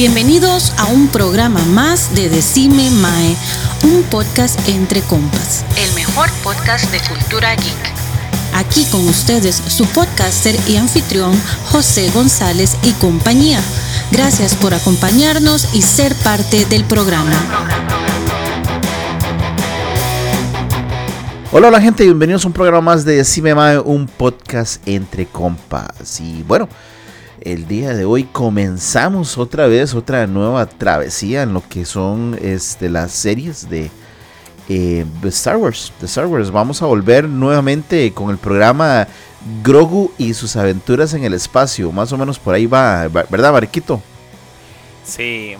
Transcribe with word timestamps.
Bienvenidos 0.00 0.72
a 0.78 0.86
un 0.86 1.08
programa 1.08 1.60
más 1.74 2.14
de 2.14 2.30
Decime 2.30 2.88
Mae, 2.88 3.36
un 3.84 4.02
podcast 4.04 4.58
entre 4.66 5.02
compas. 5.02 5.62
El 5.76 5.92
mejor 5.94 6.30
podcast 6.42 6.90
de 6.90 7.00
cultura 7.06 7.54
geek. 7.54 7.92
Aquí 8.54 8.86
con 8.86 9.06
ustedes 9.06 9.56
su 9.56 9.84
podcaster 9.88 10.56
y 10.66 10.76
anfitrión 10.76 11.38
José 11.66 12.10
González 12.12 12.78
y 12.82 12.92
compañía. 12.92 13.60
Gracias 14.10 14.54
por 14.54 14.72
acompañarnos 14.72 15.74
y 15.74 15.82
ser 15.82 16.14
parte 16.14 16.64
del 16.64 16.84
programa. 16.84 17.36
Hola, 21.52 21.68
hola 21.68 21.80
gente, 21.82 22.04
bienvenidos 22.04 22.46
a 22.46 22.46
un 22.46 22.54
programa 22.54 22.80
más 22.80 23.04
de 23.04 23.16
Decime 23.16 23.54
Mae, 23.54 23.78
un 23.78 24.06
podcast 24.06 24.80
entre 24.88 25.26
compas. 25.26 26.22
Y 26.22 26.42
bueno, 26.44 26.70
el 27.42 27.66
día 27.66 27.94
de 27.94 28.04
hoy 28.04 28.24
comenzamos 28.24 29.38
otra 29.38 29.66
vez 29.66 29.94
otra 29.94 30.26
nueva 30.26 30.66
travesía 30.66 31.42
en 31.42 31.52
lo 31.52 31.66
que 31.66 31.84
son 31.84 32.38
este, 32.40 32.88
las 32.88 33.12
series 33.12 33.68
de, 33.68 33.90
eh, 34.68 35.04
Star 35.24 35.56
Wars. 35.56 35.92
De 36.00 36.06
Star 36.06 36.26
Wars. 36.26 36.50
Vamos 36.50 36.82
a 36.82 36.86
volver 36.86 37.28
nuevamente 37.28 38.12
con 38.12 38.30
el 38.30 38.38
programa 38.38 39.08
Grogu 39.62 40.12
y 40.18 40.34
sus 40.34 40.56
aventuras 40.56 41.14
en 41.14 41.24
el 41.24 41.34
espacio. 41.34 41.90
Más 41.92 42.12
o 42.12 42.18
menos 42.18 42.38
por 42.38 42.54
ahí 42.54 42.66
va, 42.66 43.08
¿verdad, 43.08 43.52
Marquito? 43.52 44.02
Sí, 45.04 45.56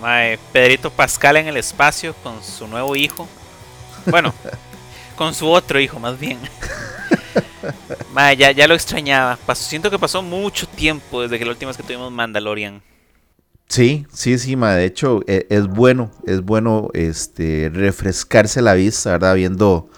Pedrito 0.53 0.91
Pascal 0.91 1.39
en 1.39 1.49
el 1.49 1.57
espacio 1.57 2.15
con 2.23 2.43
su 2.43 2.67
nuevo 2.67 2.95
hijo. 2.95 3.27
Bueno, 4.07 4.35
con 5.17 5.35
su 5.35 5.49
otro 5.49 5.81
hijo 5.81 5.99
más 5.99 6.19
bien. 6.19 6.39
ya, 8.39 8.51
ya 8.53 8.69
lo 8.69 8.75
extrañaba. 8.75 9.39
siento 9.55 9.91
que 9.91 9.99
pasó 9.99 10.23
mucho 10.23 10.67
tiempo 10.67 11.23
desde 11.23 11.39
que 11.39 11.45
la 11.45 11.53
última 11.53 11.71
vez 11.71 11.77
que 11.77 11.83
tuvimos 11.83 12.11
Mandalorian. 12.13 12.83
Sí, 13.69 14.07
sí, 14.13 14.39
sí, 14.39 14.57
ma. 14.57 14.75
De 14.75 14.85
hecho, 14.85 15.21
e, 15.27 15.47
es, 15.49 15.67
bueno, 15.69 16.11
es 16.27 16.41
bueno 16.41 16.89
este 16.93 17.71
refrescarse 17.73 18.61
la 18.63 18.75
vista, 18.75 19.13
¿verdad? 19.13 19.37
Viendo, 19.37 19.89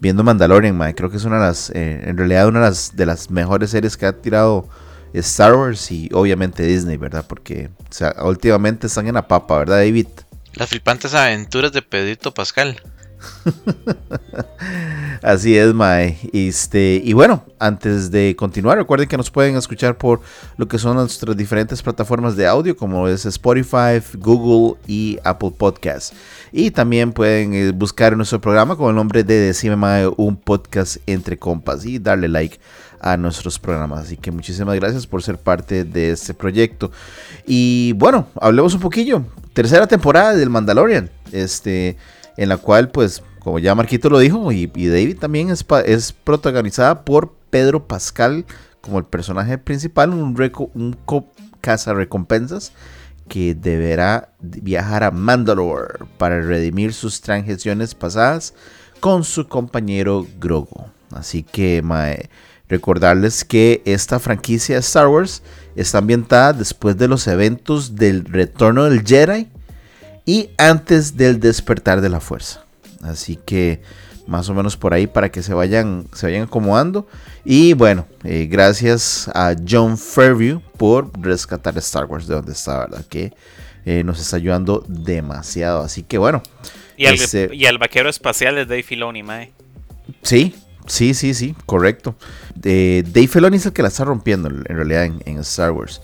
viendo 0.00 0.22
Mandalorian, 0.22 0.76
ma. 0.76 0.92
Creo 0.92 1.10
que 1.10 1.16
es 1.16 1.24
una 1.24 1.36
de 1.36 1.46
las, 1.46 1.70
eh, 1.70 2.02
en 2.04 2.16
realidad, 2.16 2.46
una 2.46 2.60
de 2.60 2.66
las, 2.66 2.94
de 2.94 3.06
las 3.06 3.30
mejores 3.30 3.70
series 3.70 3.96
que 3.96 4.06
ha 4.06 4.12
tirado 4.12 4.68
Star 5.12 5.54
Wars 5.54 5.90
y 5.90 6.08
obviamente 6.12 6.62
Disney, 6.62 6.96
¿verdad? 6.96 7.24
Porque, 7.26 7.70
o 7.90 7.92
sea, 7.92 8.14
últimamente 8.22 8.86
están 8.86 9.08
en 9.08 9.14
la 9.14 9.26
papa, 9.26 9.58
¿verdad, 9.58 9.78
David? 9.78 10.06
Las 10.54 10.68
flipantes 10.68 11.12
aventuras 11.14 11.72
de 11.72 11.82
Pedrito 11.82 12.32
Pascal. 12.32 12.80
Así 15.22 15.56
es, 15.56 15.74
Mae. 15.74 16.18
Este, 16.32 17.00
y 17.02 17.12
bueno, 17.12 17.44
antes 17.58 18.10
de 18.10 18.34
continuar, 18.36 18.78
recuerden 18.78 19.08
que 19.08 19.16
nos 19.16 19.30
pueden 19.30 19.56
escuchar 19.56 19.96
por 19.96 20.20
lo 20.56 20.68
que 20.68 20.78
son 20.78 20.96
nuestras 20.96 21.36
diferentes 21.36 21.82
plataformas 21.82 22.36
de 22.36 22.46
audio, 22.46 22.76
como 22.76 23.08
es 23.08 23.26
Spotify, 23.26 24.00
Google 24.14 24.78
y 24.86 25.18
Apple 25.24 25.52
Podcasts. 25.56 26.12
Y 26.52 26.70
también 26.70 27.12
pueden 27.12 27.54
eh, 27.54 27.72
buscar 27.72 28.16
nuestro 28.16 28.40
programa 28.40 28.76
con 28.76 28.90
el 28.90 28.96
nombre 28.96 29.24
de 29.24 29.34
Decime 29.34 29.76
Mae, 29.76 30.08
un 30.16 30.36
podcast 30.36 30.98
entre 31.06 31.38
compas, 31.38 31.84
y 31.84 31.98
darle 31.98 32.28
like 32.28 32.58
a 33.00 33.16
nuestros 33.16 33.58
programas. 33.58 34.04
Así 34.04 34.16
que 34.16 34.30
muchísimas 34.30 34.76
gracias 34.76 35.06
por 35.06 35.22
ser 35.22 35.38
parte 35.38 35.84
de 35.84 36.10
este 36.10 36.34
proyecto. 36.34 36.90
Y 37.46 37.92
bueno, 37.94 38.28
hablemos 38.40 38.74
un 38.74 38.80
poquillo. 38.80 39.24
Tercera 39.52 39.86
temporada 39.86 40.34
del 40.34 40.50
Mandalorian. 40.50 41.10
Este 41.32 41.96
en 42.36 42.48
la 42.48 42.56
cual, 42.56 42.90
pues, 42.90 43.22
como 43.40 43.58
ya 43.58 43.74
Marquito 43.74 44.10
lo 44.10 44.18
dijo, 44.18 44.50
y, 44.52 44.66
David 44.66 45.18
también 45.18 45.50
es, 45.50 45.64
protagonizada 46.12 47.04
por 47.04 47.34
Pedro 47.50 47.86
Pascal 47.86 48.44
como 48.80 48.98
el 48.98 49.04
personaje 49.04 49.58
principal, 49.58 50.10
un, 50.10 50.36
reco, 50.36 50.70
un 50.74 50.96
caza 51.60 51.94
recompensas 51.94 52.72
que 53.28 53.54
deberá 53.54 54.32
viajar 54.40 55.02
a 55.02 55.10
Mandalore 55.10 56.06
para 56.18 56.40
redimir 56.40 56.92
sus 56.92 57.20
transgresiones 57.20 57.94
pasadas 57.94 58.54
con 59.00 59.24
su 59.24 59.48
compañero 59.48 60.26
Grogu. 60.38 60.86
Así 61.12 61.42
que, 61.42 61.82
recordarles 62.68 63.44
que 63.44 63.82
esta 63.84 64.18
franquicia 64.18 64.76
de 64.76 64.80
Star 64.80 65.08
Wars 65.08 65.42
está 65.76 65.98
ambientada 65.98 66.52
después 66.52 66.96
de 66.96 67.08
los 67.08 67.26
eventos 67.26 67.94
del 67.96 68.24
retorno 68.24 68.84
del 68.84 69.04
Jedi 69.04 69.48
y 70.26 70.50
antes 70.58 71.16
del 71.16 71.40
despertar 71.40 72.00
de 72.00 72.08
la 72.08 72.20
fuerza. 72.20 72.64
Así 73.02 73.36
que 73.36 73.80
más 74.26 74.48
o 74.48 74.54
menos 74.54 74.76
por 74.76 74.92
ahí 74.92 75.06
para 75.06 75.30
que 75.30 75.42
se 75.42 75.54
vayan, 75.54 76.08
se 76.12 76.26
vayan 76.26 76.42
acomodando. 76.42 77.06
Y 77.44 77.72
bueno, 77.74 78.06
eh, 78.24 78.48
gracias 78.50 79.30
a 79.32 79.54
John 79.66 79.96
Fairview 79.96 80.60
por 80.76 81.10
rescatar 81.18 81.78
Star 81.78 82.06
Wars 82.06 82.26
de 82.26 82.34
donde 82.34 82.52
está, 82.52 82.80
¿verdad? 82.80 83.06
Que 83.08 83.32
eh, 83.84 84.02
nos 84.04 84.20
está 84.20 84.36
ayudando 84.36 84.84
demasiado. 84.88 85.82
Así 85.82 86.02
que 86.02 86.18
bueno. 86.18 86.42
Y, 86.96 87.06
al, 87.06 87.14
este 87.14 87.48
y 87.52 87.64
vaquero 87.76 88.08
espacial 88.08 88.56
de 88.56 88.66
Dave 88.66 88.82
Filoni, 88.82 89.22
mae. 89.22 89.52
Sí, 90.22 90.54
sí, 90.86 91.14
sí, 91.14 91.34
sí, 91.34 91.54
correcto. 91.66 92.16
Eh, 92.64 93.04
Dave 93.06 93.28
Filoni 93.28 93.58
es 93.58 93.66
el 93.66 93.72
que 93.72 93.82
la 93.82 93.88
está 93.88 94.04
rompiendo 94.04 94.48
en 94.48 94.64
realidad 94.64 95.04
en, 95.04 95.38
Star 95.38 95.70
Wars. 95.70 96.00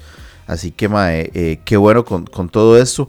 Así 0.47 0.71
que, 0.71 0.89
mae, 0.89 1.61
qué 1.65 1.77
bueno 1.77 2.05
con, 2.05 2.27
con 2.27 2.49
todo 2.49 2.79
esto. 2.79 3.09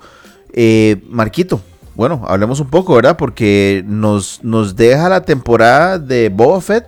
Eh, 0.54 1.02
Marquito, 1.10 1.62
bueno, 1.96 2.24
hablemos 2.28 2.60
un 2.60 2.70
poco, 2.70 2.96
¿verdad? 2.96 3.18
Porque 3.18 3.84
nos, 3.86 4.44
nos 4.44 4.76
deja 4.76 5.10
la 5.10 5.24
temporada 5.24 6.00
de 6.00 6.30
Boba 6.30 6.62
Fett 6.62 6.86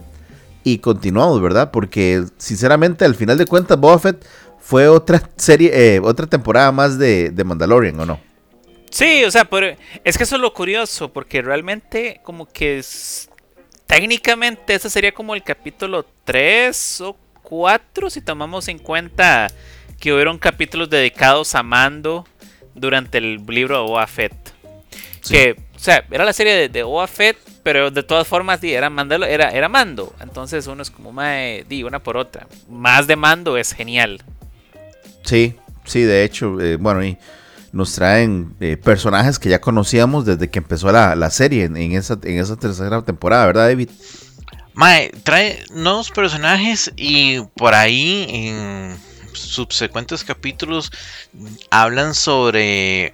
y 0.63 0.79
continuamos, 0.79 1.41
¿verdad? 1.41 1.71
Porque 1.71 2.23
sinceramente, 2.37 3.05
al 3.05 3.15
final 3.15 3.37
de 3.37 3.45
cuentas, 3.45 3.79
Boba 3.79 3.99
Fett 3.99 4.25
fue 4.59 4.87
otra 4.87 5.21
serie, 5.35 5.71
eh, 5.73 5.99
otra 6.03 6.25
temporada 6.25 6.71
más 6.71 6.97
de, 6.97 7.31
Mandalorian, 7.45 7.99
¿o 7.99 8.05
no? 8.05 8.19
Sí, 8.89 9.23
o 9.25 9.31
sea, 9.31 9.47
es 10.03 10.17
que 10.17 10.23
eso 10.23 10.35
es 10.35 10.41
lo 10.41 10.53
curioso, 10.53 11.11
porque 11.11 11.41
realmente 11.41 12.21
como 12.23 12.47
que 12.47 12.81
técnicamente 13.87 14.75
ese 14.75 14.89
sería 14.89 15.11
como 15.11 15.35
el 15.35 15.43
capítulo 15.43 16.05
3 16.23 17.01
o 17.01 17.17
4, 17.43 18.09
si 18.09 18.21
tomamos 18.21 18.67
en 18.69 18.79
cuenta 18.79 19.47
que 19.99 20.13
hubieron 20.13 20.37
capítulos 20.37 20.89
dedicados 20.89 21.55
a 21.55 21.63
Mando 21.63 22.25
durante 22.75 23.17
el 23.17 23.43
libro 23.47 23.77
de 23.77 23.83
Boba 23.87 24.07
Fett. 24.07 24.33
Que, 25.27 25.55
o 25.75 25.79
sea, 25.79 26.05
era 26.11 26.23
la 26.23 26.33
serie 26.33 26.53
de, 26.53 26.69
de 26.69 26.83
Boba 26.83 27.07
Fett, 27.07 27.37
pero 27.63 27.89
de 27.89 28.03
todas 28.03 28.27
formas 28.27 28.63
era, 28.63 28.91
mandalo, 28.91 29.25
era, 29.25 29.49
era 29.49 29.67
mando. 29.67 30.13
Entonces 30.21 30.67
uno 30.67 30.83
es 30.83 30.91
como, 30.91 31.11
mae, 31.11 31.65
di 31.67 31.83
una 31.83 31.97
por 31.97 32.15
otra. 32.15 32.47
Más 32.69 33.07
de 33.07 33.15
mando 33.15 33.57
es 33.57 33.73
genial. 33.73 34.21
Sí, 35.23 35.55
sí, 35.83 36.03
de 36.03 36.23
hecho, 36.23 36.61
eh, 36.61 36.75
bueno, 36.75 37.03
y 37.03 37.17
nos 37.71 37.93
traen 37.93 38.55
eh, 38.59 38.77
personajes 38.77 39.39
que 39.39 39.49
ya 39.49 39.59
conocíamos 39.59 40.25
desde 40.25 40.49
que 40.49 40.59
empezó 40.59 40.91
la, 40.91 41.29
serie 41.31 41.65
en, 41.65 41.91
esa, 41.93 42.19
en 42.21 42.37
esa 42.37 42.55
tercera 42.55 43.01
temporada, 43.01 43.47
¿verdad, 43.47 43.67
David? 43.67 43.89
Mae, 44.75 45.11
trae 45.23 45.63
nuevos 45.71 46.11
personajes 46.11 46.91
y 46.95 47.41
por 47.55 47.73
ahí 47.73 48.27
en 48.29 48.95
subsecuentes 49.39 50.23
capítulos 50.23 50.91
hablan 51.69 52.15
sobre 52.15 53.13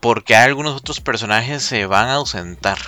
por 0.00 0.24
qué 0.24 0.36
algunos 0.36 0.76
otros 0.76 1.00
personajes 1.00 1.62
se 1.62 1.86
van 1.86 2.08
a 2.08 2.14
ausentar. 2.14 2.78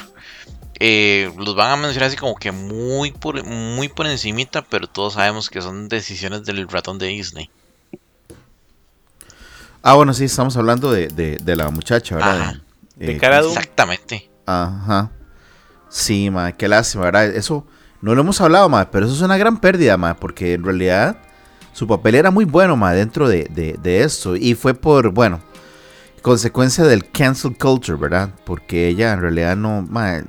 Eh, 0.85 1.33
los 1.37 1.55
van 1.55 1.71
a 1.71 1.77
mencionar 1.77 2.09
así 2.09 2.17
como 2.17 2.35
que 2.35 2.51
muy 2.51 3.13
por, 3.13 3.45
muy 3.45 3.89
por 3.89 4.07
encimita, 4.07 4.63
pero 4.63 4.89
todos 4.89 5.15
sabemos 5.15 5.49
que 5.49 5.63
son 5.63 5.89
decisiones 5.89 6.45
del 6.45 6.67
ratón 6.69 6.99
de 6.99 7.07
Disney. 7.07 7.51
Ah, 9.83 9.95
bueno, 9.95 10.15
sí, 10.15 10.25
estamos 10.25 10.57
hablando 10.57 10.91
de, 10.93 11.41
la 11.45 11.71
muchacha, 11.71 12.17
¿verdad? 12.17 12.57
de 12.97 13.17
cara 13.17 13.41
Exactamente. 13.41 14.31
Ajá. 14.47 15.11
Sí, 15.89 16.31
ma, 16.31 16.53
qué 16.53 16.69
lástima, 16.69 17.05
¿verdad? 17.05 17.27
Eso 17.27 17.67
no 18.01 18.15
lo 18.15 18.23
hemos 18.23 18.41
hablado, 18.41 18.69
ma, 18.69 18.91
pero 18.91 19.07
eso 19.07 19.15
es 19.15 19.21
una 19.21 19.37
gran 19.37 19.61
pérdida, 19.61 19.97
ma, 19.97 20.15
porque 20.15 20.55
en 20.55 20.65
realidad 20.65 21.17
su 21.73 21.87
papel 21.87 22.15
era 22.15 22.31
muy 22.31 22.45
bueno, 22.45 22.77
ma, 22.77 22.93
dentro 22.93 23.29
de, 23.29 23.79
esto. 23.85 24.37
Y 24.37 24.55
fue 24.55 24.75
por, 24.75 25.11
bueno, 25.11 25.41
consecuencia 26.21 26.85
del 26.85 27.11
cancel 27.11 27.57
culture, 27.57 27.99
¿verdad? 27.99 28.31
Porque 28.45 28.89
ella 28.89 29.13
en 29.13 29.21
realidad 29.21 29.57
no, 29.57 29.83
ma, 29.83 30.23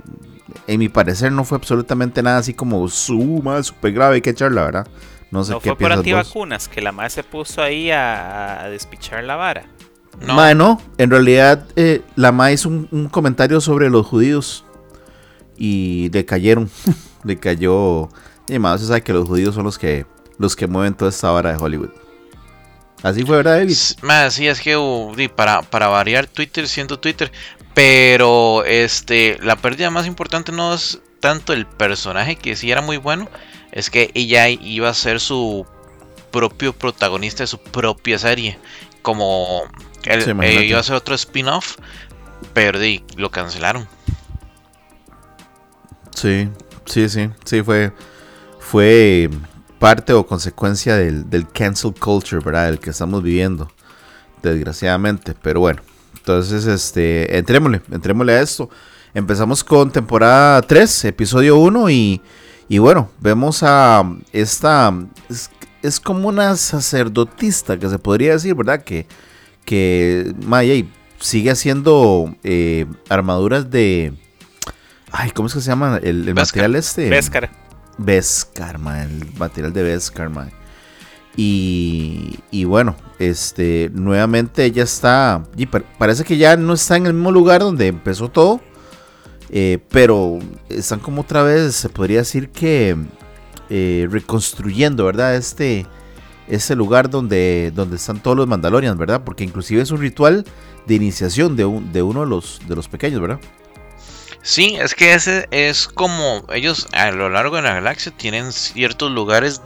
en 0.68 0.80
mi 0.80 0.90
parecer 0.90 1.32
no 1.32 1.44
fue 1.44 1.58
absolutamente 1.58 2.24
nada 2.24 2.38
así 2.38 2.54
como 2.54 2.88
suma, 2.88 3.62
súper 3.64 3.94
grave, 3.94 4.16
hay 4.16 4.22
que 4.22 4.32
echarla, 4.32 4.64
¿verdad? 4.64 4.88
No 5.32 5.44
sé 5.44 5.54
qué 5.56 5.70
fue 5.72 5.78
por 5.78 5.92
antivacunas, 5.92 6.68
que 6.68 6.82
la 6.82 6.92
madre 6.92 7.10
se 7.10 7.24
puso 7.24 7.62
ahí 7.62 7.92
a, 7.92 8.68
despichar 8.70 9.24
la 9.24 9.36
vara. 9.36 9.66
No. 10.22 10.54
no, 10.54 10.82
en 11.00 11.10
realidad 11.10 11.66
eh, 11.76 12.04
la 12.16 12.32
madre 12.32 12.54
hizo 12.54 12.70
un, 12.70 13.10
comentario 13.10 13.60
sobre 13.60 13.90
los 13.90 14.06
judíos 14.06 14.64
y 15.58 16.12
le 16.14 16.24
cayeron, 16.24 16.70
le 17.24 17.38
cayó, 17.40 18.10
y 18.48 18.60
más 18.60 18.82
se 18.82 18.88
sabe 18.88 19.02
que 19.02 19.12
los 19.12 19.28
judíos 19.28 19.56
son 19.56 19.64
los 19.64 19.80
que, 19.80 20.06
los 20.38 20.56
que 20.56 20.68
mueven 20.68 20.94
toda 20.94 21.10
esta 21.10 21.32
vara 21.32 21.52
de 21.54 21.58
Hollywood. 21.58 21.90
Así 23.02 23.24
fue, 23.26 23.38
¿verdad, 23.38 23.58
David? 23.58 23.78
Más, 24.02 24.34
sí, 24.34 24.48
es 24.48 24.62
que 24.62 24.78
uh, 24.78 25.14
para, 25.36 25.62
para 25.62 25.88
variar 25.88 26.26
Twitter 26.28 26.68
siendo 26.68 27.00
Twitter, 27.00 27.32
pero 27.74 28.64
este 28.66 29.38
la 29.42 29.58
pérdida 29.58 29.90
más 29.90 30.08
importante 30.08 30.52
no 30.52 30.74
es 30.74 31.02
tanto 31.20 31.54
el 31.54 31.66
personaje 31.66 32.36
que 32.38 32.56
sí 32.56 32.72
era 32.72 32.82
muy 32.82 32.98
bueno, 32.98 33.30
es 33.72 33.90
que 33.90 34.12
ella 34.14 34.48
iba 34.48 34.90
a 34.90 34.94
ser 34.94 35.20
su 35.20 35.66
propio 36.32 36.74
protagonista 36.74 37.44
de 37.44 37.48
su 37.48 37.60
propia 37.60 38.18
serie. 38.20 38.58
Como 39.02 39.64
él, 40.04 40.42
eh, 40.42 40.66
iba 40.66 40.80
a 40.80 40.84
ser 40.84 40.96
otro 40.96 41.16
spin-off, 41.16 41.78
pero 42.54 42.80
lo 43.18 43.32
cancelaron. 43.32 43.88
Sí, 46.16 46.50
sí, 46.86 47.10
sí, 47.10 47.30
sí, 47.44 47.62
fue, 47.64 47.92
fue 48.60 49.30
parte 49.84 50.14
o 50.14 50.26
consecuencia 50.26 50.96
del, 50.96 51.30
del 51.30 51.46
cancel 51.50 51.94
culture, 51.94 52.42
¿verdad? 52.42 52.70
El 52.70 52.80
que 52.80 52.92
estamos 52.92 53.22
viviendo, 53.22 53.70
desgraciadamente, 54.42 55.36
pero 55.42 55.60
bueno. 55.60 55.82
Entonces, 56.16 56.66
este, 56.68 57.38
entrémosle, 57.38 57.82
entrémosle 57.92 58.32
a 58.32 58.42
esto. 58.42 58.70
Empezamos 59.14 59.62
con 59.62 59.92
temporada 59.92 60.62
3, 60.62 61.06
episodio 61.06 61.58
1 61.58 61.90
y 61.90 62.22
y 62.70 62.78
bueno, 62.78 63.10
vemos 63.20 63.62
a 63.62 64.04
esta. 64.32 64.94
Es, 65.82 66.00
como 66.00 66.30
una 66.30 66.56
sacerdotista 66.56 67.78
que 67.78 67.90
se 67.90 68.00
podría 68.00 68.32
decir, 68.32 68.56
¿verdad? 68.56 68.84
Que, 68.84 69.06
que 69.66 70.34
Maya 70.46 70.74
sigue 71.20 71.52
haciendo 71.52 72.34
eh, 72.44 72.86
armaduras 73.10 73.70
de. 73.70 74.14
Ay, 75.12 75.32
¿cómo 75.32 75.48
es 75.48 75.54
que 75.54 75.62
se 75.62 75.68
llama 75.70 76.00
el, 76.02 76.34
material 76.34 76.76
este? 76.76 77.10
Vescar. 77.98 78.80
Vescar, 78.80 79.02
el 79.10 79.34
material 79.38 79.74
de 79.74 79.84
Vescar, 79.84 80.32
Y, 81.36 82.40
y, 82.52 82.64
bueno, 82.66 82.96
este, 83.20 83.90
nuevamente 83.94 84.66
ella 84.66 84.84
está, 84.84 85.44
y 85.56 85.66
parece 85.66 86.24
que 86.24 86.38
ya 86.38 86.58
no 86.58 86.74
está 86.74 86.98
en 86.98 87.06
el 87.06 87.14
mismo 87.14 87.32
lugar 87.32 87.62
donde 87.62 87.88
empezó 87.88 88.30
todo, 88.30 88.62
eh, 89.50 89.80
pero 89.90 90.40
están 90.70 91.00
como 91.00 91.22
otra 91.22 91.44
vez, 91.44 91.76
se 91.76 91.90
podría 91.90 92.20
decir 92.20 92.50
que 92.50 92.98
eh, 93.70 94.08
reconstruyendo, 94.10 95.06
¿verdad? 95.06 95.36
Este, 95.36 95.86
ese 96.48 96.76
lugar 96.76 97.10
donde, 97.10 97.72
donde 97.74 97.96
están 97.96 98.22
todos 98.22 98.36
los 98.36 98.48
Mandalorians, 98.48 98.98
¿verdad? 98.98 99.24
Porque 99.24 99.44
inclusive 99.44 99.82
es 99.82 99.92
un 99.92 100.00
ritual 100.00 100.46
de 100.88 100.96
iniciación 100.96 101.56
de, 101.56 101.66
un, 101.66 101.92
de 101.94 102.02
uno 102.02 102.22
de 102.22 102.28
los, 102.28 102.62
de 102.68 102.76
los 102.76 102.88
pequeños, 102.88 103.22
¿verdad? 103.22 103.40
Sí, 104.44 104.76
es 104.78 104.94
que 104.94 105.14
ese 105.14 105.48
es 105.52 105.88
como 105.88 106.46
ellos 106.54 106.88
a 106.92 107.12
lo 107.12 107.30
largo 107.30 107.56
de 107.56 107.62
la 107.62 107.76
galaxia 107.76 108.12
tienen 108.12 108.52
ciertos 108.52 109.10
lugares, 109.10 109.62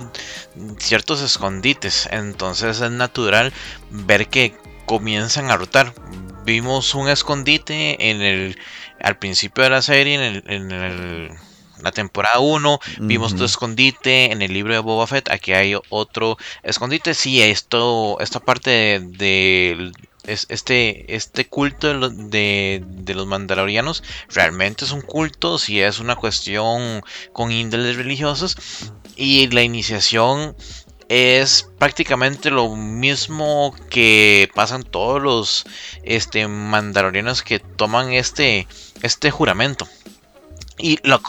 ciertos 0.77 1.19
escondites, 1.21 2.07
entonces 2.11 2.79
es 2.79 2.91
natural 2.91 3.51
ver 3.89 4.27
que 4.27 4.55
comienzan 4.85 5.49
a 5.49 5.57
rotar. 5.57 5.95
Vimos 6.45 6.93
un 6.93 7.09
escondite 7.09 8.11
en 8.11 8.21
el 8.21 8.59
al 9.01 9.17
principio 9.17 9.63
de 9.63 9.71
la 9.71 9.81
serie, 9.81 10.43
en, 10.45 11.37
la 11.81 11.91
temporada 11.91 12.39
1, 12.39 12.79
vimos 13.01 13.35
tu 13.35 13.43
escondite 13.43 14.31
en 14.31 14.41
el 14.41 14.53
libro 14.53 14.73
de 14.73 14.79
Boba 14.79 15.05
Fett. 15.05 15.29
Aquí 15.29 15.53
hay 15.53 15.75
otro 15.89 16.37
escondite. 16.63 17.13
Sí, 17.13 17.41
esto, 17.41 18.19
esta 18.19 18.39
parte 18.39 18.99
de, 18.99 19.91
este, 20.27 21.15
este 21.15 21.47
culto 21.47 22.09
de, 22.09 22.83
de, 22.85 23.13
los 23.13 23.25
mandalorianos 23.27 24.03
realmente 24.29 24.85
es 24.85 24.91
un 24.91 25.01
culto, 25.01 25.57
si 25.57 25.81
es 25.81 25.99
una 25.99 26.15
cuestión 26.15 27.01
con 27.33 27.51
índoles 27.51 27.95
religiosos. 27.95 28.57
Y 29.15 29.47
la 29.47 29.63
iniciación 29.63 30.55
es 31.09 31.69
prácticamente 31.79 32.49
lo 32.49 32.75
mismo 32.75 33.73
que 33.89 34.49
pasan 34.53 34.83
todos 34.83 35.21
los 35.21 35.65
este, 36.03 36.47
mandalorianos 36.47 37.41
que 37.41 37.59
toman 37.59 38.11
este, 38.11 38.67
este 39.01 39.31
juramento. 39.31 39.87
Y 40.77 40.99
lo, 41.03 41.21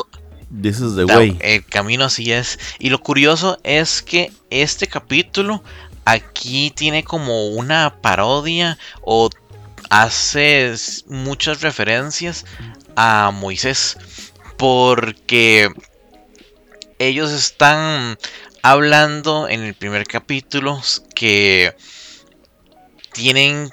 This 0.51 0.81
is 0.81 0.97
the 0.97 1.05
way. 1.05 1.37
El 1.41 1.65
camino 1.65 2.05
así 2.05 2.33
es. 2.33 2.59
Y 2.79 2.89
lo 2.89 3.01
curioso 3.01 3.59
es 3.65 4.03
que 4.03 4.33
este 4.51 4.87
capítulo 4.87 5.63
aquí 6.09 6.71
tiene 6.71 7.05
como 7.05 7.49
una 7.49 8.01
parodia 8.01 8.79
o 9.03 9.29
hace 9.91 10.75
muchas 11.07 11.61
referencias 11.61 12.47
a 12.97 13.31
Moisés. 13.31 13.99
Porque 14.57 15.69
ellos 16.99 17.31
están 17.31 18.19
hablando 18.63 19.49
en 19.49 19.61
el 19.63 19.75
primer 19.75 20.07
capítulo 20.07 20.81
que 21.15 21.77
tienen 23.13 23.71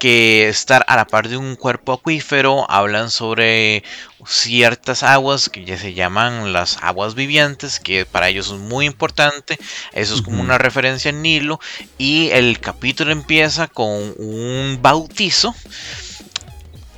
que 0.00 0.48
estar 0.48 0.84
a 0.88 0.96
la 0.96 1.06
par 1.06 1.28
de 1.28 1.36
un 1.36 1.54
cuerpo 1.54 1.92
acuífero, 1.92 2.68
hablan 2.70 3.10
sobre 3.10 3.84
ciertas 4.28 5.02
aguas 5.02 5.48
que 5.48 5.64
ya 5.64 5.78
se 5.78 5.94
llaman 5.94 6.52
las 6.52 6.76
aguas 6.82 7.14
vivientes, 7.14 7.80
que 7.80 8.04
para 8.04 8.28
ellos 8.28 8.50
es 8.50 8.58
muy 8.58 8.86
importante, 8.86 9.58
eso 9.92 10.14
es 10.14 10.22
como 10.22 10.42
una 10.42 10.58
referencia 10.58 11.08
en 11.08 11.22
Nilo, 11.22 11.60
y 11.96 12.28
el 12.30 12.60
capítulo 12.60 13.10
empieza 13.10 13.66
con 13.66 14.14
un 14.18 14.78
bautizo. 14.82 15.54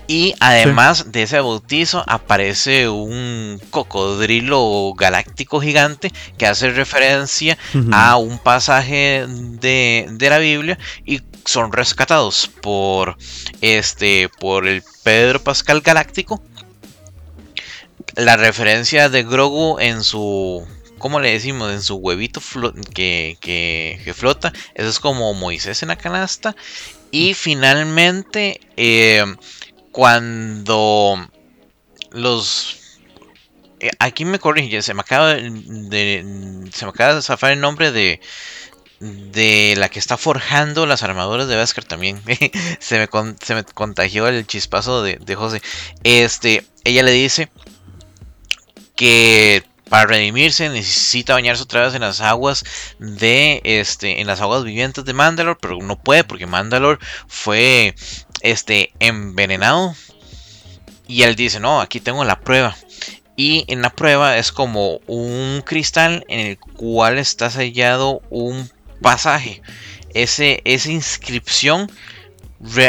Y 0.08 0.34
además 0.40 1.12
de 1.12 1.22
ese 1.22 1.38
bautizo 1.38 2.02
aparece 2.04 2.88
un 2.88 3.62
cocodrilo 3.70 4.92
galáctico 4.96 5.60
gigante 5.60 6.12
que 6.36 6.46
hace 6.46 6.70
referencia 6.70 7.56
a 7.92 8.16
un 8.16 8.40
pasaje 8.40 9.24
de, 9.28 10.16
la 10.18 10.38
Biblia 10.38 10.80
y 11.06 11.22
son 11.44 11.70
rescatados 11.70 12.50
por 12.60 13.18
este 13.60 14.28
por 14.40 14.66
el 14.66 14.82
Pedro 15.04 15.44
Pascal 15.44 15.80
Galáctico. 15.80 16.42
La 18.20 18.36
referencia 18.36 19.08
de 19.08 19.22
Grogu 19.22 19.78
en 19.80 20.04
su 20.04 20.68
¿cómo 20.98 21.20
le 21.20 21.32
decimos? 21.32 21.72
En 21.72 21.80
su 21.80 21.96
huevito 21.96 22.42
que, 22.94 23.38
que, 23.40 24.14
flota. 24.14 24.52
Eso 24.74 24.90
es 24.90 25.00
como 25.00 25.32
Moisés 25.32 25.82
en 25.82 25.88
la 25.88 25.96
canasta. 25.96 26.54
Y 27.10 27.32
finalmente, 27.32 28.60
eh, 28.76 29.24
cuando 29.90 31.30
los 32.10 32.98
eh, 33.80 33.88
aquí 33.98 34.26
me 34.26 34.38
corrige, 34.38 34.82
se 34.82 34.92
me 34.92 35.00
acaba 35.00 35.32
de, 35.32 36.68
se 36.72 36.84
me 36.84 36.90
acaba 36.90 37.14
de 37.14 37.22
zafar 37.22 37.52
el 37.52 37.60
nombre 37.60 37.90
de 37.90 38.20
de 39.00 39.76
la 39.78 39.88
que 39.88 39.98
está 39.98 40.18
forjando 40.18 40.84
las 40.84 41.02
armaduras 41.02 41.48
de 41.48 41.56
Beskar 41.56 41.84
también. 41.84 42.22
se, 42.80 42.98
me 42.98 43.08
se 43.42 43.54
me 43.54 43.64
contagió 43.64 44.28
el 44.28 44.46
chispazo 44.46 45.02
de, 45.02 45.16
de 45.16 45.34
José. 45.36 45.62
Este, 46.04 46.66
ella 46.84 47.02
le 47.02 47.12
dice 47.12 47.48
que 49.00 49.64
para 49.88 50.04
redimirse 50.04 50.68
necesita 50.68 51.32
bañarse 51.32 51.62
otra 51.62 51.86
vez 51.86 51.94
en 51.94 52.02
las 52.02 52.20
aguas 52.20 52.66
de 52.98 53.62
este 53.64 54.20
en 54.20 54.26
las 54.26 54.42
aguas 54.42 54.62
vivientes 54.62 55.06
de 55.06 55.14
Mandalor, 55.14 55.56
pero 55.58 55.78
no 55.78 55.98
puede 55.98 56.22
porque 56.22 56.44
Mandalor 56.44 56.98
fue 57.26 57.94
este, 58.42 58.92
envenenado. 59.00 59.94
Y 61.08 61.22
él 61.22 61.34
dice, 61.34 61.60
no, 61.60 61.80
aquí 61.80 61.98
tengo 61.98 62.24
la 62.24 62.40
prueba. 62.40 62.76
Y 63.36 63.64
en 63.68 63.80
la 63.80 63.88
prueba 63.88 64.36
es 64.36 64.52
como 64.52 65.00
un 65.06 65.62
cristal 65.64 66.26
en 66.28 66.40
el 66.40 66.58
cual 66.58 67.16
está 67.16 67.48
sellado 67.48 68.20
un 68.28 68.70
pasaje. 69.00 69.62
Ese, 70.12 70.60
esa 70.66 70.90
inscripción 70.90 71.90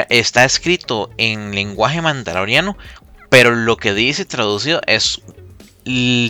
está 0.09 0.43
escrito 0.43 1.09
en 1.17 1.55
lenguaje 1.55 2.01
mandaloriano, 2.01 2.77
pero 3.29 3.55
lo 3.55 3.77
que 3.77 3.93
dice 3.93 4.25
traducido 4.25 4.81
es 4.87 5.21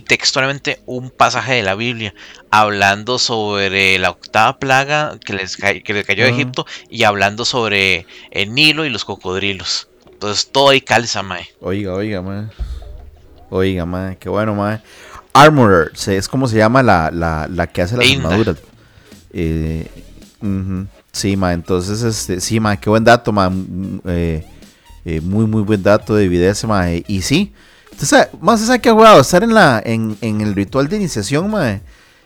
textualmente 0.08 0.82
un 0.86 1.10
pasaje 1.10 1.56
de 1.56 1.64
la 1.64 1.76
Biblia 1.76 2.14
hablando 2.50 3.20
sobre 3.20 3.98
la 4.00 4.12
octava 4.12 4.60
plaga 4.60 5.20
que 5.24 5.34
les, 5.34 5.58
que 5.58 5.94
le 5.94 6.04
cayó 6.04 6.26
a 6.26 6.30
Egipto 6.30 6.66
y 6.90 7.04
hablando 7.04 7.46
sobre 7.46 8.06
el 8.32 8.54
Nilo 8.54 8.86
y 8.86 8.90
los 8.90 9.06
cocodrilos. 9.06 9.90
Entonces 10.12 10.50
todo 10.52 10.70
ahí 10.70 10.82
calza, 10.82 11.24
mae. 11.24 11.48
Oiga, 11.60 11.94
oiga, 11.94 12.22
mae. 12.22 12.46
Oiga, 13.50 13.86
mae, 13.86 14.18
qué 14.18 14.30
bueno, 14.30 14.56
mae. 14.56 14.82
Armorer, 15.34 15.92
es 16.08 16.28
como 16.28 16.48
se 16.48 16.58
llama 16.58 16.84
la, 16.84 17.10
la, 17.12 17.68
que 17.68 17.82
hace 17.82 17.98
las 17.98 18.10
armaduras. 18.10 18.58
Eh, 19.34 19.88
Sí, 21.12 21.36
mae, 21.36 21.54
entonces, 21.54 22.02
este, 22.04 22.40
sí, 22.40 22.60
mae, 22.60 22.80
qué 22.80 22.90
buen 22.90 23.04
dato, 23.04 23.32
mae. 23.32 23.50
Mm, 23.50 24.00
eh, 24.06 24.46
eh, 25.06 25.22
muy, 25.22 25.46
muy 25.46 25.62
buen 25.62 25.84
dato 25.84 26.16
de 26.16 26.26
evidencia, 26.26 26.68
mae. 26.68 27.04
Y 27.08 27.22
sí, 27.22 27.54
Entonces, 27.92 28.28
más 28.40 28.60
se 28.60 28.66
sabe 28.66 28.80
que 28.80 28.92
jugado 28.92 29.22
estar 29.22 29.44
en 29.44 29.54
la 29.54 29.82
en, 29.84 30.18
en, 30.22 30.42
el 30.42 30.56
ritual 30.56 30.88
de 30.88 30.98
iniciación, 30.98 31.50
mae, 31.52 31.82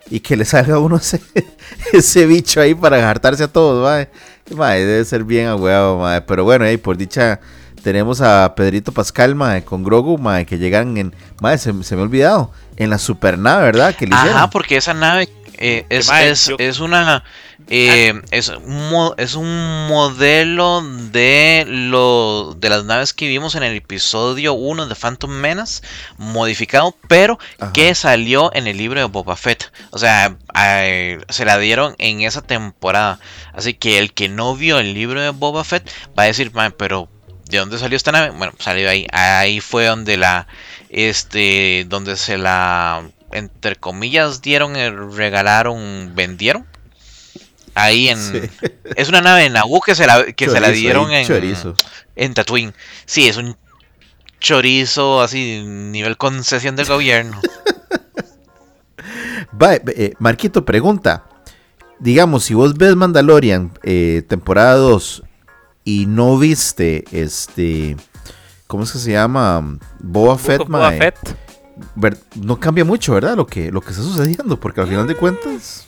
y 0.09 0.19
que 0.19 0.37
le 0.37 0.45
salga 0.45 0.75
a 0.75 0.79
uno 0.79 0.97
ese, 0.97 1.21
ese 1.93 2.25
bicho 2.25 2.61
ahí 2.61 2.73
para 2.73 3.09
hartarse 3.09 3.43
a 3.43 3.47
todos, 3.47 3.83
mae. 3.83 4.09
mae 4.55 4.85
debe 4.85 5.05
ser 5.05 5.23
bien 5.23 5.47
agüeado, 5.47 5.97
mae. 5.97 6.21
Pero 6.21 6.43
bueno, 6.43 6.65
ahí 6.65 6.77
por 6.77 6.97
dicha 6.97 7.39
tenemos 7.83 8.21
a 8.21 8.53
Pedrito 8.55 8.91
Pascal, 8.91 9.35
mae, 9.35 9.63
con 9.63 9.83
Grogu, 9.83 10.17
mae, 10.17 10.45
que 10.45 10.57
llegan 10.57 10.97
en, 10.97 11.13
mae, 11.41 11.57
se, 11.57 11.71
se 11.83 11.95
me 11.95 12.01
ha 12.01 12.05
olvidado, 12.05 12.51
en 12.77 12.89
la 12.89 12.97
supernave, 12.97 13.63
¿verdad? 13.65 13.95
Que 13.95 14.07
le 14.07 14.15
Ajá, 14.15 14.49
porque 14.49 14.77
esa 14.77 14.93
nave 14.93 15.29
eh, 15.57 15.85
es, 15.89 16.09
es, 16.09 16.51
es, 16.57 16.79
una 16.79 17.23
eh, 17.69 18.21
es, 18.31 18.49
un, 18.49 19.13
es 19.17 19.35
un 19.35 19.87
modelo 19.87 20.81
de 21.11 21.65
lo 21.67 22.55
de 22.57 22.69
las 22.69 22.85
naves 22.85 23.13
que 23.13 23.27
vimos 23.27 23.55
en 23.55 23.63
el 23.63 23.75
episodio 23.75 24.53
1 24.53 24.87
de 24.87 24.95
Phantom 24.95 25.31
Menace 25.31 25.81
modificado 26.17 26.95
pero 27.07 27.39
que 27.73 27.95
salió 27.95 28.53
en 28.53 28.67
el 28.67 28.77
libro 28.77 28.99
de 28.99 29.05
Boba 29.05 29.35
Fett. 29.35 29.71
O 29.91 29.97
sea 29.97 30.37
se 31.29 31.45
la 31.45 31.57
dieron 31.57 31.95
en 31.97 32.21
esa 32.21 32.41
temporada. 32.41 33.19
Así 33.53 33.73
que 33.73 33.99
el 33.99 34.13
que 34.13 34.29
no 34.29 34.55
vio 34.55 34.79
el 34.79 34.93
libro 34.93 35.21
de 35.21 35.29
Boba 35.29 35.63
Fett 35.63 35.89
va 36.17 36.23
a 36.23 36.27
decir 36.27 36.51
pero 36.77 37.09
¿de 37.45 37.57
dónde 37.57 37.77
salió 37.77 37.95
esta 37.95 38.11
nave? 38.11 38.31
bueno 38.31 38.53
salió 38.59 38.89
ahí. 38.89 39.07
Ahí 39.11 39.59
fue 39.59 39.85
donde 39.85 40.17
la 40.17 40.47
este 40.89 41.85
donde 41.87 42.15
se 42.15 42.37
la 42.37 43.03
entre 43.35 43.75
comillas, 43.75 44.41
dieron, 44.41 44.75
eh, 44.75 44.89
regalaron, 44.89 46.13
vendieron. 46.15 46.65
Ahí 47.75 48.09
en. 48.09 48.17
Es 48.95 49.09
una 49.09 49.21
nave 49.21 49.45
en 49.45 49.53
Naboo 49.53 49.81
que 49.81 49.93
se 49.95 50.07
la, 50.07 50.25
que 50.31 50.49
se 50.49 50.59
la 50.59 50.69
dieron 50.69 51.11
en. 51.11 51.53
En 52.15 52.33
Tatooine. 52.33 52.73
Sí, 53.05 53.27
es 53.27 53.37
un 53.37 53.55
chorizo 54.39 55.21
así, 55.21 55.63
nivel 55.65 56.17
concesión 56.17 56.75
del 56.75 56.87
gobierno. 56.87 57.39
Va, 59.61 59.75
eh, 59.75 60.13
Marquito, 60.19 60.65
pregunta. 60.65 61.25
Digamos, 61.99 62.45
si 62.45 62.53
vos 62.53 62.75
ves 62.75 62.95
Mandalorian 62.95 63.71
eh, 63.83 64.23
temporada 64.27 64.75
2 64.75 65.23
y 65.83 66.05
no 66.07 66.37
viste 66.37 67.05
este. 67.11 67.97
¿Cómo 68.67 68.83
es 68.83 68.91
que 68.91 68.99
se 68.99 69.11
llama? 69.11 69.77
Boba 69.99 70.37
Fett, 70.37 70.67
Boba 70.67 70.91
Fett 70.91 71.17
no 72.35 72.59
cambia 72.59 72.85
mucho, 72.85 73.13
¿verdad? 73.13 73.35
Lo 73.35 73.45
que, 73.45 73.71
lo 73.71 73.81
que 73.81 73.91
está 73.91 74.01
sucediendo, 74.01 74.59
porque 74.59 74.81
al 74.81 74.87
final 74.87 75.07
de 75.07 75.15
cuentas... 75.15 75.87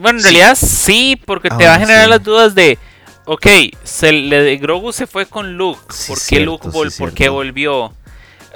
bueno, 0.00 0.18
en 0.18 0.22
realidad 0.22 0.56
sí, 0.60 1.20
porque 1.24 1.48
te 1.50 1.66
va 1.66 1.74
a 1.74 1.78
generar 1.78 2.08
las 2.08 2.22
dudas 2.22 2.54
de, 2.54 2.78
ok, 3.24 3.46
se, 3.84 4.12
le, 4.12 4.56
Grogu 4.56 4.92
se 4.92 5.06
fue 5.06 5.26
con 5.26 5.56
Luke, 5.56 5.80
¿por 6.06 6.18
qué 6.28 6.40
Luke 6.40 6.68
¿por 6.70 7.12
qué 7.12 7.28
volvió? 7.28 7.92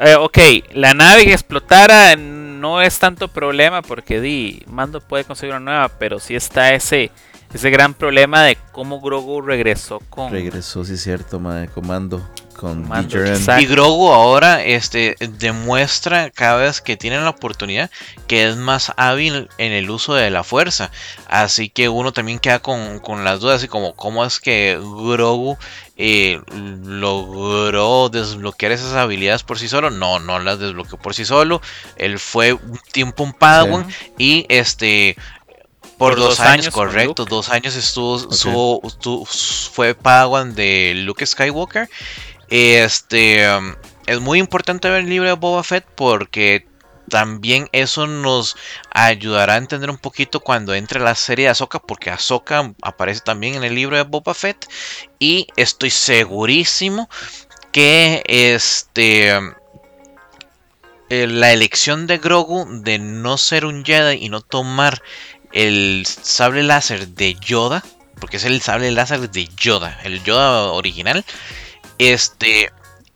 Eh, 0.00 0.16
ok, 0.16 0.38
la 0.73 0.94
nave 0.94 1.25
que 1.25 1.33
explotara 1.33 2.16
no 2.16 2.83
es 2.83 2.99
tanto 2.99 3.28
problema 3.28 3.83
porque 3.83 4.21
di, 4.21 4.62
Mando 4.66 5.00
puede 5.00 5.25
conseguir 5.25 5.54
una 5.54 5.61
nueva, 5.61 5.88
pero 5.88 6.18
sí 6.18 6.35
está 6.35 6.73
ese 6.75 7.11
ese 7.54 7.71
gran 7.71 7.94
problema 7.94 8.42
de 8.42 8.59
cómo 8.73 9.00
Grogu 9.00 9.40
regresó 9.40 10.00
con. 10.11 10.33
Regresó, 10.33 10.85
sí, 10.85 10.97
cierto, 10.97 11.38
madre, 11.38 11.68
comando. 11.68 12.28
Con 12.56 12.88
y 13.58 13.66
Grogu 13.66 14.12
ahora 14.12 14.64
este, 14.64 15.16
demuestra 15.18 16.30
cada 16.30 16.56
vez 16.56 16.80
que 16.80 16.96
tiene 16.96 17.20
la 17.20 17.30
oportunidad 17.30 17.90
que 18.26 18.49
es 18.49 18.56
más 18.56 18.92
hábil 18.96 19.49
en 19.58 19.73
el 19.73 19.90
uso 19.90 20.14
de 20.14 20.30
la 20.30 20.44
fuerza. 20.44 20.90
Así 21.26 21.68
que 21.68 21.88
uno 21.88 22.12
también 22.12 22.38
queda 22.38 22.61
con, 22.61 23.00
las 23.25 23.40
dudas 23.40 23.62
y 23.64 23.68
como 23.68 23.94
cómo 23.94 24.25
es 24.25 24.40
que 24.40 24.78
Grogu 24.80 25.58
eh, 25.96 26.40
logró 26.84 28.08
desbloquear 28.08 28.73
esas 28.73 28.94
habilidades 28.94 29.42
por 29.42 29.58
sí 29.58 29.68
solo. 29.68 29.90
No, 29.90 30.18
no 30.18 30.38
las 30.38 30.58
desbloqueó 30.58 30.99
por 30.99 31.14
sí 31.14 31.25
solo. 31.25 31.61
Él 31.96 32.18
fue 32.18 32.52
un 32.52 32.80
tiempo 32.92 33.25
un 33.25 33.32
Padawan 33.32 33.87
y 34.16 34.46
este 34.49 35.16
por, 35.99 36.16
dos, 36.16 36.40
años, 36.40 36.70
correcto. 36.70 37.25
Dos 37.25 37.50
años 37.50 37.76
estuvo, 37.76 38.80
fue 39.73 39.94
Padawan 39.94 40.54
de 40.54 40.94
Luke 40.96 41.25
Skywalker. 41.25 41.88
Este 42.48 43.48
um, 43.56 43.74
es 44.06 44.20
muy 44.20 44.38
importante 44.38 44.88
ver 44.88 45.00
el 45.00 45.10
libro 45.10 45.28
de 45.28 45.34
Boba 45.34 45.62
Fett 45.62 45.86
porque 45.94 46.66
también 47.08 47.68
eso 47.72 48.06
nos 48.06 48.56
ayudará 48.90 49.54
a 49.54 49.58
entender 49.58 49.90
un 49.90 49.98
poquito 49.98 50.40
cuando 50.40 50.74
entre 50.74 51.00
la 51.00 51.14
serie 51.14 51.46
de 51.46 51.50
Ahsoka, 51.50 51.78
porque 51.78 52.10
Ahsoka 52.10 52.72
aparece 52.82 53.20
también 53.20 53.54
en 53.54 53.64
el 53.64 53.74
libro 53.74 53.96
de 53.96 54.02
Boba 54.02 54.34
Fett. 54.34 54.66
Y 55.18 55.46
estoy 55.56 55.90
segurísimo 55.90 57.08
que 57.72 58.22
este 58.26 59.36
um, 59.36 59.52
eh, 61.10 61.26
la 61.26 61.52
elección 61.52 62.06
de 62.06 62.18
Grogu 62.18 62.66
de 62.82 62.98
no 62.98 63.36
ser 63.36 63.66
un 63.66 63.84
Jedi 63.84 64.24
y 64.24 64.30
no 64.30 64.40
tomar 64.40 65.02
el 65.52 66.04
sable 66.06 66.62
láser 66.62 67.08
de 67.08 67.34
Yoda, 67.34 67.84
porque 68.20 68.38
es 68.38 68.44
el 68.44 68.62
sable 68.62 68.90
láser 68.90 69.30
de 69.30 69.46
Yoda, 69.56 70.00
el 70.02 70.24
Yoda 70.24 70.72
original. 70.72 71.24
Este, 71.98 72.72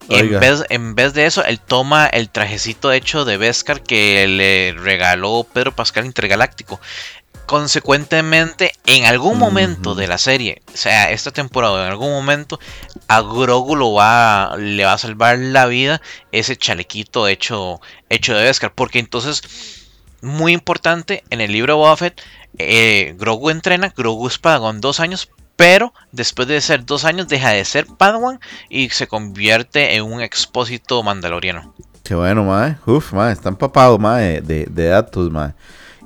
en 0.08 0.40
vez, 0.40 0.64
en 0.70 0.94
vez, 0.94 1.14
de 1.14 1.26
eso, 1.26 1.44
él 1.44 1.61
toma 1.61 2.06
el 2.06 2.30
trajecito 2.30 2.92
hecho 2.92 3.25
de 3.25 3.37
Beskar 3.37 3.82
que 3.82 4.26
le 4.26 4.75
regaló 4.78 5.44
Pedro 5.44 5.73
Pascal 5.73 6.06
Intergaláctico. 6.06 6.80
Consecuentemente, 7.47 8.73
en 8.85 9.06
algún 9.06 9.38
momento 9.38 9.94
de 9.94 10.06
la 10.06 10.18
serie, 10.18 10.61
o 10.73 10.76
sea, 10.76 11.11
esta 11.11 11.30
temporada, 11.30 11.82
en 11.87 11.90
algún 11.90 12.11
momento, 12.11 12.61
a 13.06 13.23
Grogu 13.23 13.75
lo 13.75 13.94
va, 13.94 14.54
le 14.58 14.85
va 14.85 14.92
a 14.92 14.99
salvar 14.99 15.38
la 15.38 15.64
vida 15.66 16.02
ese 16.30 16.56
chalequito 16.56 17.26
hecho, 17.26 17.80
hecho 18.11 18.35
de 18.35 18.44
Beskar. 18.44 18.75
Porque 18.75 18.99
entonces 18.99 19.42
muy 20.20 20.52
importante 20.52 21.23
en 21.30 21.40
el 21.40 21.52
libro 21.52 21.75
de 21.75 21.78
Boba 21.78 21.97
Fett, 21.97 22.20
eh, 22.58 23.14
Grogu 23.18 23.50
entrena, 23.50 23.92
Grogu 23.97 24.28
es 24.28 24.38
Padawan 24.38 24.80
dos 24.80 25.00
años, 25.00 25.30
pero 25.59 25.93
después 26.12 26.47
de 26.47 26.61
ser 26.61 26.87
dos 26.87 27.05
años 27.05 27.27
deja 27.27 27.50
de 27.50 27.65
ser 27.65 27.85
Padawan 27.85 28.38
y 28.71 28.91
se 28.91 29.09
convierte 29.09 29.97
en 29.97 30.05
un 30.05 30.21
expósito 30.21 31.03
mandaloriano. 31.03 31.75
Qué 32.05 32.15
bueno, 32.15 32.45
mae. 32.45 32.77
Uf, 32.87 33.12
mae, 33.12 33.33
está 33.33 33.49
empapado, 33.49 33.99
mae, 33.99 34.41
de, 34.41 34.67
de, 34.71 34.85
datos, 34.87 35.33
mae. 35.33 35.55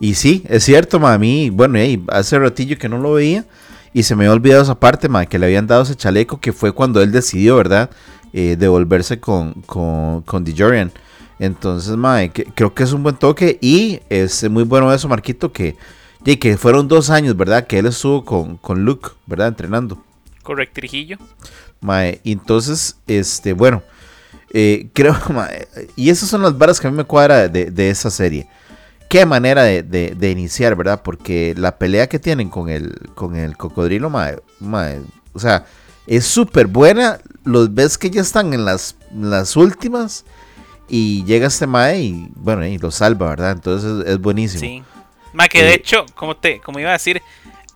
Y 0.01 0.15
sí, 0.15 0.43
es 0.49 0.65
cierto, 0.65 0.99
mae, 0.99 1.17
a 1.17 1.19
mí, 1.19 1.51
bueno, 1.51 1.79
hace 2.09 2.39
ratillo 2.39 2.79
que 2.79 2.89
no 2.89 2.97
lo 2.97 3.13
veía 3.13 3.45
y 3.93 4.05
se 4.05 4.17
me 4.17 4.25
había 4.25 4.33
olvidado 4.33 4.63
esa 4.63 4.81
parte, 4.81 5.11
mae, 5.11 5.27
que 5.27 5.39
le 5.39 5.45
habían 5.45 5.67
dado 5.67 5.83
ese 5.83 5.97
chaleco 5.97 6.41
que 6.41 6.55
fue 6.55 6.73
cuando 6.73 7.03
él 7.03 7.13
decidió, 7.13 7.57
¿verdad? 7.57 7.91
Eh, 8.33 8.57
devolverse 8.59 9.21
con, 9.21 9.53
con, 9.67 10.23
con 10.23 10.45
DeJourian. 10.45 10.91
Entonces, 11.39 11.95
mae, 11.95 12.31
creo 12.31 12.73
que 12.73 12.85
es 12.85 12.93
un 12.95 13.03
buen 13.03 13.17
toque 13.17 13.59
y 13.61 14.01
es 14.09 14.49
muy 14.49 14.65
bueno 14.65 14.91
eso, 14.95 15.11
Marquito, 15.11 15.53
que, 15.53 15.77
que 16.25 16.57
fueron 16.57 16.89
dos 16.89 17.11
años, 17.11 17.37
¿verdad? 17.37 17.67
Que 17.67 17.79
él 17.79 17.87
estuvo 17.87 18.25
con, 18.25 18.57
con 18.57 18.85
Luke, 18.85 19.11
¿verdad? 19.27 19.49
Entrenando. 19.49 20.03
Correcto, 20.43 20.75
Trijillo. 20.75 21.19
Mae, 21.81 22.21
entonces, 22.25 22.97
este, 23.07 23.53
bueno, 23.53 23.83
eh, 24.53 24.89
creo, 24.95 25.17
mae, 25.31 25.69
y 25.97 26.11
esas 26.11 26.29
son 26.29 26.43
las 26.43 26.57
varas 26.57 26.81
que 26.81 26.87
a 26.87 26.91
mí 26.91 26.97
me 26.97 27.05
cuadra 27.05 27.49
de, 27.49 27.91
esa 27.91 28.11
serie. 28.11 28.49
Qué 29.09 29.27
manera 29.27 29.65
de, 29.65 30.31
iniciar, 30.31 30.75
¿verdad? 30.77 31.03
Porque 31.03 31.55
la 31.57 31.77
pelea 31.77 32.09
que 32.09 32.19
tienen 32.19 32.49
con 32.49 32.69
el, 32.69 32.95
con 33.15 33.37
el 33.37 33.57
cocodrilo, 33.57 34.09
mae, 34.09 34.39
mae, 34.61 35.01
o 35.33 35.39
sea, 35.39 35.67
es 36.07 36.25
súper 36.25 36.67
buena. 36.67 37.19
Los 37.45 37.75
ves 37.75 37.99
que 37.99 38.11
ya 38.11 38.21
están 38.21 38.55
en 38.55 38.65
las, 38.65 38.97
las 39.15 39.57
últimas 39.57 40.25
y 40.89 41.25
llega 41.25 41.47
este 41.47 41.67
Mae 41.67 42.03
y 42.03 42.29
bueno, 42.37 42.67
y 42.67 42.79
lo 42.79 42.91
salva, 42.91 43.31
¿verdad? 43.31 43.53
Entonces 43.53 44.07
es, 44.07 44.21
buenísimo. 44.21 44.61
Sí. 44.61 44.83
Mae, 45.33 45.49
que 45.49 45.63
de 45.63 45.71
eh, 45.71 45.75
hecho, 45.75 46.07
como 46.15 46.37
te, 46.37 46.61
como 46.61 46.79
iba 46.79 46.91
a 46.91 46.95
decir, 46.95 47.23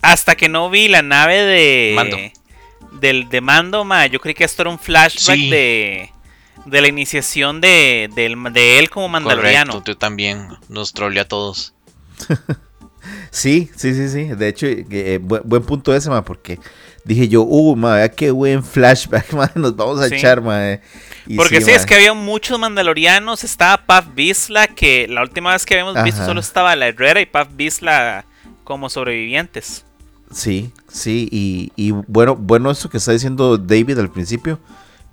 hasta 0.02 0.36
que 0.36 0.48
no 0.48 0.70
vi 0.70 0.88
la 0.88 1.02
nave 1.02 1.42
de 1.42 1.92
Mando. 1.94 2.18
Del, 3.00 3.28
de 3.28 3.40
Mando, 3.40 3.84
Mae, 3.84 4.10
yo 4.10 4.20
creí 4.20 4.34
que 4.34 4.44
esto 4.44 4.62
era 4.62 4.70
un 4.70 4.78
flashback 4.78 5.38
de, 5.38 6.12
de 6.64 6.80
la 6.80 6.88
iniciación 6.88 7.60
de, 7.60 8.10
de, 8.14 8.78
él 8.78 8.90
como 8.90 9.08
mandaloriano. 9.08 9.72
Correcto, 9.72 9.92
tú 9.92 9.98
también 9.98 10.48
nos 10.68 10.92
troleó 10.92 11.22
a 11.22 11.28
todos. 11.28 11.74
sí, 13.30 13.70
sí, 13.76 13.94
sí, 13.94 14.08
sí. 14.08 14.24
De 14.24 14.48
hecho, 14.48 14.66
eh, 14.66 15.18
buen, 15.20 15.62
punto 15.62 15.94
ese, 15.94 16.08
Mae, 16.10 16.22
porque 16.22 16.58
dije 17.06 17.28
yo, 17.28 17.42
uh, 17.42 17.76
Mae, 17.76 18.10
qué 18.10 18.30
buen 18.30 18.62
flashback, 18.62 19.32
Mae, 19.34 19.50
nos 19.54 19.76
vamos 19.76 20.00
a 20.00 20.08
echar, 20.08 20.42
Mae. 20.42 20.80
Porque 21.36 21.60
sí, 21.60 21.70
es 21.70 21.86
que 21.86 21.94
había 21.94 22.12
muchos 22.14 22.58
mandalorianos. 22.58 23.44
Estaba 23.44 23.78
Paf 23.84 24.14
Bisla, 24.14 24.68
que 24.68 25.08
la 25.08 25.22
última 25.22 25.52
vez 25.52 25.64
que 25.64 25.74
habíamos 25.74 26.02
visto 26.04 26.24
solo 26.24 26.40
estaba 26.40 26.76
la 26.76 26.88
Herrera 26.88 27.20
y 27.20 27.26
Paf 27.26 27.48
Bisla 27.56 28.24
como 28.64 28.90
sobrevivientes. 28.90 29.84
Sí, 30.32 30.72
sí, 30.88 31.28
y, 31.76 31.90
bueno, 32.08 32.34
bueno 32.34 32.70
eso 32.70 32.90
que 32.90 32.96
está 32.96 33.12
diciendo 33.12 33.56
David 33.56 33.98
al 33.98 34.10
principio, 34.10 34.58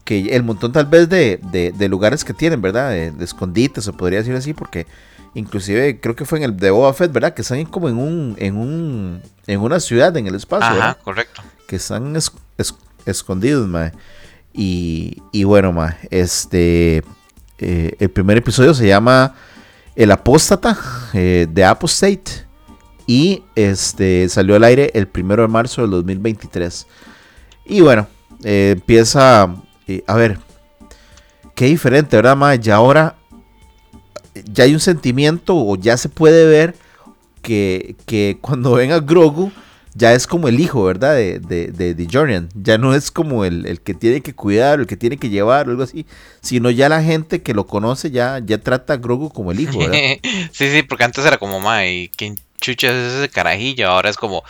que 0.03 0.35
el 0.35 0.43
montón 0.43 0.71
tal 0.71 0.88
vez 0.88 1.07
de, 1.07 1.88
lugares 1.88 2.23
que 2.23 2.33
tienen, 2.33 2.62
¿verdad? 2.62 2.89
De, 2.89 3.13
escondites, 3.23 3.83
se 3.83 3.93
podría 3.93 4.19
decir 4.19 4.35
así, 4.35 4.53
porque 4.53 4.88
inclusive 5.35 6.00
creo 6.00 6.15
que 6.15 6.25
fue 6.25 6.39
en 6.39 6.45
el 6.45 6.57
de 6.57 6.71
Boba 6.71 6.93
Fett, 6.93 7.12
¿verdad? 7.12 7.33
Que 7.33 7.43
están 7.43 7.63
como 7.65 7.89
en 7.89 7.97
un, 7.97 8.35
en 8.39 8.57
un, 8.57 9.21
en 9.45 9.59
una 9.59 9.79
ciudad 9.79 10.15
en 10.17 10.27
el 10.27 10.35
espacio, 10.35 10.81
Ajá, 10.81 10.95
correcto. 11.03 11.43
Que 11.67 11.77
están 11.77 12.15
escondidos, 13.05 13.67
madre. 13.67 13.93
Y, 14.53 15.22
y 15.32 15.43
bueno, 15.43 15.72
ma, 15.74 15.98
este, 16.12 17.03
eh, 17.58 17.96
el 18.00 18.10
primer 18.10 18.38
episodio 18.38 18.74
se 18.74 18.88
llama 18.88 19.36
El 19.96 20.12
Apóstata 20.12 20.77
eh, 21.13 21.48
de 21.50 21.65
Apostate 21.65 22.46
y 23.08 23.43
este 23.55 24.29
salió 24.29 24.55
al 24.55 24.63
aire 24.63 24.91
el 24.93 25.08
primero 25.08 25.41
de 25.41 25.48
marzo 25.48 25.82
del 25.82 25.91
2023. 25.91 26.88
Y 27.65 27.82
bueno, 27.82 28.08
eh, 28.43 28.74
empieza, 28.75 29.43
a 30.08 30.15
ver, 30.15 30.39
qué 31.55 31.65
diferente, 31.65 32.15
¿verdad, 32.15 32.36
ma? 32.36 32.55
Ya 32.55 32.75
ahora 32.75 33.15
ya 34.51 34.63
hay 34.63 34.74
un 34.74 34.79
sentimiento 34.79 35.55
o 35.55 35.75
ya 35.75 35.98
se 35.98 36.10
puede 36.10 36.46
ver 36.46 36.75
que, 37.41 37.96
que 38.05 38.38
cuando 38.41 38.74
ven 38.74 38.91
a 38.91 39.00
Grogu 39.00 39.51
ya 39.95 40.13
es 40.13 40.27
como 40.27 40.47
el 40.47 40.59
hijo, 40.59 40.83
¿verdad? 40.83 41.15
De, 41.15 41.39
de, 41.39 41.93
de, 41.93 42.07
Jordan. 42.12 42.50
Ya 42.55 42.77
no 42.77 42.95
es 42.95 43.12
como 43.12 43.45
el, 43.45 43.65
el, 43.65 43.81
que 43.81 43.93
tiene 43.93 44.21
que 44.21 44.33
cuidar, 44.33 44.79
el 44.79 44.88
que 44.88 44.97
tiene 44.97 45.17
que 45.17 45.29
llevar 45.29 45.67
o 45.67 45.71
algo 45.71 45.83
así, 45.83 46.05
sino 46.41 46.69
ya 46.71 46.89
la 46.89 47.03
gente 47.03 47.41
que 47.41 47.53
lo 47.53 47.67
conoce 47.67 48.12
ya, 48.12 48.39
ya 48.43 48.57
trata 48.57 48.93
a 48.93 48.97
Grogu 48.97 49.31
como 49.31 49.51
el 49.51 49.59
hijo, 49.59 49.79
¿verdad? 49.79 49.97
sí, 50.51 50.71
sí, 50.71 50.83
porque 50.83 51.03
antes 51.03 51.25
era 51.25 51.38
como, 51.38 51.59
mae, 51.59 52.09
¿quién 52.15 52.38
chucha 52.59 52.88
es 52.89 53.13
ese 53.13 53.29
carajillo? 53.29 53.89
Ahora 53.89 54.09
es 54.09 54.17
como, 54.17 54.43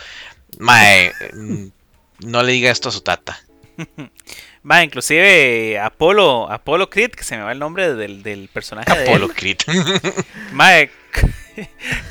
mae, 0.59 1.11
mm, 1.33 1.65
no 2.19 2.43
le 2.43 2.53
diga 2.53 2.71
esto 2.71 2.89
a 2.89 2.93
su 2.93 3.01
tata. 3.01 3.39
Va, 4.69 4.81
inclusive 4.81 5.77
Apolo, 5.77 6.49
Apolo 6.49 6.89
Creed, 6.89 7.11
que 7.11 7.23
se 7.23 7.35
me 7.35 7.43
va 7.43 7.51
el 7.51 7.59
nombre 7.59 7.93
del, 7.95 8.23
del 8.23 8.47
personaje 8.47 8.89
Apolo 8.89 9.27
de 9.27 9.33
Creed. 9.33 9.57
Mae, 10.53 10.89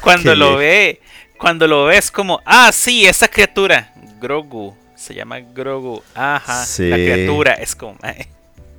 cuando 0.03 0.35
lo 0.35 0.57
ve, 0.57 1.01
cuando 1.43 1.67
lo 1.67 1.87
ves 1.87 2.11
como, 2.11 2.41
ah, 2.47 2.71
sí, 2.73 3.05
esa 3.05 3.27
criatura, 3.29 3.93
Grogu, 4.21 4.75
se 4.95 5.13
llama 5.13 5.41
Grogu, 5.41 6.01
ajá, 6.15 6.65
Sí. 6.65 6.89
la 6.89 6.95
criatura, 6.97 7.55
es 7.55 7.75
como, 7.75 7.97
mae. 8.01 8.29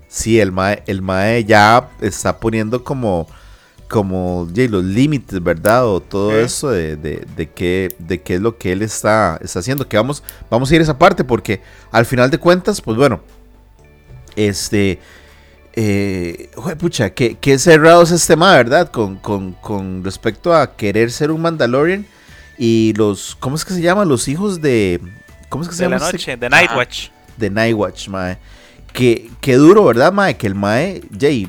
Sí, 0.08 0.40
el 0.40 0.52
mae, 0.54 0.82
el 0.88 1.02
mae 1.02 1.44
ya 1.44 1.90
está 2.00 2.40
poniendo 2.40 2.82
como, 2.84 3.28
como 3.90 4.48
yeah, 4.54 4.70
los 4.70 4.84
límites, 4.84 5.44
¿verdad? 5.44 5.86
O 5.86 6.00
todo 6.00 6.32
Eh. 6.32 6.44
eso 6.44 6.70
de, 6.70 6.96
de, 6.96 7.26
de 7.36 7.50
qué, 7.50 7.94
de 8.00 8.22
qué 8.22 8.36
es 8.36 8.42
lo 8.42 8.58
que 8.58 8.72
él 8.72 8.82
está, 8.82 9.38
está 9.44 9.60
haciendo. 9.60 9.88
Que 9.90 9.98
vamos, 9.98 10.24
vamos 10.50 10.72
a 10.72 10.76
ir 10.76 10.80
a 10.82 10.84
esa 10.86 10.98
parte 10.98 11.24
porque 11.26 11.62
al 11.92 12.06
final 12.06 12.32
de 12.32 12.38
cuentas, 12.38 12.80
pues 12.82 12.96
bueno, 12.98 13.22
este... 14.36 15.00
Eh, 15.76 16.52
pucha, 16.78 17.10
qué, 17.10 17.36
qué 17.42 17.58
cerrado 17.58 18.04
es 18.04 18.12
este 18.12 18.36
mae, 18.36 18.56
¿verdad? 18.58 18.90
Con, 18.92 19.16
con, 19.18 19.54
con 19.54 20.04
respecto 20.04 20.54
a 20.56 20.76
querer 20.76 21.10
ser 21.12 21.32
un 21.32 21.42
Mandalorian 21.42 22.06
y 22.58 22.94
los, 22.98 23.36
¿cómo 23.40 23.56
es 23.56 23.66
que 23.66 23.74
se 23.74 23.82
llaman? 23.82 24.08
Los 24.08 24.28
hijos 24.28 24.62
de... 24.62 25.00
¿Cómo 25.50 25.64
es 25.64 25.70
que 25.70 25.76
se 25.76 25.84
de 25.84 25.90
la 25.90 25.98
llama? 25.98 26.06
este- 26.08 26.18
noche, 26.18 26.38
de 26.38 26.50
Night 26.50 26.70
Ajá. 26.70 26.78
Watch. 26.78 27.08
de 27.38 27.50
Nightwatch, 27.50 28.08
mae. 28.10 28.38
Que, 28.92 29.30
que 29.42 29.56
duro, 29.56 29.86
¿verdad, 29.86 30.12
mae? 30.14 30.38
Que 30.38 30.48
el 30.48 30.56
mae, 30.56 31.02
Jay, 31.20 31.48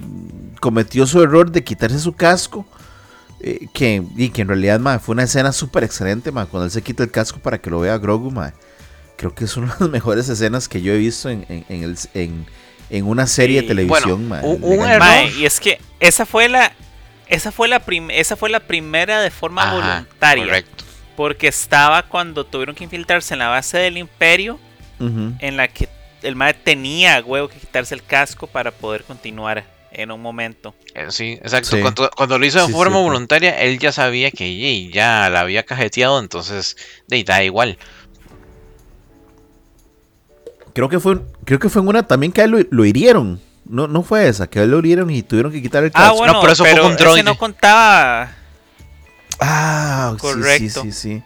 cometió 0.61 1.07
su 1.07 1.23
error 1.23 1.51
de 1.51 1.63
quitarse 1.65 1.99
su 1.99 2.13
casco. 2.15 2.67
eh, 3.41 3.67
que, 3.75 4.03
y 4.17 4.31
que 4.31 4.43
en 4.43 4.49
realidad, 4.49 4.81
mae, 4.81 4.99
fue 4.99 5.13
una 5.13 5.25
escena 5.25 5.53
súper 5.53 5.85
excelente, 5.85 6.33
mae. 6.33 6.47
Cuando 6.47 6.65
él 6.67 6.71
se 6.71 6.81
quita 6.83 7.03
el 7.03 7.11
casco 7.11 7.39
para 7.39 7.59
que 7.59 7.69
lo 7.71 7.81
vea 7.81 7.99
Grogu, 7.99 8.31
mae. 8.31 8.53
Creo 9.17 9.35
que 9.35 9.45
es 9.45 9.57
una 9.57 9.69
de 9.75 9.81
las 9.81 9.91
mejores 9.91 10.29
escenas 10.29 10.69
que 10.69 10.81
yo 10.83 10.93
he 10.93 10.99
visto 10.99 11.29
en, 11.29 11.45
en, 11.49 11.65
en 11.69 11.83
el- 11.85 11.99
en- 12.15 12.47
en 12.91 13.07
una 13.07 13.27
serie 13.27 13.61
Sí, 13.61 13.67
de 13.67 13.69
televisión, 13.69 14.29
bueno, 14.29 14.43
mae. 14.43 14.57
un- 14.57 14.65
un 14.81 14.87
error. 14.87 14.99
Mae, 15.01 15.31
y 15.39 15.45
es 15.47 15.61
que 15.61 15.81
esa 16.01 16.25
fue 16.27 16.49
la 16.49 16.73
esa 17.27 17.51
fue 17.51 17.69
la 17.69 17.81
prim- 17.81 18.11
esa 18.11 18.37
fue 18.37 18.51
la 18.51 18.61
primera 18.61 19.21
de 19.23 19.31
forma 19.31 19.63
Ajá, 19.63 19.73
voluntaria, 19.75 20.45
Correcto. 20.45 20.84
Porque 21.17 21.49
estaba 21.49 22.03
cuando 22.05 22.45
tuvieron 22.45 22.75
que 22.75 22.85
infiltrarse 22.85 23.35
en 23.35 23.39
la 23.41 23.49
base 23.49 23.79
del 23.79 23.97
Imperio 23.99 24.59
en 25.01 25.57
la 25.57 25.69
que 25.69 25.89
el 26.23 26.35
mae 26.37 26.55
tenía 26.55 27.21
huevo 27.25 27.49
que 27.49 27.59
quitarse 27.59 27.95
el 27.95 28.03
casco 28.03 28.47
para 28.47 28.71
poder 28.71 29.05
continuar 29.05 29.65
en 29.93 30.11
un 30.11 30.23
momento. 30.23 30.75
Eh, 30.95 31.07
Sí, 31.11 31.33
exacto. 31.43 31.77
Sí. 31.77 31.81
Cuando, 31.83 32.11
cuando 32.17 32.39
lo 32.39 32.47
hizo 32.47 32.61
de 32.61 32.67
Sí, 32.69 32.73
forma 32.73 32.99
voluntaria, 33.01 33.61
él 33.61 33.79
ya 33.79 33.93
sabía 33.93 34.31
que 34.31 34.57
yey, 34.57 34.91
ya 34.91 35.29
la 35.29 35.41
había 35.41 35.63
cajeteado, 35.65 36.19
entonces 36.21 36.77
de, 37.07 37.23
da 37.23 37.45
igual. 37.45 37.77
Creo 40.73 40.89
que 40.89 40.99
fue, 40.99 41.21
creo 41.45 41.59
que 41.59 41.69
fue 41.69 41.83
en 41.83 41.89
una 41.89 42.07
también 42.07 42.33
que 42.33 42.41
a 42.41 42.45
él 42.45 42.51
lo, 42.51 42.59
lo 42.71 42.85
hirieron. 42.85 43.41
No, 43.67 43.87
no 43.87 44.03
fue 44.03 44.29
esa, 44.29 44.47
que 44.49 44.59
a 44.59 44.63
él 44.65 44.71
lo 44.71 44.79
hirieron 44.81 45.11
y 45.11 45.23
tuvieron 45.23 45.53
que 45.53 45.63
quitar 45.63 45.85
el 45.85 45.91
Ah, 45.95 46.01
casco. 46.09 46.17
bueno, 46.19 46.41
pero 46.41 46.53
eso 46.53 46.65
fue 46.65 46.79
con 46.81 46.93
ese 46.95 47.23
no 47.23 47.39
contaba 47.39 48.35
Ah, 49.41 50.11
sí, 50.13 50.17
sí, 50.17 50.21
Correcto. 50.35 50.83
sí, 50.83 50.93
sí. 50.93 51.23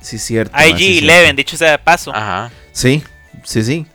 Sí, 0.00 0.18
sí, 0.18 0.34
IG 0.34 0.48
cierto. 0.48 0.56
Eleven, 0.56 1.36
dicho 1.36 1.56
sea 1.56 1.72
de 1.72 1.78
paso. 1.78 2.14
Ajá. 2.14 2.50
Sí, 2.72 3.02
sí, 3.44 3.62
sí. 3.64 3.86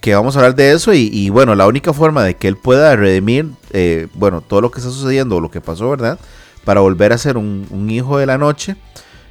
Que 0.00 0.14
vamos 0.14 0.36
a 0.36 0.38
hablar 0.38 0.54
de 0.54 0.72
eso 0.72 0.94
y, 0.94 1.10
y, 1.12 1.28
bueno, 1.28 1.54
la 1.54 1.66
única 1.66 1.92
forma 1.92 2.22
de 2.24 2.34
que 2.36 2.48
él 2.48 2.56
pueda 2.56 2.94
redimir, 2.96 3.50
eh, 3.72 4.06
bueno, 4.14 4.40
todo 4.40 4.60
lo 4.60 4.70
que 4.70 4.78
está 4.78 4.90
sucediendo 4.90 5.36
o 5.36 5.40
lo 5.40 5.50
que 5.50 5.60
pasó, 5.60 5.90
¿verdad? 5.90 6.18
Para 6.64 6.80
volver 6.80 7.12
a 7.12 7.18
ser 7.18 7.36
un, 7.36 7.66
un 7.70 7.90
hijo 7.90 8.16
de 8.18 8.26
la 8.26 8.38
noche 8.38 8.76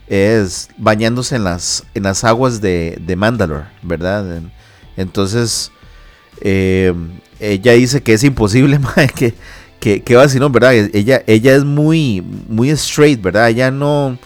es 0.07 0.69
bañándose 0.77 1.35
en 1.37 1.43
las, 1.45 1.83
en 1.93 2.03
las 2.03 2.23
aguas 2.23 2.61
de, 2.61 2.97
de 3.01 3.15
Mandalore, 3.15 3.65
¿verdad? 3.81 4.37
En- 4.37 4.51
entonces, 4.97 5.71
eh, 6.41 6.93
ella 7.39 7.73
dice 7.73 8.01
que 8.01 8.13
es 8.13 8.23
imposible, 8.23 8.77
mae, 8.95 9.07
que, 9.07 9.33
que, 9.79 10.01
que 10.01 10.15
vacilón, 10.15 10.51
¿verdad? 10.51 10.73
Ella, 10.73 11.23
ella 11.27 11.55
es 11.55 11.63
muy, 11.63 12.21
muy 12.47 12.69
straight, 12.71 13.21
¿verdad? 13.21 13.49
Ella 13.49 13.71
no, 13.71 14.17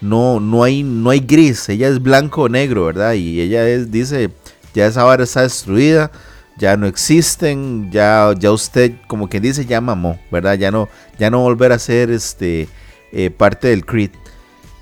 no, 0.00 0.40
no 0.40 0.62
hay, 0.62 0.82
no 0.82 1.10
hay 1.10 1.20
gris, 1.20 1.68
ella 1.68 1.88
es 1.88 2.00
blanco 2.00 2.42
o 2.42 2.48
negro, 2.48 2.86
¿verdad? 2.86 3.14
Y 3.14 3.40
ella 3.40 3.64
dice, 3.64 4.30
ya 4.74 4.86
esa 4.86 5.04
vara 5.04 5.24
está 5.24 5.42
destruida, 5.42 6.10
ya 6.58 6.76
no 6.76 6.86
existen, 6.86 7.90
ya, 7.90 8.32
ya 8.38 8.52
usted, 8.52 8.92
como 9.06 9.28
quien 9.28 9.42
dice, 9.42 9.64
ya 9.64 9.80
mamó, 9.80 10.20
¿verdad? 10.30 10.54
Ya 10.54 10.70
no, 10.70 10.88
ya 11.18 11.30
no 11.30 11.40
volver 11.40 11.72
a 11.72 11.78
ser 11.78 12.10
este 12.10 12.68
eh, 13.12 13.30
parte 13.30 13.68
del 13.68 13.84
Creed. 13.84 14.10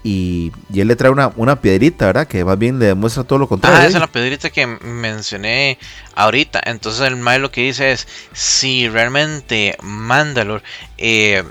Y, 0.08 0.52
él 0.72 0.86
le 0.86 0.94
trae 0.94 1.10
una, 1.10 1.32
una 1.34 1.60
piedrita, 1.60 2.06
¿verdad? 2.06 2.28
Que 2.28 2.44
más 2.44 2.56
bien 2.56 2.78
le 2.78 2.86
demuestra 2.86 3.24
todo 3.24 3.40
lo 3.40 3.48
contrario. 3.48 3.80
Ah, 3.80 3.86
esa 3.86 3.96
es 3.96 4.00
la 4.00 4.06
pedrita 4.06 4.50
que 4.50 4.64
mencioné 4.64 5.78
ahorita. 6.14 6.60
Entonces 6.64 7.08
el 7.08 7.16
Mae 7.16 7.40
lo 7.40 7.50
que 7.50 7.62
dice 7.62 7.90
es, 7.90 8.06
si 8.32 8.88
realmente 8.88 9.76
Mandalore 9.82 10.62
eh, 10.96 11.42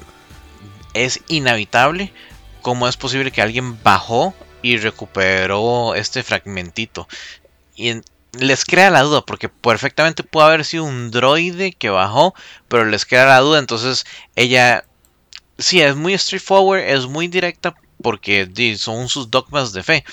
es 0.93 1.19
inhabitable, 1.27 2.13
¿cómo 2.61 2.87
es 2.87 2.95
posible 2.95 3.29
que 3.29 3.41
alguien 3.41 3.77
bajó 3.83 4.33
y 4.61 4.77
recuperó 4.77 5.93
este 5.93 6.23
fragmentito? 6.23 7.09
Y 7.75 7.95
les 8.31 8.63
crea 8.63 8.89
la 8.89 9.01
duda, 9.01 9.25
porque 9.25 9.49
perfectamente 9.49 10.23
pudo 10.23 10.45
haber 10.45 10.63
sido 10.63 10.85
un 10.85 11.11
droide 11.11 11.73
que 11.73 11.89
bajó, 11.89 12.33
pero 12.69 12.85
les 12.85 13.05
crea 13.05 13.25
la 13.25 13.39
duda, 13.39 13.59
entonces 13.59 14.05
ella... 14.37 14.85
Sí, 15.57 15.81
es 15.81 15.95
muy 15.95 16.17
straightforward, 16.17 16.81
es 16.81 17.05
muy 17.07 17.27
directa 17.27 17.75
porque 18.05 18.45
di, 18.45 18.77
son 18.77 19.09
sus 19.09 19.31
dogmas 19.31 19.73
de 19.73 19.81
fe. 19.81 20.03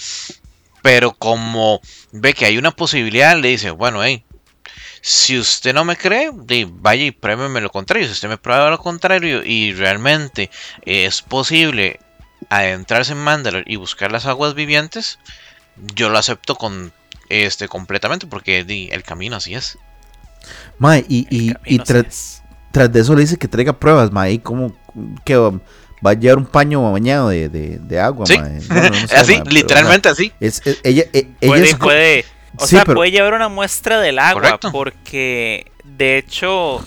Pero 0.81 1.13
como 1.13 1.81
ve 2.13 2.33
que 2.33 2.47
hay 2.47 2.57
una 2.57 2.71
posibilidad, 2.71 3.37
le 3.37 3.49
dice, 3.49 3.71
bueno, 3.71 4.03
hey, 4.03 4.25
si 5.03 5.39
usted 5.39 5.75
no 5.75 5.85
me 5.85 5.97
cree, 5.97 6.31
di, 6.45 6.65
vaya 6.65 7.05
y 7.05 7.11
pruébeme 7.11 7.61
lo 7.61 7.69
contrario. 7.71 8.07
Si 8.07 8.13
usted 8.13 8.31
me 8.31 8.39
prueba 8.39 8.71
lo 8.71 8.79
contrario 8.79 9.45
y 9.45 9.75
realmente 9.75 10.51
es 10.87 11.21
posible 11.21 12.01
adentrarse 12.49 13.13
en 13.13 13.19
Mandalore 13.19 13.65
y 13.67 13.77
buscar 13.77 14.11
las 14.11 14.25
aguas 14.25 14.55
vivientes, 14.55 15.19
yo 15.95 16.09
lo 16.09 16.17
acepto 16.19 16.55
con 16.57 16.93
este 17.29 17.69
completamente 17.69 18.27
porque 18.27 18.65
di, 18.65 18.89
el 18.91 19.03
camino 19.03 19.37
así 19.37 19.55
es. 19.55 19.77
Mae, 20.79 21.05
y, 21.09 21.27
y, 21.31 21.51
y 21.67 21.79
Camino 21.79 21.85
tra- 21.85 22.07
es- 22.09 22.43
tras 22.73 22.91
de 22.91 23.01
eso 23.01 23.15
le 23.15 23.21
dice 23.21 23.37
que 23.37 23.49
traiga 23.49 23.79
pruebas, 23.79 24.11
mae. 24.11 24.33
¿Y 24.33 24.39
cómo 24.39 24.75
que 25.25 25.37
va, 26.05 26.11
a 26.11 26.15
llevar 26.15 26.39
un 26.39 26.47
paño 26.47 26.91
bañado 26.93 27.29
de, 27.29 27.49
de, 27.49 27.79
de 27.79 28.01
agua, 28.01 28.27
Sí. 28.27 28.39
mae? 28.39 28.61
No, 28.69 28.75
no, 28.75 28.89
no 29.01 29.07
sé, 29.09 29.17
así, 29.17 29.35
pero, 29.39 29.51
literalmente 29.51 30.09
así. 30.09 30.33
mae, 30.41 30.49
es, 30.49 30.63
es- 30.67 30.81
ella, 30.83 31.05
e- 31.13 31.29
ella 31.41 31.49
Puede, 31.49 31.65
es 31.67 31.75
co- 31.77 31.85
puede, 31.87 32.25
o 32.57 32.67
Sí, 32.67 32.77
sea, 32.77 32.85
pero- 32.85 32.97
puede 32.97 33.11
llevar 33.11 33.35
una 33.35 33.49
muestra 33.49 34.01
del 34.01 34.19
agua 34.19 34.43
Correcto. 34.43 34.73
porque 34.73 35.71
de 35.85 36.19
hecho 36.19 36.85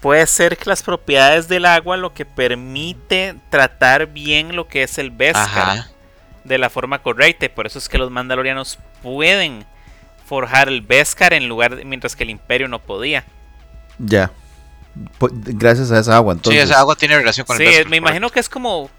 puede 0.00 0.26
ser 0.26 0.56
que 0.58 0.68
las 0.68 0.82
propiedades 0.82 1.48
del 1.48 1.64
agua 1.64 1.96
lo 1.96 2.12
que 2.12 2.24
permite 2.26 3.36
tratar 3.50 4.06
bien 4.08 4.54
lo 4.54 4.68
que 4.68 4.82
es 4.82 4.98
el 4.98 5.10
Beskar 5.10 5.86
de 6.44 6.58
la 6.58 6.68
forma 6.68 7.00
correcta 7.02 7.46
y 7.46 7.48
por 7.48 7.66
eso 7.66 7.78
es 7.78 7.88
que 7.88 7.96
los 7.96 8.10
mandalorianos 8.10 8.78
pueden 9.02 9.64
forjar 10.26 10.68
el 10.68 10.82
Beskar 10.82 11.32
en 11.32 11.48
lugar 11.48 11.76
de- 11.76 11.84
mientras 11.86 12.14
que 12.16 12.24
el 12.24 12.30
Imperio 12.30 12.68
no 12.68 12.78
podía. 12.80 13.24
Ya. 13.98 14.30
Pu- 15.18 15.30
Gracias 15.32 15.90
a 15.90 15.98
esa 15.98 16.16
agua, 16.16 16.34
entonces. 16.34 16.62
sí, 16.62 16.70
esa 16.70 16.80
agua 16.80 16.94
tiene 16.96 17.16
relación 17.16 17.46
con 17.46 17.56
Sí, 17.56 17.64
el 17.64 17.68
Beskar, 17.70 17.88
me 17.88 17.96
imagino 17.96 18.30
que 18.30 18.40
es 18.40 18.48
como 18.48 18.90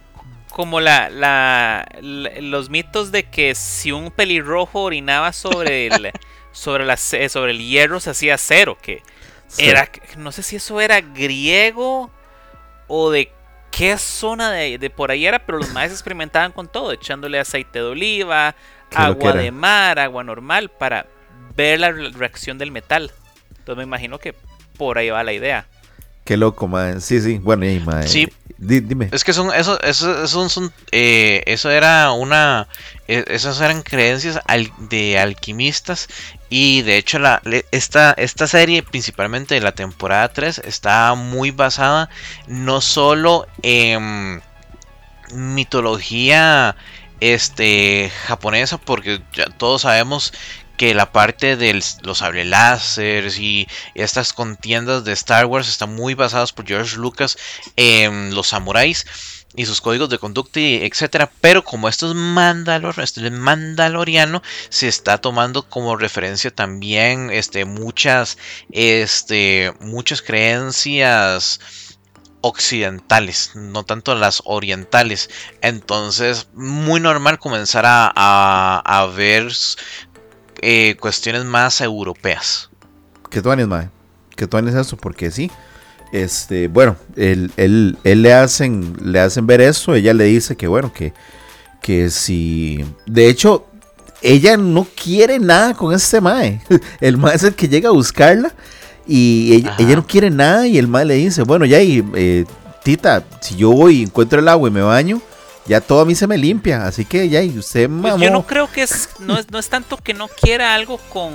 como 0.52 0.80
la, 0.80 1.10
la- 1.10 1.86
la- 2.02 2.32
los 2.40 2.70
mitos 2.70 3.12
de 3.12 3.24
que 3.24 3.56
si 3.56 3.92
un 3.92 4.10
pelirrojo 4.12 4.82
orinaba 4.84 5.34
sobre 5.34 5.88
el 5.88 6.12
sobre 6.52 6.86
la 6.86 6.96
sobre 6.98 7.52
el 7.52 7.60
hierro 7.60 8.00
se 8.00 8.10
hacía 8.12 8.38
cero, 8.38 8.78
que 8.82 9.04
Sí. 9.48 9.66
era 9.68 9.90
no 10.18 10.32
sé 10.32 10.42
si 10.44 10.56
eso 10.56 10.82
era 10.82 11.00
griego 11.02 12.10
o 12.88 13.12
de 13.12 13.32
qué 13.72 13.98
zona 13.98 14.52
de, 14.52 14.78
de 14.78 14.90
por 14.90 15.12
ahí 15.12 15.26
era, 15.26 15.46
pero 15.46 15.58
los 15.60 15.72
maestros 15.72 16.00
experimentaban 16.00 16.52
con 16.52 16.68
todo, 16.68 16.92
echándole 16.94 17.40
aceite 17.40 17.80
de 17.80 17.86
oliva, 17.86 18.56
agua 18.94 19.34
de 19.34 19.52
mar, 19.52 20.00
agua 20.00 20.24
normal 20.24 20.70
para 20.70 21.06
ver 21.56 21.80
la 21.82 21.92
re- 21.92 22.10
reacción 22.12 22.58
del 22.58 22.72
metal. 22.72 23.12
Entonces 23.50 23.78
me 23.78 23.84
imagino 23.84 24.18
que 24.20 24.34
por 24.78 24.98
ahí 24.98 25.10
va 25.10 25.24
la 25.24 25.34
idea. 25.34 25.68
Qué 26.26 26.36
loco, 26.38 26.68
mae. 26.68 27.00
Sí, 27.00 27.22
sí. 27.22 27.38
Bueno, 27.38 27.66
y 27.66 27.80
mae. 27.80 28.08
Sí. 28.08 28.28
di- 28.58 28.80
dime. 28.82 29.10
Es 29.12 29.24
que 29.24 29.32
son, 29.32 29.54
eso, 29.54 29.80
eso, 29.82 30.24
eso, 30.24 30.50
son, 30.50 30.74
eh, 30.92 31.44
eso 31.46 31.70
era 31.72 32.12
una, 32.12 32.68
eh, 33.08 33.24
esas 33.28 33.62
eran 33.62 33.84
creencias 33.84 34.40
al- 34.48 34.72
de 34.90 35.20
alquimistas 35.20 36.08
y 36.50 36.82
de 36.82 36.98
hecho 36.98 37.20
la, 37.20 37.42
esta, 37.72 38.14
esta 38.18 38.48
serie, 38.48 38.82
principalmente 38.82 39.54
de 39.56 39.62
la 39.62 39.74
temporada 39.74 40.30
3, 40.34 40.60
está 40.66 41.14
muy 41.16 41.52
basada 41.52 42.10
no 42.48 42.82
solo 42.82 43.46
en 43.62 44.42
mitología 45.34 46.76
este, 47.20 48.12
japonesa, 48.28 48.78
porque 48.78 49.22
ya 49.34 49.46
todos 49.58 49.84
sabemos 49.84 50.34
que 50.78 50.94
la 50.94 51.12
parte 51.12 51.56
de 51.58 51.82
los 52.04 52.18
sable 52.20 52.46
láseres 52.46 53.40
y 53.40 53.68
estas 53.94 54.34
contiendas 54.34 55.04
de 55.04 55.14
Star 55.14 55.46
Wars 55.46 55.68
están 55.70 55.96
muy 55.96 56.14
basadas 56.14 56.52
por 56.54 56.66
George 56.68 56.98
Lucas 56.98 57.38
en 57.76 58.34
los 58.36 58.48
samuráis 58.48 59.06
y 59.58 59.66
sus 59.66 59.80
códigos 59.80 60.10
de 60.10 60.18
conducta 60.20 60.60
y 60.60 60.84
etcétera, 60.84 61.32
pero 61.40 61.64
como 61.64 61.88
esto 61.88 62.10
es 62.10 62.16
Mandalor, 62.16 63.00
esto 63.00 63.26
es 63.26 63.32
mandaloriano, 63.32 64.42
se 64.70 64.90
está 64.90 65.18
tomando 65.20 65.70
como 65.70 65.96
referencia 65.96 66.52
también 66.54 67.30
este 67.32 67.64
muchas 67.64 68.38
este 68.72 69.72
muchas 69.80 70.22
creencias 70.22 71.62
occidentales, 72.42 73.52
no 73.56 73.84
tanto 73.86 74.14
las 74.14 74.42
orientales. 74.46 75.30
Entonces, 75.62 76.48
muy 76.54 77.00
normal 77.00 77.40
comenzar 77.40 77.86
a- 77.88 78.82
a 78.86 79.06
ver 79.08 79.52
eh, 80.62 80.96
cuestiones 81.00 81.46
más 81.46 81.82
europeas. 81.82 82.70
Que 83.30 83.42
tú 83.42 83.50
mae. 83.50 83.90
Que 84.36 84.48
tú 84.48 84.58
eso, 84.58 84.98
porque 84.98 85.32
sí. 85.32 85.52
Este, 86.12 86.68
bueno, 86.68 86.96
él, 87.16 87.52
él, 87.58 87.98
él 88.04 88.22
le 88.22 88.34
hacen, 88.34 88.96
le 89.02 89.20
hacen 89.20 89.48
ver 89.48 89.62
eso. 89.62 89.96
Ella 89.96 90.14
le 90.14 90.26
dice 90.26 90.56
que 90.56 90.68
bueno, 90.68 90.94
que, 90.94 91.14
que 91.82 92.10
si. 92.10 92.86
De 93.06 93.28
hecho, 93.28 93.66
ella 94.22 94.58
no 94.58 94.88
quiere 95.02 95.40
nada 95.40 95.74
con 95.74 95.94
este 95.94 96.22
mae. 96.22 96.62
El 97.02 97.18
mae 97.18 97.36
es 97.36 97.44
el 97.44 97.56
que 97.56 97.68
llega 97.68 97.90
a 97.90 97.94
buscarla. 97.94 98.54
Y 99.08 99.54
ella, 99.78 99.96
no 99.96 100.08
quiere 100.08 100.30
nada. 100.30 100.68
Y 100.68 100.80
el 100.80 100.88
mae 100.88 101.06
le 101.06 101.16
dice, 101.16 101.44
bueno, 101.44 101.66
ya, 101.66 101.80
y, 101.82 102.04
eh, 102.16 102.46
Tita, 102.84 103.24
si 103.40 103.56
yo 103.56 103.72
voy 103.72 103.98
y 104.00 104.04
encuentro 104.04 104.40
el 104.40 104.48
agua 104.48 104.70
y 104.70 104.72
me 104.72 104.82
baño, 104.82 105.22
ya 105.66 105.82
todo 105.82 106.02
a 106.02 106.06
mí 106.06 106.16
se 106.16 106.28
me 106.28 106.38
limpia. 106.38 106.86
Así 106.86 107.06
que 107.06 107.28
ya, 107.30 107.42
y 107.42 107.58
usted 107.58 107.88
Pues 107.90 108.02
mamó. 108.14 108.24
yo 108.24 108.30
no 108.32 108.46
creo 108.46 108.72
que 108.72 108.84
es 108.84 109.10
no, 109.20 109.38
es. 109.38 109.50
no 109.52 109.60
es 109.60 109.70
tanto 109.70 109.98
que 109.98 110.14
no 110.14 110.28
quiera 110.28 110.74
algo 110.76 110.98
con, 111.10 111.34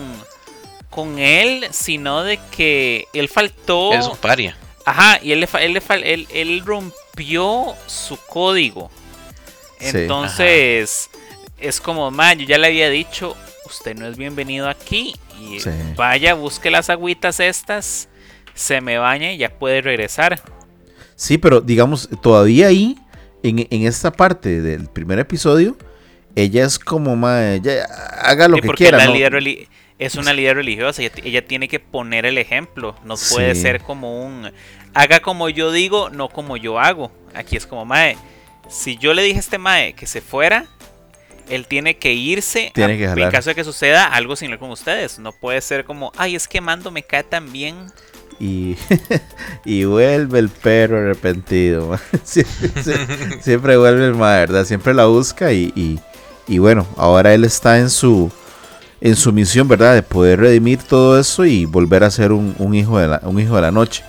con 0.90 1.18
él, 1.18 1.66
sino 1.70 2.22
de 2.22 2.38
que 2.50 3.06
él 3.12 3.28
faltó. 3.28 3.92
Es 3.94 4.06
un 4.06 4.16
paria. 4.16 4.56
Ajá, 4.84 5.18
y 5.22 5.32
él, 5.32 5.46
él, 5.60 5.82
él, 6.04 6.28
él 6.32 6.62
rompió 6.64 7.74
su 7.86 8.16
código. 8.28 8.90
Sí. 9.78 9.88
Entonces, 9.98 11.10
es 11.58 11.80
como, 11.80 12.10
man, 12.10 12.38
yo 12.38 12.46
ya 12.46 12.58
le 12.58 12.66
había 12.68 12.88
dicho, 12.90 13.36
usted 13.66 13.94
no 13.96 14.06
es 14.06 14.16
bienvenido 14.16 14.68
aquí. 14.68 15.14
Y 15.40 15.60
Sí. 15.60 15.70
vaya, 15.96 16.34
busque 16.34 16.70
las 16.70 16.90
agüitas 16.90 17.40
estas, 17.40 18.08
se 18.54 18.80
me 18.80 18.98
baña 18.98 19.32
y 19.32 19.38
ya 19.38 19.48
puede 19.50 19.80
regresar. 19.80 20.40
Sí, 21.16 21.38
pero 21.38 21.60
digamos, 21.60 22.08
todavía 22.22 22.66
ahí, 22.68 22.98
en, 23.42 23.66
en 23.70 23.87
esta 23.87 24.12
parte 24.12 24.61
del 24.61 24.87
primer 24.88 25.18
episodio, 25.18 25.76
ella 26.37 26.64
es 26.64 26.79
como, 26.79 27.16
mae, 27.16 27.57
ella 27.57 27.85
haga 28.22 28.48
lo 28.48 28.57
Sí, 28.57 28.62
que 28.62 28.68
quiera. 28.70 28.98
¿no? 29.05 29.14
es 29.98 30.14
una 30.14 30.33
líder 30.33 30.57
religiosa, 30.57 31.03
ella, 31.03 31.12
ella 31.24 31.46
tiene 31.46 31.68
que 31.68 31.79
poner 31.79 32.24
el 32.24 32.38
ejemplo, 32.38 32.96
no 33.05 33.16
puede 33.33 33.55
Sí. 33.55 33.61
ser 33.62 33.83
como 33.83 34.24
un 34.24 34.50
haga 34.94 35.20
como 35.20 35.48
yo 35.50 35.70
digo, 35.72 36.09
no 36.11 36.29
como 36.31 36.57
yo 36.57 36.79
hago. 36.81 37.12
Aquí 37.35 37.57
es 37.57 37.66
como 37.66 37.85
mae, 37.85 38.16
si 38.70 38.96
yo 38.96 39.12
le 39.14 39.22
dije 39.22 39.37
a 39.37 39.40
este 39.40 39.59
mae 39.59 39.92
que 39.92 40.07
se 40.07 40.20
fuera, 40.22 40.66
él 41.50 41.66
tiene 41.66 41.96
que 41.98 42.12
irse 42.14 42.70
Tiene 42.74 42.94
a- 42.94 43.14
que 43.14 43.22
en 43.22 43.31
caso 43.31 43.50
de 43.50 43.55
que 43.57 43.62
suceda 43.64 44.07
algo 44.07 44.37
similar 44.37 44.59
con 44.59 44.70
ustedes. 44.70 45.18
No 45.18 45.33
puede 45.33 45.61
ser 45.61 45.85
como, 45.85 46.12
ay, 46.16 46.35
es 46.35 46.48
que 46.48 46.61
Mando 46.61 46.90
me 46.90 47.03
cae 47.03 47.22
tan 47.24 47.53
bien. 47.53 47.76
Y, 48.40 48.76
y 49.64 49.85
vuelve 49.85 50.38
el 50.38 50.48
perro 50.48 50.98
arrepentido. 50.98 51.98
siempre 53.40 53.76
vuelve 53.76 54.07
el 54.07 54.14
mae, 54.14 54.40
¿verdad? 54.40 54.64
Siempre 54.64 54.94
la 54.94 55.07
busca 55.07 55.53
y, 55.53 55.72
y, 55.76 56.00
y 56.48 56.59
bueno, 56.59 56.87
ahora 56.96 57.35
él 57.35 57.44
está 57.44 57.79
en 57.79 57.90
su 57.90 58.31
en 59.03 59.16
su 59.16 59.33
misión, 59.33 59.66
¿verdad? 59.66 59.94
De 59.94 60.03
poder 60.03 60.40
redimir 60.40 60.83
todo 60.83 61.18
eso 61.18 61.46
y 61.46 61.64
volver 61.64 62.05
a 62.05 62.11
ser 62.11 62.33
un, 62.33 62.55
un 62.59 62.74
hijo, 62.74 62.98
de 62.98 63.09
la, 63.09 63.20
un 63.24 63.40
hijo 63.40 63.57
de 63.57 63.62
la 63.62 63.70
noche. 63.70 64.05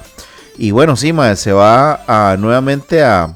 Y 0.58 0.72
bueno, 0.72 0.98
sí, 0.98 1.14
mae, 1.14 1.38
se 1.38 1.54
va 1.54 2.02
a, 2.08 2.36
nuevamente 2.38 3.02
a... 3.02 3.34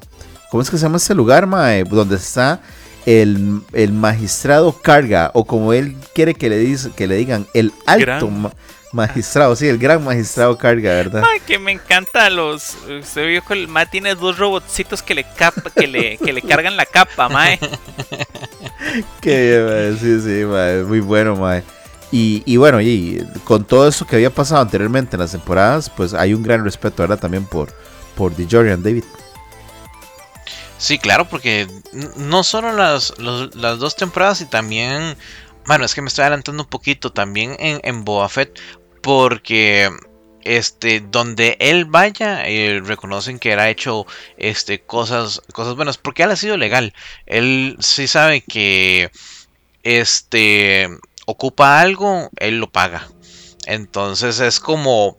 ¿Cómo 0.52 0.62
es 0.62 0.70
que 0.70 0.78
se 0.78 0.84
llama 0.84 0.98
este 0.98 1.16
lugar, 1.16 1.48
mae? 1.48 1.86
Donde 1.86 2.18
está 2.18 2.60
el, 3.06 3.62
el 3.72 3.94
magistrado 3.94 4.74
carga, 4.82 5.32
o 5.34 5.46
como 5.46 5.72
él 5.72 5.96
quiere 6.14 6.34
que 6.36 6.50
le, 6.50 6.58
dice, 6.58 6.92
que 6.94 7.08
le 7.08 7.16
digan, 7.16 7.48
el 7.54 7.72
alto 7.86 8.28
Gran- 8.28 8.42
ma- 8.42 8.54
magistrado, 8.96 9.56
sí, 9.56 9.68
el 9.68 9.78
gran 9.78 10.04
magistrado 10.04 10.58
carga, 10.58 10.92
¿verdad? 10.92 11.24
Ay, 11.32 11.40
que 11.42 11.60
me 11.60 11.72
encanta 11.74 12.30
los. 12.30 12.76
Usted 13.02 13.28
vio 13.28 13.46
que 13.46 13.54
el 13.54 13.68
mae 13.68 13.86
tiene 13.86 14.16
dos 14.16 14.38
robotcitos 14.40 15.04
que 15.04 15.14
le 15.14 15.24
capa, 15.36 15.70
que 15.70 15.86
le, 15.88 16.18
que 16.18 16.34
le 16.34 16.42
cargan 16.42 16.76
la 16.78 16.86
capa, 16.86 17.30
mae. 17.30 17.60
Que, 19.22 19.64
mae, 19.68 19.98
sí, 20.00 20.22
sí, 20.22 20.46
mae, 20.46 20.84
muy 20.84 21.00
bueno, 21.02 21.36
mae. 21.36 21.64
Y, 22.12 22.44
y 22.46 22.58
bueno, 22.58 22.80
y 22.82 23.26
con 23.44 23.66
todo 23.66 23.88
eso 23.88 24.06
que 24.08 24.16
había 24.16 24.30
pasado 24.30 24.62
anteriormente 24.62 25.16
en 25.16 25.20
las 25.22 25.32
temporadas, 25.32 25.90
pues 25.90 26.14
hay 26.14 26.34
un 26.34 26.44
gran 26.44 26.64
respeto, 26.64 27.04
¿verdad? 27.04 27.20
También 27.20 27.46
por, 27.46 27.74
por 28.16 28.36
DeJorian 28.36 28.82
David. 28.84 29.04
Sí, 30.78 31.00
claro, 31.00 31.26
porque 31.26 31.68
no 32.18 32.44
solo 32.44 32.74
las, 32.74 33.18
los- 33.18 33.56
las 33.56 33.80
dos 33.80 33.96
temporadas 33.96 34.42
y 34.42 34.46
también, 34.46 35.18
bueno, 35.66 35.84
es 35.86 35.96
que 35.96 36.02
me 36.02 36.08
estoy 36.10 36.24
adelantando 36.24 36.64
un 36.64 36.70
poquito, 36.70 37.12
también 37.12 37.56
en, 37.60 37.80
en 37.84 38.06
Boba 38.06 38.30
Fett, 38.30 38.60
porque 39.06 39.91
este, 40.41 41.00
donde 41.00 41.58
él 41.60 41.86
vaya, 41.86 42.41
eh, 42.48 42.82
reconocen 42.84 43.38
que 43.38 43.54
ha 43.54 43.70
hecho 43.70 44.08
este, 44.36 44.82
cosas, 44.82 45.44
cosas 45.54 45.76
buenas, 45.76 46.00
porque 46.00 46.24
él 46.24 46.32
ha 46.32 46.36
sido 46.36 46.58
legal. 46.58 46.91
Él 47.28 47.78
sí 47.82 48.08
sabe 48.08 48.41
que 48.41 49.12
este, 49.84 50.89
ocupa 51.28 51.82
algo, 51.82 52.32
él 52.38 52.58
lo 52.58 52.72
paga. 52.72 53.08
Entonces 53.68 54.39
es 54.39 54.60
como... 54.60 55.15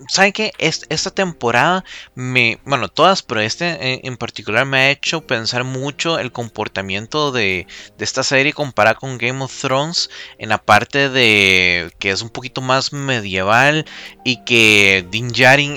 eh, 0.00 0.04
¿Saben 0.08 0.32
qué? 0.32 0.52
Es- 0.58 0.86
esta 0.88 1.10
temporada 1.10 1.84
me... 2.14 2.58
Bueno, 2.64 2.88
todas, 2.88 3.22
pero 3.22 3.40
este 3.40 3.94
en, 3.94 4.00
en 4.04 4.16
particular 4.16 4.66
me 4.66 4.78
ha 4.78 4.90
hecho 4.90 5.26
pensar 5.26 5.64
mucho 5.64 6.18
el 6.18 6.32
comportamiento 6.32 7.32
de, 7.32 7.66
de 7.98 8.04
esta 8.04 8.22
serie 8.22 8.52
comparada 8.52 8.96
con 8.96 9.18
Game 9.18 9.42
of 9.42 9.60
Thrones 9.60 10.10
en 10.38 10.48
la 10.50 10.58
parte 10.58 11.08
de 11.10 11.92
que 11.98 12.10
es 12.10 12.22
un 12.22 12.30
poquito 12.30 12.60
más 12.60 12.92
medieval 12.92 13.84
y 14.24 14.44
que 14.44 15.06
Din 15.10 15.32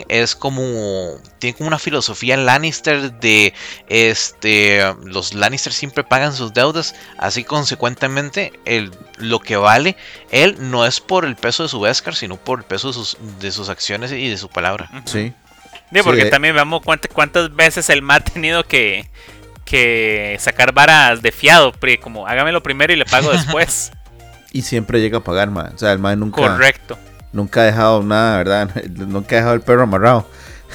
es 0.09 0.35
como... 0.35 1.19
Tiene 1.43 1.57
como 1.57 1.67
una 1.67 1.77
filosofía 1.77 2.37
Lannister 2.37 3.11
de... 3.19 3.53
Este... 3.89 4.81
Los 5.03 5.33
Lannister 5.33 5.73
siempre 5.73 6.05
pagan 6.05 6.31
sus 6.31 6.53
deudas, 6.53 6.95
así 7.17 7.43
consecuentemente 7.43 8.53
el, 8.63 8.91
lo 9.17 9.41
que 9.41 9.57
vale 9.57 9.97
él 10.31 10.55
no 10.57 10.85
es 10.85 11.01
por 11.01 11.25
el 11.25 11.35
peso 11.35 11.63
de 11.63 11.69
su 11.69 11.81
Beskar, 11.81 12.15
sino 12.15 12.37
por 12.37 12.59
el 12.59 12.65
peso 12.65 12.87
de 12.87 12.93
sus, 12.93 13.17
de 13.41 13.51
sus 13.51 13.67
acciones 13.67 14.13
y 14.13 14.29
de 14.29 14.37
su 14.37 14.47
palabra. 14.47 14.89
Sí. 15.03 15.33
Sí, 15.91 15.99
porque 16.01 16.21
Sí, 16.21 16.27
eh. 16.27 16.29
también 16.29 16.55
veamos 16.55 16.81
cuántas, 16.81 17.11
cuántas 17.13 17.53
veces 17.53 17.89
el 17.89 18.01
ma 18.01 18.15
ha 18.15 18.19
tenido 18.21 18.63
que, 18.63 19.09
que 19.65 20.37
sacar 20.39 20.73
varas 20.73 21.21
de 21.21 21.33
fiado, 21.33 21.73
como 22.01 22.25
hágamelo 22.25 22.63
primero 22.63 22.93
y 22.93 22.95
le 22.95 23.03
pago 23.03 23.31
después. 23.33 23.91
Y 24.53 24.61
siempre 24.61 25.01
llega 25.01 25.17
a 25.17 25.23
pagar, 25.25 25.51
mae. 25.51 25.73
O 25.73 25.77
sea, 25.77 25.91
el 25.91 25.99
mae 25.99 26.15
nunca, 26.15 26.37
Correcto. 26.37 26.97
nunca 27.33 27.63
ha 27.63 27.65
dejado 27.65 28.01
nada, 28.01 28.37
¿verdad? 28.37 28.69
Nunca 28.95 29.35
ha 29.35 29.39
dejado 29.39 29.55
el 29.55 29.61
perro 29.61 29.83
amarrado. 29.83 30.25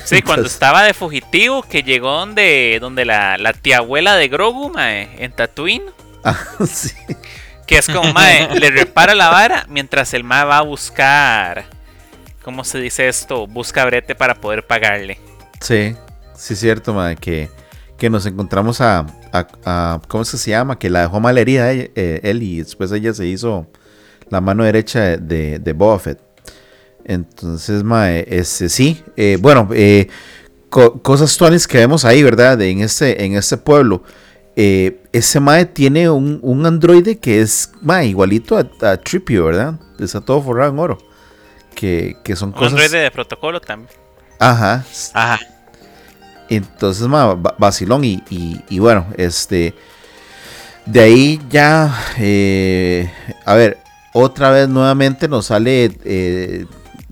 Sí, 0.04 0.22
cuando 0.22 0.46
estaba 0.46 0.82
de 0.84 0.94
fugitivo, 0.94 1.62
que 1.62 1.82
llegó 1.82 2.12
donde, 2.12 2.78
donde 2.80 3.04
la, 3.04 3.36
la 3.38 3.52
tía 3.52 3.78
abuela 3.78 4.16
de 4.16 4.28
Grogu, 4.28 4.70
mae, 4.70 5.08
en 5.22 5.32
Tatooine, 5.32 5.84
Ah, 6.24 6.36
sí. 6.66 6.90
que 7.66 7.78
es 7.78 7.86
como, 7.88 8.12
mae, 8.12 8.58
le 8.58 8.70
repara 8.70 9.14
la 9.14 9.28
vara 9.30 9.66
mientras 9.68 10.14
el 10.14 10.24
ma 10.24 10.44
va 10.44 10.58
a 10.58 10.62
buscar, 10.62 11.66
¿cómo 12.42 12.64
se 12.64 12.78
dice 12.80 13.08
esto? 13.08 13.46
Busca 13.46 13.84
brete 13.84 14.14
para 14.14 14.34
poder 14.34 14.66
pagarle. 14.66 15.18
Sí, 15.60 15.94
sí 16.34 16.54
es 16.54 16.60
cierto, 16.60 16.94
mae, 16.94 17.16
que, 17.16 17.50
que 17.98 18.08
nos 18.10 18.24
encontramos 18.26 18.80
a, 18.80 19.06
a- 19.32 19.46
a- 19.64 20.00
¿cómo 20.08 20.22
es 20.22 20.30
que 20.30 20.38
se 20.38 20.50
llama? 20.50 20.78
Que 20.78 20.88
la 20.90 21.02
dejó 21.02 21.20
mal 21.20 21.36
herida 21.38 21.70
ella- 21.70 21.90
eh, 21.94 22.20
él 22.22 22.42
y 22.42 22.58
después 22.58 22.90
ella 22.92 23.12
se 23.12 23.26
hizo 23.26 23.66
la 24.30 24.40
mano 24.40 24.64
derecha 24.64 25.00
de, 25.00 25.16
de, 25.18 25.58
de 25.58 25.72
Boba 25.72 25.98
Fett. 25.98 26.20
Entonces, 27.08 27.82
mae, 27.82 28.24
este, 28.28 28.68
sí, 28.68 29.02
eh, 29.16 29.36
bueno, 29.40 29.68
eh, 29.72 30.08
co- 30.70 31.02
cosas 31.02 31.36
tuanis 31.36 31.66
que 31.66 31.78
vemos 31.78 32.04
ahí, 32.04 32.22
¿verdad? 32.22 32.60
En 32.62 32.80
este, 32.82 33.24
en 33.24 33.34
este 33.34 33.56
pueblo. 33.56 34.04
Eh, 34.54 35.02
ese 35.12 35.40
mae 35.40 35.64
tiene 35.66 36.10
un, 36.10 36.38
un 36.42 36.66
androide 36.66 37.18
que 37.18 37.40
es, 37.40 37.72
mae, 37.80 38.06
igualito 38.06 38.56
a, 38.58 38.68
a 38.90 38.96
Tripio, 38.98 39.46
¿verdad? 39.46 39.80
Está 39.98 40.20
todo 40.20 40.40
forrado 40.42 40.70
en 40.72 40.78
oro. 40.78 40.98
que, 41.74 42.16
que 42.22 42.36
son 42.36 42.50
Un 42.50 42.54
cosas. 42.54 42.72
androide 42.72 42.98
de 42.98 43.10
protocolo 43.10 43.60
también. 43.60 43.90
Ajá. 44.38 44.84
Ajá. 45.14 45.40
Entonces, 46.50 47.06
ma, 47.06 47.34
va- 47.34 47.54
vacilón. 47.58 48.04
Y, 48.04 48.22
y, 48.30 48.60
y 48.68 48.78
bueno, 48.78 49.06
este. 49.16 49.74
De 50.86 51.00
ahí 51.00 51.40
ya. 51.50 51.94
eh, 52.18 53.10
a 53.44 53.54
ver, 53.54 53.78
otra 54.12 54.50
vez 54.50 54.68
nuevamente 54.68 55.28
nos 55.28 55.46
sale. 55.46 55.92
Eh, 56.04 56.66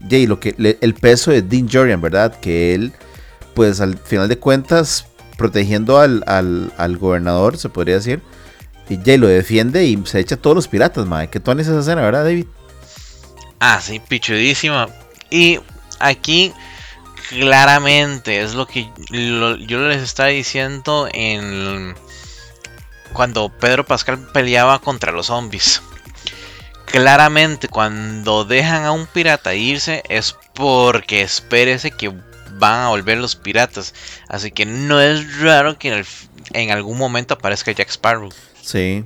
Jay, 0.08 0.26
lo 0.26 0.40
que, 0.40 0.54
le- 0.58 0.78
el 0.80 0.94
peso 0.94 1.30
de 1.30 1.42
Dean 1.42 1.68
Jorian, 1.70 2.00
¿verdad? 2.00 2.38
Que 2.40 2.74
él, 2.74 2.92
pues 3.54 3.80
al 3.80 3.98
final 3.98 4.28
de 4.28 4.38
cuentas, 4.38 5.06
protegiendo 5.36 5.98
al, 5.98 6.22
al, 6.26 6.72
al 6.76 6.96
gobernador, 6.96 7.56
se 7.58 7.68
podría 7.68 7.96
decir. 7.96 8.22
Y 8.88 8.98
Jay 9.04 9.16
lo 9.18 9.26
defiende 9.26 9.84
y 9.84 10.00
se 10.06 10.20
echa 10.20 10.36
a 10.36 10.38
todos 10.38 10.54
los 10.54 10.68
piratas, 10.68 11.06
madre. 11.06 11.28
Que 11.28 11.40
tú 11.40 11.50
esa 11.52 11.78
escena, 11.78 12.02
¿verdad, 12.02 12.24
David? 12.24 12.46
Ah, 13.58 13.80
sí, 13.80 14.00
pichudísima. 14.00 14.88
Y 15.30 15.58
aquí 15.98 16.52
claramente 17.28 18.42
es 18.42 18.54
lo 18.54 18.66
que 18.66 18.88
yo 19.66 19.80
les 19.88 20.02
estaba 20.02 20.28
diciendo 20.28 21.08
en 21.12 21.94
cuando 23.12 23.48
Pedro 23.48 23.84
Pascal 23.84 24.18
peleaba 24.32 24.78
contra 24.78 25.10
los 25.10 25.26
zombies. 25.26 25.82
Claramente 26.86 27.68
cuando 27.68 28.44
dejan 28.44 28.84
a 28.84 28.92
un 28.92 29.06
pirata 29.06 29.54
irse 29.54 30.02
es 30.08 30.34
porque 30.54 31.22
espérese 31.22 31.90
que 31.90 32.12
van 32.58 32.80
a 32.80 32.88
volver 32.88 33.18
los 33.18 33.36
piratas. 33.36 33.94
Así 34.28 34.50
que 34.50 34.64
no 34.64 35.00
es 35.00 35.40
raro 35.40 35.78
que 35.78 35.88
en, 35.88 35.94
el- 35.94 36.06
en 36.54 36.70
algún 36.70 36.96
momento 36.96 37.34
aparezca 37.34 37.72
Jack 37.72 37.90
Sparrow. 37.90 38.30
Sí, 38.62 39.04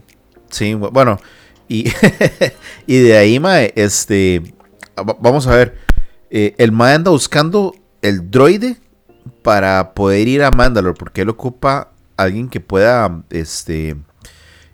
sí, 0.50 0.72
bu- 0.74 0.90
bueno, 0.92 1.20
y, 1.68 1.90
y 2.86 2.98
de 2.98 3.16
ahí, 3.16 3.40
mae, 3.40 3.72
este, 3.76 4.54
va- 4.98 5.16
vamos 5.18 5.46
a 5.46 5.56
ver, 5.56 5.78
eh, 6.30 6.54
el 6.58 6.70
mae 6.72 6.94
anda 6.94 7.10
buscando 7.10 7.74
el 8.02 8.30
droide 8.30 8.76
para 9.42 9.94
poder 9.94 10.28
ir 10.28 10.42
a 10.44 10.50
Mandalore, 10.50 10.96
porque 10.98 11.22
él 11.22 11.28
ocupa 11.30 11.90
alguien 12.16 12.48
que 12.48 12.60
pueda, 12.60 13.22
este, 13.30 13.96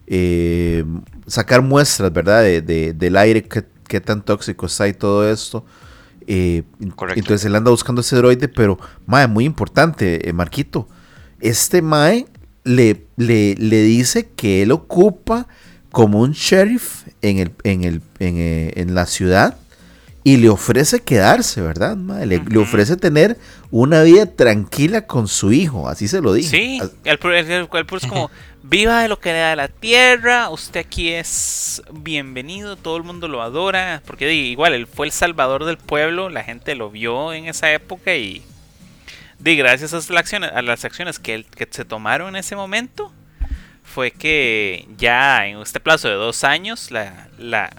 eh, 0.07 0.85
sacar 1.27 1.63
muestras, 1.63 2.13
¿verdad? 2.13 2.43
De, 2.43 2.63
de- 2.63 2.93
del 2.93 3.17
aire, 3.17 3.43
qué, 3.45 3.65
qué 3.89 4.01
tan 4.01 4.23
tóxico 4.25 4.67
está 4.67 4.89
y 4.89 4.93
todo 4.95 5.29
esto. 5.31 5.65
Eh, 6.27 6.63
entonces 7.21 7.45
él 7.47 7.55
anda 7.55 7.71
buscando 7.71 8.01
ese 8.01 8.17
droide, 8.17 8.49
pero, 8.49 8.79
mae, 9.07 9.27
muy 9.29 9.45
importante, 9.45 10.29
eh, 10.29 10.33
Marquito. 10.33 10.89
Este 11.41 11.83
mae 11.83 12.27
le, 12.65 13.07
le, 13.17 13.55
le 13.59 13.83
dice 13.83 14.29
que 14.35 14.63
él 14.63 14.73
ocupa 14.73 15.47
como 15.93 16.21
un 16.21 16.33
sheriff 16.33 17.05
en, 17.23 17.39
el, 17.39 17.53
en, 17.63 17.85
el, 17.85 18.03
en, 18.19 18.37
eh, 18.39 18.73
en 18.77 18.95
la 18.95 19.07
ciudad 19.07 19.57
y 20.27 20.39
le 20.39 20.49
ofrece 20.49 20.99
quedarse, 21.05 21.61
¿verdad? 21.61 21.97
Le, 21.97 22.59
ofrece 22.59 22.97
tener 22.97 23.39
una 23.71 24.03
vida 24.03 24.27
tranquila 24.27 25.07
con 25.07 25.29
su 25.29 25.53
hijo, 25.53 25.89
así 25.89 26.09
se 26.09 26.21
lo 26.21 26.33
dijo. 26.33 26.51
Sí, 26.51 26.81
As- 26.83 26.91
el, 27.05 27.19
el, 27.23 27.33
el- 27.33 27.69
el 27.73 27.87
puro 27.87 27.99
es 27.99 28.07
como, 28.09 28.29
viva 28.65 29.03
de 29.03 29.07
lo 29.09 29.21
que 29.21 29.31
le 29.33 29.39
da 29.39 29.55
la 29.55 29.69
tierra, 29.69 30.49
usted 30.51 30.81
aquí 30.81 31.11
es 31.13 31.81
bienvenido, 31.93 32.75
todo 32.75 32.97
el 32.97 33.05
mundo 33.05 33.29
lo 33.29 33.41
adora, 33.41 34.03
porque 34.05 34.35
igual 34.35 34.75
él 34.75 34.89
fue 34.89 35.07
el 35.07 35.13
salvador 35.13 35.65
del 35.65 35.77
pueblo, 35.79 36.29
la 36.29 36.43
gente 36.43 36.75
lo 36.75 36.91
vio 36.91 37.33
en 37.33 37.47
esa 37.47 37.73
época 37.73 38.17
y 38.17 38.43
di, 39.39 39.57
gracias 39.57 39.93
a 39.93 39.97
las 39.99 40.11
acciones, 40.11 40.51
a 40.53 40.61
las 40.63 40.85
acciones 40.85 41.21
que, 41.21 41.35
él- 41.35 41.47
que 41.55 41.69
se 41.71 41.85
tomaron 41.85 42.31
en 42.31 42.37
ese 42.37 42.57
momento, 42.57 43.13
fue 43.85 44.11
que 44.11 44.89
ya 44.99 45.47
en 45.47 45.59
este 45.59 45.79
plazo 45.79 46.09
de 46.09 46.15
dos 46.15 46.43
años 46.43 46.91
la, 46.91 47.29
la, 47.39 47.71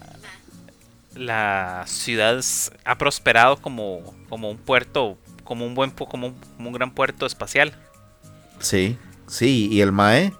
la 1.17 1.83
ciudad 1.87 2.43
ha 2.85 2.97
prosperado 2.97 3.57
como, 3.57 4.01
como 4.29 4.49
un 4.49 4.57
puerto, 4.57 5.17
como 5.43 5.65
un 5.65 5.75
buen 5.75 5.91
como 5.91 6.27
un, 6.27 6.35
como 6.55 6.69
un 6.69 6.73
gran 6.73 6.91
puerto 6.91 7.25
espacial. 7.25 7.73
Sí, 8.59 8.97
sí, 9.27 9.69
y 9.71 9.81
el 9.81 9.91
Mae, 9.91 10.33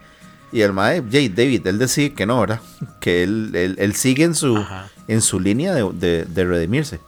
y 0.51 0.61
el 0.61 0.73
Mae, 0.73 1.03
Jay 1.11 1.29
David, 1.29 1.67
él 1.67 1.77
decide 1.79 2.13
que 2.13 2.25
no, 2.25 2.39
¿verdad? 2.39 2.61
Que 2.99 3.23
él, 3.23 3.51
él, 3.53 3.75
él 3.79 3.95
sigue 3.95 4.23
en 4.23 4.35
su, 4.35 4.57
Ajá. 4.57 4.89
en 5.07 5.21
su 5.21 5.39
línea 5.39 5.73
de, 5.73 5.89
de, 5.93 6.25
de 6.25 6.45
redimirse. 6.45 6.99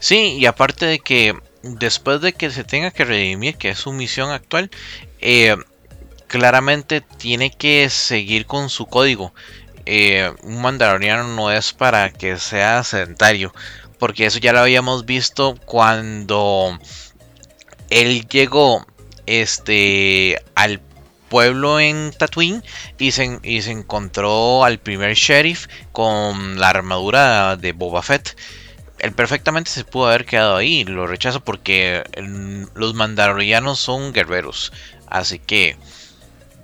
Sí, 0.00 0.36
y 0.38 0.46
aparte 0.46 0.86
de 0.86 0.98
que 0.98 1.36
después 1.62 2.20
de 2.20 2.32
que 2.32 2.50
se 2.50 2.64
tenga 2.64 2.90
que 2.90 3.04
redimir, 3.04 3.56
que 3.56 3.70
es 3.70 3.78
su 3.78 3.92
misión 3.92 4.30
actual, 4.30 4.70
eh, 5.20 5.56
claramente 6.26 7.00
tiene 7.00 7.50
que 7.50 7.88
seguir 7.90 8.46
con 8.46 8.68
su 8.68 8.86
código. 8.86 9.32
Eh, 9.86 10.32
un 10.42 10.60
mandaloriano 10.62 11.24
no 11.34 11.50
es 11.50 11.72
para 11.72 12.10
que 12.10 12.38
sea 12.38 12.84
sedentario, 12.84 13.52
porque 13.98 14.26
eso 14.26 14.38
ya 14.38 14.52
lo 14.52 14.60
habíamos 14.60 15.04
visto 15.04 15.56
cuando 15.64 16.78
él 17.90 18.26
llegó 18.28 18.86
este 19.26 20.42
al 20.54 20.80
pueblo 21.28 21.80
en 21.80 22.12
Tatooine 22.16 22.62
y 22.98 23.12
se, 23.12 23.38
y 23.42 23.62
se 23.62 23.70
encontró 23.70 24.64
al 24.64 24.78
primer 24.78 25.14
sheriff 25.14 25.66
con 25.92 26.58
la 26.58 26.68
armadura 26.68 27.56
de 27.56 27.72
Boba 27.72 28.02
Fett 28.02 28.36
él 29.02 29.12
perfectamente 29.12 29.70
se 29.70 29.84
pudo 29.84 30.06
haber 30.06 30.24
quedado 30.24 30.56
ahí. 30.56 30.84
Lo 30.84 31.06
rechazo 31.08 31.44
porque 31.44 32.04
los 32.74 32.94
mandalorianos 32.94 33.80
son 33.80 34.12
guerreros. 34.12 34.72
Así 35.08 35.40
que 35.40 35.76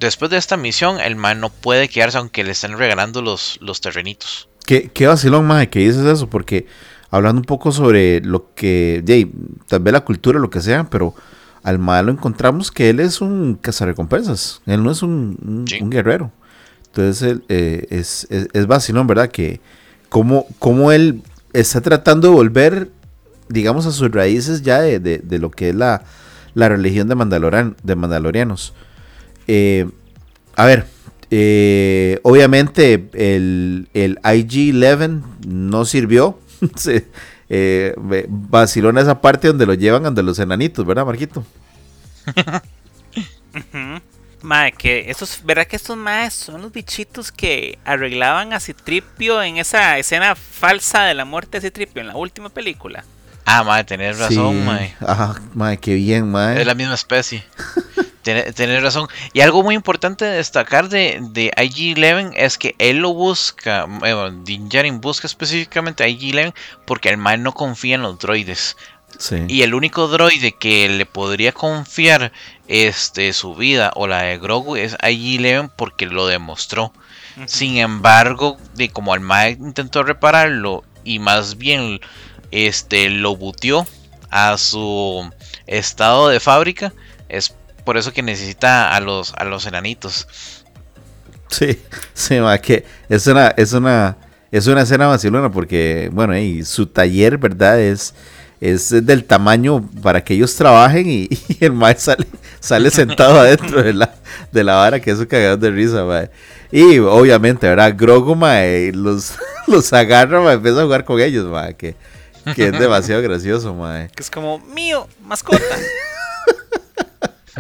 después 0.01 0.31
de 0.31 0.37
esta 0.37 0.57
misión, 0.57 1.01
el 1.01 1.17
man 1.17 1.41
no 1.41 1.51
puede 1.51 1.89
quedarse 1.89 2.19
aunque 2.19 2.45
le 2.45 2.53
estén 2.53 2.77
regalando 2.79 3.23
los, 3.23 3.59
los 3.61 3.81
terrenitos. 3.81 4.49
¿Qué, 4.67 4.91
qué 4.93 5.07
vacilón, 5.07 5.47
Mae, 5.47 5.69
que 5.71 5.79
dices 5.81 6.05
eso? 6.05 6.29
Porque 6.29 6.67
hablando 7.11 7.41
un 7.41 7.45
poco 7.47 7.73
sobre 7.73 8.21
lo 8.21 8.53
que, 8.55 9.03
Jay, 9.07 9.31
tal 9.67 9.81
vez 9.81 9.93
la 9.93 10.01
cultura, 10.05 10.39
lo 10.39 10.51
que 10.51 10.61
sea, 10.61 10.85
pero 10.91 11.15
al 11.63 11.79
Mae 11.79 12.03
lo 12.03 12.13
encontramos 12.13 12.71
que 12.71 12.91
él 12.91 13.01
es 13.01 13.21
un 13.21 13.55
cazarrecompensas. 13.61 14.61
Él 14.67 14.83
no 14.83 14.91
es 14.91 15.03
un, 15.03 15.39
un- 15.43 15.65
Sí. 15.67 15.79
un 15.83 15.91
guerrero. 15.91 16.33
Entonces 16.87 17.23
él, 17.23 17.45
eh, 17.49 17.87
es, 17.91 18.27
es, 18.31 18.49
es 18.53 18.67
vacilón, 18.67 19.07
¿verdad? 19.07 19.31
Que 19.31 19.61
como, 20.09 20.47
como 20.59 20.93
él 20.93 21.23
está 21.53 21.81
tratando 21.81 22.29
de 22.29 22.35
volver, 22.35 22.91
digamos, 23.49 23.87
a 23.87 23.93
sus 23.93 24.11
raíces 24.11 24.63
ya 24.63 24.81
de, 24.81 25.01
de- 25.01 25.19
de 25.19 25.39
lo 25.39 25.51
que 25.51 25.71
es 25.71 25.75
la, 25.75 26.03
la 26.55 26.69
religión 26.69 27.09
de, 27.09 27.15
Mandaloran, 27.15 27.77
de 27.83 27.95
Mandalorianos. 27.97 28.75
Eh, 29.49 29.89
a 30.55 30.65
ver, 30.67 30.87
eh, 31.31 32.21
obviamente 32.23 33.09
el, 33.15 33.89
el 33.95 34.19
IG-11 34.23 35.23
no 35.47 35.85
sirvió. 35.85 36.39
Se, 36.77 37.07
eh, 37.49 37.95
vacilona 38.29 39.01
esa 39.01 39.21
parte 39.21 39.49
donde 39.49 39.67
lo 39.67 39.75
llevan 39.75 40.07
ante 40.07 40.23
los 40.23 40.39
enanitos, 40.39 40.85
¿verdad, 40.87 41.07
Marquito? 41.07 41.45
Mae, 44.43 44.73
que 44.73 45.11
estos, 45.11 45.41
¿verdad 45.45 45.67
que 45.67 45.77
estos 45.77 45.97
maes 45.97 46.33
son 46.35 46.63
los 46.63 46.73
bichitos 46.73 47.33
que 47.33 47.79
arreglaban 47.85 48.53
a 48.53 48.61
Citripio 48.61 49.43
en 49.43 49.57
esa 49.57 49.99
escena 49.99 50.37
falsa 50.37 51.03
de 51.05 51.15
la 51.15 51.25
muerte 51.25 51.59
de 51.59 51.69
Citripio 51.69 52.01
en 52.03 52.09
la 52.09 52.17
última 52.17 52.49
película? 52.49 53.05
Ah, 53.45 53.65
madre, 53.65 53.85
tenés 53.85 54.19
razón, 54.19 54.57
Sí. 54.57 54.63
mae. 54.65 54.95
Ajá, 55.01 55.41
mae, 55.55 55.79
qué 55.79 55.95
bien, 55.95 56.31
mae. 56.31 56.61
Es 56.61 56.67
la 56.67 56.75
misma 56.75 56.95
especie. 56.95 57.43
Tenés 58.55 58.83
razón. 58.83 59.09
Y 59.33 59.41
algo 59.41 59.63
muy 59.63 59.75
importante 59.75 60.25
de 60.25 60.37
destacar 60.37 60.89
de, 60.89 61.19
de 61.21 61.51
IG-11 61.57 62.33
es 62.37 62.59
que 62.59 62.75
él 62.79 62.99
lo 62.99 63.15
busca, 63.15 63.85
bueno, 63.85 64.31
Din 64.31 64.69
Djarin 64.69 65.01
busca 65.01 65.27
específicamente 65.27 66.05
a 66.05 66.09
IG-11 66.09 66.55
porque 66.85 67.09
el 67.09 67.17
man 67.17 67.43
no 67.43 67.53
confía 67.53 67.95
en 67.95 68.03
los 68.03 68.19
droides. 68.19 68.77
Sí. 69.19 69.37
Y 69.49 69.63
el 69.63 69.75
único 69.75 70.07
droide 70.07 70.53
que 70.53 70.89
le 70.89 71.07
podría 71.07 71.53
confiar 71.53 72.33
este, 72.69 73.33
su 73.33 73.55
vida 73.55 73.91
o 73.95 74.07
la 74.07 74.23
de 74.23 74.39
Grogu 74.39 74.77
es 74.77 74.97
IG-11 74.99 75.73
porque 75.77 76.07
lo 76.07 76.27
demostró. 76.27 76.93
Sin 77.47 77.79
embargo, 77.79 78.59
de 78.75 78.89
como 78.91 79.15
el 79.15 79.21
Mae 79.21 79.53
intentó 79.53 80.03
repararlo 80.03 80.83
y 81.05 81.21
más 81.21 81.57
bien 81.57 82.01
este 82.51 83.11
lo 83.11 83.37
butió 83.37 83.87
a 84.31 84.59
su 84.59 85.31
estado 85.67 86.29
de 86.29 86.41
fábrica, 86.41 86.93
es 87.29 87.55
por 87.89 87.97
eso 87.97 88.13
que 88.13 88.21
necesita 88.21 88.95
a 88.95 89.01
los 89.01 89.33
a 89.33 89.45
los 89.45 89.65
enanitos. 89.65 90.29
Sí, 91.49 91.81
sí, 92.13 92.39
ma, 92.39 92.59
que 92.59 92.85
es 93.09 93.27
una, 93.27 93.49
es 93.57 93.73
una, 93.73 94.19
es 94.53 94.67
una 94.67 94.83
escena 94.83 95.07
vacilona 95.07 95.51
porque, 95.51 96.11
bueno, 96.13 96.37
y 96.37 96.67
su 96.67 96.85
taller, 96.85 97.39
¿verdad? 97.39 97.81
Es, 97.81 98.15
es 98.61 98.91
del 99.07 99.25
tamaño 99.25 99.89
para 100.03 100.23
que 100.23 100.35
ellos 100.35 100.55
trabajen 100.55 101.09
y, 101.09 101.29
y 101.49 101.65
el 101.65 101.73
mae 101.73 101.99
sale, 101.99 102.27
sale 102.61 102.91
sentado 102.91 103.41
adentro 103.41 103.83
de 103.83 103.95
la, 103.95 104.15
de 104.53 104.65
la 104.65 104.75
vara, 104.75 105.01
que 105.01 105.11
es 105.11 105.19
un 105.19 105.25
cagador 105.25 105.59
de 105.59 105.71
risa, 105.71 106.05
mae. 106.05 106.31
Y 106.71 106.99
obviamente, 106.99 107.67
¿verdad? 107.67 107.95
Grogu, 107.97 108.37
mae, 108.37 108.93
los, 108.93 109.33
los 109.67 109.91
agarra, 109.95 110.43
mae, 110.43 110.57
empieza 110.57 110.81
a 110.81 110.85
jugar 110.85 111.07
con 111.07 111.19
ellos, 111.23 111.47
mae, 111.47 111.75
que, 111.75 111.97
que 112.55 112.67
es 112.67 112.79
demasiado 112.79 113.23
gracioso, 113.23 113.73
mae. 113.73 114.11
Que 114.15 114.23
es 114.23 114.31
como, 114.31 114.59
mío, 114.59 115.09
mascota. 115.25 115.65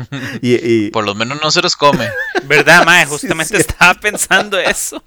Y, 0.42 0.54
y, 0.54 0.90
Por 0.90 1.04
lo 1.04 1.14
menos 1.14 1.40
no 1.42 1.50
se 1.50 1.62
los 1.62 1.76
come. 1.76 2.08
¿Verdad, 2.46 2.84
mae? 2.84 3.04
Sí, 3.04 3.10
Justamente 3.10 3.56
sí. 3.56 3.60
estaba 3.60 3.94
pensando 3.94 4.58
eso. 4.58 5.02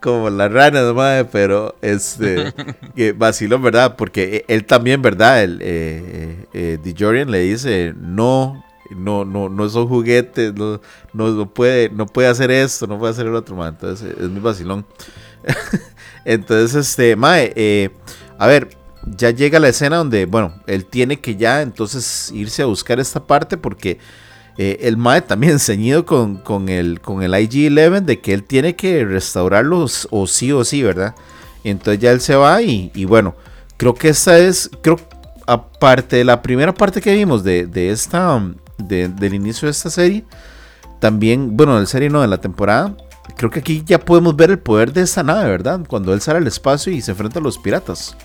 como 0.00 0.30
la 0.30 0.48
rana, 0.48 0.92
madre, 0.92 1.24
pero 1.24 1.76
este, 1.82 2.52
que 2.94 3.12
vacilón, 3.12 3.62
¿verdad? 3.62 3.96
Porque 3.96 4.44
él 4.48 4.64
también, 4.64 5.02
¿verdad? 5.02 5.42
El 5.42 5.60
eh, 5.62 6.46
eh, 6.52 6.78
eh 6.84 7.24
le 7.26 7.40
dice, 7.40 7.94
no, 7.96 8.64
no, 8.90 9.24
no, 9.24 9.48
no 9.48 9.68
son 9.68 9.88
juguetes, 9.88 10.54
no, 10.54 10.80
no, 11.12 11.52
puede, 11.52 11.88
no 11.90 12.06
puede 12.06 12.28
hacer 12.28 12.50
esto, 12.50 12.86
no 12.86 12.98
puede 12.98 13.12
hacer 13.12 13.26
el 13.26 13.34
otro, 13.34 13.56
madre. 13.56 13.76
Entonces 13.80 14.14
es 14.18 14.28
muy 14.28 14.40
vacilón. 14.40 14.86
entonces, 16.24 16.86
este, 16.86 17.16
madre, 17.16 17.52
eh, 17.56 17.90
a 18.38 18.46
ver, 18.46 18.68
ya 19.06 19.30
llega 19.30 19.60
la 19.60 19.68
escena 19.68 19.96
donde, 19.96 20.26
bueno, 20.26 20.54
él 20.66 20.84
tiene 20.84 21.20
que 21.20 21.36
ya 21.36 21.62
entonces 21.62 22.30
irse 22.34 22.62
a 22.62 22.66
buscar 22.66 22.98
esta 22.98 23.24
parte 23.24 23.56
porque 23.56 23.98
eh, 24.58 24.78
el 24.82 24.96
Mae 24.96 25.22
también 25.22 25.58
ceñido 25.60 26.04
con, 26.04 26.36
con, 26.36 26.68
el, 26.68 27.00
con 27.00 27.22
el 27.22 27.32
IG-11 27.32 28.04
de 28.04 28.20
que 28.20 28.32
él 28.32 28.42
tiene 28.44 28.74
que 28.74 29.04
restaurarlos 29.04 30.08
o 30.10 30.26
sí 30.26 30.52
o 30.52 30.64
sí, 30.64 30.82
¿verdad? 30.82 31.14
Entonces 31.64 32.00
ya 32.00 32.12
él 32.12 32.20
se 32.20 32.36
va 32.36 32.62
y, 32.62 33.04
bueno, 33.06 33.34
creo 33.76 33.94
que 33.94 34.08
esta 34.08 34.38
es, 34.38 34.70
creo, 34.82 35.00
aparte 35.46 36.16
de 36.16 36.24
la 36.24 36.40
primera 36.40 36.72
parte 36.72 37.00
que 37.00 37.12
vimos 37.12 37.42
de, 37.42 37.90
esta, 37.90 38.40
del 38.78 39.34
inicio 39.34 39.66
de 39.66 39.72
esta 39.72 39.90
serie, 39.90 40.24
también, 41.00 41.56
bueno, 41.56 41.76
del 41.76 41.88
serie 41.88 42.08
no, 42.08 42.20
de 42.20 42.28
la 42.28 42.38
temporada, 42.38 42.96
creo 43.36 43.50
que 43.50 43.58
aquí 43.58 43.82
ya 43.84 43.98
podemos 43.98 44.36
ver 44.36 44.50
el 44.50 44.60
poder 44.60 44.92
de 44.92 45.02
esta 45.02 45.24
nave, 45.24 45.50
¿verdad? 45.50 45.80
Cuando 45.88 46.14
él 46.14 46.20
sale 46.20 46.38
al 46.38 46.46
espacio 46.46 46.92
y 46.92 47.02
se 47.02 47.10
enfrenta 47.10 47.40
a 47.40 47.42
los 47.42 47.58
piratas. 47.58 48.16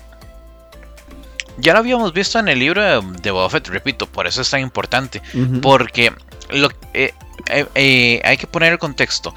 Ya 1.58 1.72
lo 1.72 1.80
habíamos 1.80 2.12
visto 2.12 2.38
en 2.38 2.48
el 2.48 2.58
libro 2.58 3.02
de, 3.02 3.30
Buffett, 3.30 3.68
repito, 3.68 4.06
por 4.06 4.26
eso 4.26 4.42
es 4.42 4.50
tan 4.50 4.60
importante. 4.60 5.22
Porque 5.60 6.12
lo, 6.50 6.68
eh, 6.94 7.12
eh, 7.48 7.66
eh, 7.74 8.20
hay 8.24 8.36
que 8.36 8.46
poner 8.46 8.72
el 8.72 8.78
contexto. 8.78 9.34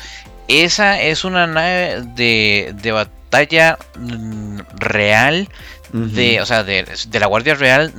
Esa 0.47 1.01
es 1.01 1.25
una 1.25 1.47
nave 1.47 2.03
de, 2.15 2.73
de 2.81 2.91
batalla 2.91 3.77
mm, 3.99 4.59
real, 4.75 5.49
de, 5.91 6.41
o 6.41 6.45
sea, 6.45 6.63
de, 6.63 6.85
la 7.13 7.25
Guardia 7.27 7.55
Real 7.55 7.93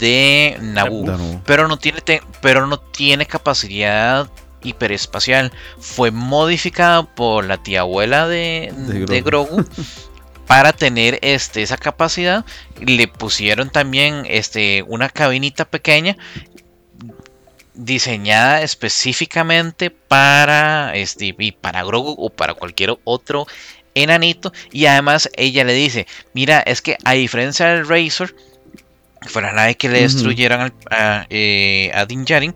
de 0.00 0.56
Naboo. 0.60 1.40
Pero, 1.44 1.68
no 1.68 1.76
tiene 1.76 2.00
pero 2.40 2.66
no 2.66 2.78
tiene 2.78 3.26
capacidad 3.26 4.28
hiperespacial. 4.62 5.52
Fue 5.78 6.10
modificada 6.10 7.02
por 7.02 7.44
la 7.44 7.62
tía 7.62 7.80
abuela 7.80 8.26
de, 8.26 8.72
de 9.06 9.20
Grogu 9.22 9.64
para 10.46 10.72
tener 10.72 11.18
este, 11.22 11.62
esa 11.62 11.76
capacidad. 11.76 12.44
Le 12.80 13.08
pusieron 13.08 13.70
también 13.70 14.24
este, 14.28 14.82
una 14.86 15.08
cabinita 15.08 15.64
pequeña 15.64 16.16
diseñada 17.74 18.62
específicamente 18.62 19.90
para 19.90 20.94
este 20.94 21.34
y 21.38 21.52
para 21.52 21.84
Grogu 21.84 22.14
o 22.18 22.30
para 22.30 22.54
cualquier 22.54 22.96
otro 23.04 23.46
enanito 23.94 24.52
y 24.72 24.86
además 24.86 25.30
ella 25.36 25.62
le 25.64 25.74
dice 25.74 26.06
mira 26.32 26.60
es 26.60 26.80
que 26.80 26.96
a 27.04 27.12
diferencia 27.12 27.66
del 27.66 27.86
Razor 27.86 28.34
fue 29.26 29.42
la 29.42 29.52
nave 29.52 29.74
que 29.74 29.90
le 29.90 30.00
destruyeron 30.00 30.72
a, 30.90 31.26
eh, 31.28 31.90
a 31.94 32.06
Din 32.06 32.24
Djarin 32.24 32.54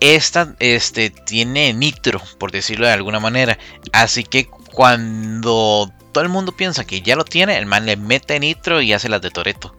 esta 0.00 0.54
este, 0.58 1.08
tiene 1.08 1.72
nitro 1.72 2.20
por 2.38 2.52
decirlo 2.52 2.86
de 2.86 2.92
alguna 2.92 3.20
manera 3.20 3.58
así 3.92 4.22
que 4.22 4.48
cuando 4.72 5.90
todo 6.14 6.24
el 6.24 6.30
mundo 6.30 6.52
piensa 6.52 6.86
que 6.86 7.02
ya 7.02 7.16
lo 7.16 7.24
tiene, 7.24 7.58
el 7.58 7.66
man 7.66 7.84
le 7.84 7.96
mete 7.98 8.40
nitro 8.40 8.80
y 8.80 8.94
hace 8.94 9.10
las 9.10 9.20
de 9.20 9.30
Toreto. 9.30 9.74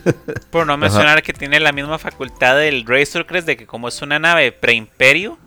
Por 0.50 0.66
no 0.66 0.78
mencionar 0.78 1.22
que 1.22 1.34
tiene 1.34 1.60
la 1.60 1.72
misma 1.72 1.98
facultad 1.98 2.56
del 2.56 2.86
Razor 2.86 3.26
Crest 3.26 3.46
de 3.46 3.58
que 3.58 3.66
como 3.66 3.88
es 3.88 4.00
una 4.00 4.18
nave 4.18 4.52
preimperio, 4.52 5.38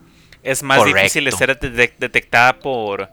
es 0.44 0.62
más 0.62 0.84
difícil 0.86 1.26
de 1.26 1.32
ser 1.32 1.58
detectada 1.58 2.60
por, 2.60 3.10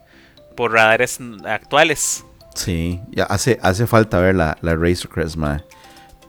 por 0.57 0.73
radares 0.73 1.19
actuales. 1.47 2.25
Sí, 2.55 3.01
ya 3.13 3.25
hace, 3.25 3.59
hace 3.63 3.87
falta 3.87 4.19
ver 4.19 4.35
la, 4.35 4.59
la 4.61 4.75
Razor 4.75 5.09
Crest, 5.09 5.37
mae. 5.37 5.63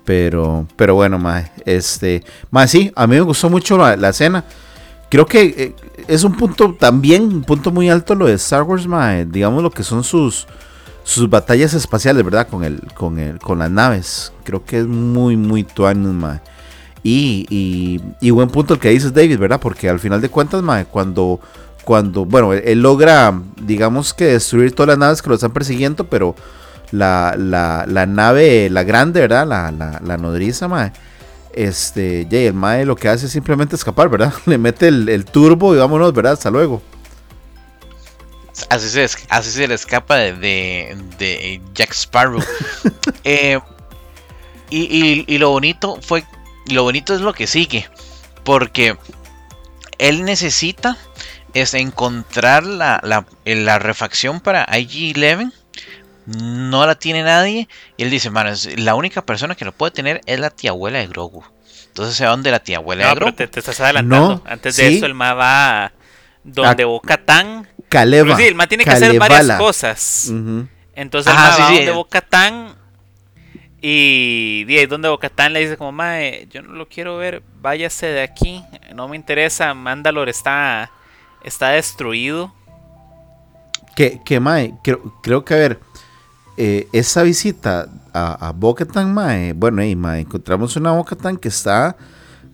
Pero, 0.05 0.67
pero 0.75 0.93
bueno, 0.95 1.17
mae, 1.17 1.51
este, 1.65 2.23
mae, 2.51 2.67
sí, 2.67 2.91
a 2.95 3.07
mí 3.07 3.15
me 3.15 3.21
gustó 3.21 3.49
mucho 3.49 3.77
la, 3.77 4.09
escena. 4.09 4.43
Creo 5.09 5.25
que 5.25 5.41
eh, 5.41 5.75
es 6.07 6.23
un 6.23 6.35
punto 6.35 6.75
también, 6.75 7.23
un 7.23 7.43
punto 7.43 7.71
muy 7.71 7.89
alto 7.89 8.13
lo 8.13 8.27
de 8.27 8.33
Star 8.33 8.61
Wars, 8.63 8.85
mae. 8.85 9.25
Digamos 9.25 9.63
lo 9.63 9.71
que 9.71 9.83
son 9.83 10.03
sus, 10.03 10.47
sus 11.03 11.29
batallas 11.29 11.73
espaciales, 11.73 12.23
¿verdad? 12.23 12.47
Con 12.47 12.63
el, 12.63 12.81
con 12.93 13.19
el, 13.19 13.39
con 13.39 13.59
las 13.59 13.71
naves. 13.71 14.33
Creo 14.43 14.63
que 14.63 14.79
es 14.79 14.87
muy, 14.87 15.35
muy 15.37 15.63
tuanes, 15.63 16.13
mae. 16.13 16.39
Y, 17.03 17.47
y, 18.19 18.29
buen 18.29 18.49
punto 18.49 18.75
el 18.75 18.79
que 18.79 18.89
dices, 18.89 19.13
David, 19.13 19.39
¿verdad? 19.39 19.59
Porque 19.59 19.89
al 19.89 19.99
final 19.99 20.21
de 20.21 20.29
cuentas, 20.29 20.61
mae, 20.61 20.85
cuando, 20.85 21.39
cuando, 21.83 22.25
bueno, 22.25 22.53
él, 22.53 22.81
logra, 22.81 23.33
digamos 23.59 24.13
que 24.13 24.25
destruir 24.25 24.75
todas 24.75 24.89
las 24.89 24.97
naves 24.99 25.21
que 25.21 25.29
lo 25.29 25.35
están 25.35 25.51
persiguiendo, 25.51 26.05
pero 26.05 26.35
la, 26.91 27.35
la, 27.37 28.05
nave, 28.05 28.69
la 28.69 28.83
grande, 28.83 29.21
¿verdad? 29.21 29.47
La, 29.47 29.71
la, 29.71 30.17
nodriza, 30.17 30.67
mae. 30.67 30.93
Este, 31.53 32.27
y 32.29 32.35
el 32.35 32.53
mae 32.53 32.85
lo 32.85 32.95
que 32.95 33.09
hace 33.09 33.25
es 33.25 33.31
simplemente 33.31 33.75
escapar, 33.75 34.07
¿verdad? 34.07 34.33
Le 34.45 34.59
mete 34.59 34.87
el 34.87 35.25
turbo 35.25 35.73
y 35.73 35.79
vámonos, 35.79 36.13
¿verdad? 36.13 36.33
Hasta 36.33 36.51
luego. 36.51 36.83
Así 38.69 38.89
se, 38.89 39.07
así 39.29 39.51
se 39.51 39.67
le 39.67 39.75
escapa 39.75 40.15
de, 40.15 41.61
Jack 41.73 41.91
Sparrow. 41.93 42.43
Eh, 43.23 43.59
y, 44.69 45.37
lo 45.37 45.49
bonito 45.49 45.99
fue. 46.01 46.23
Lo 46.67 46.83
bonito 46.83 47.13
es 47.13 47.21
lo 47.21 47.33
que 47.33 47.45
sigue. 47.45 47.87
Porque 48.43 48.97
él 49.97 50.23
necesita 50.23 50.97
es 51.53 51.73
encontrar 51.73 52.63
la, 52.63 52.99
la, 53.43 53.79
refacción 53.79 54.39
para 54.39 54.65
IG-11. 54.65 55.51
No 56.25 56.85
la 56.85 56.95
tiene 56.95 57.23
nadie. 57.23 57.67
Y 57.97 58.03
él 58.03 58.09
dice, 58.09 58.29
mano, 58.29 58.51
la 58.77 58.95
única 58.95 59.23
persona 59.25 59.55
que 59.55 59.65
lo 59.65 59.73
puede 59.73 59.91
tener 59.91 60.21
es 60.25 60.39
la 60.39 60.49
tía 60.49 60.71
abuela 60.71 60.99
de 60.99 61.07
Grogu. 61.07 61.43
Entonces 61.87 62.15
se 62.15 62.23
va 62.23 62.31
donde 62.31 62.51
la 62.51 62.63
tía 62.63 62.77
abuela 62.77 63.07
de 63.07 63.15
Grogu. 63.15 63.33
te, 63.33 63.43
estás 63.43 63.79
adelantando. 63.81 64.41
Antes 64.45 64.77
de 64.77 64.95
eso, 64.95 65.05
el 65.05 65.13
ma 65.13 65.33
va 65.33 65.91
donde 66.43 66.85
Boca 66.85 67.17
Tan 67.23 67.67
Caleva. 67.91 68.37
sí, 68.37 68.43
el 68.43 68.55
man 68.55 68.69
tiene 68.69 68.83
que 68.85 68.89
hacer 68.89 69.19
varias 69.19 69.57
cosas. 69.57 70.31
Entonces, 70.95 71.31
Ajá, 71.31 71.53
el 71.55 71.59
man 71.59 71.61
va 71.61 71.75
donde 71.75 71.91
Bocatán 71.91 72.75
y, 73.81 74.65
y 74.67 74.77
ahí 74.77 74.85
donde 74.85 75.09
Bocatán 75.09 75.53
le 75.53 75.59
dice 75.59 75.75
como, 75.75 75.91
mae, 75.91 76.47
yo 76.49 76.61
no 76.61 76.73
lo 76.73 76.87
quiero 76.87 77.17
ver, 77.17 77.43
váyase 77.61 78.07
de 78.07 78.21
aquí, 78.21 78.63
no 78.95 79.07
me 79.07 79.15
interesa, 79.15 79.73
Mandalore 79.73 80.31
está, 80.31 80.91
está 81.43 81.69
destruido. 81.69 82.53
Que, 83.95 84.21
que 84.23 84.39
mae, 84.39 84.73
creo, 84.83 85.19
creo 85.21 85.43
que 85.43 85.53
a 85.53 85.57
ver, 85.57 85.79
eh, 86.57 86.87
esa 86.93 87.23
visita 87.23 87.89
a, 88.13 88.47
a 88.47 88.51
Bocatán, 88.51 89.13
mae, 89.13 89.53
bueno, 89.53 89.81
ahí, 89.81 89.95
mae, 89.95 90.21
encontramos 90.21 90.75
una 90.75 90.91
Bocatán 90.91 91.37
que 91.37 91.49
está 91.49 91.97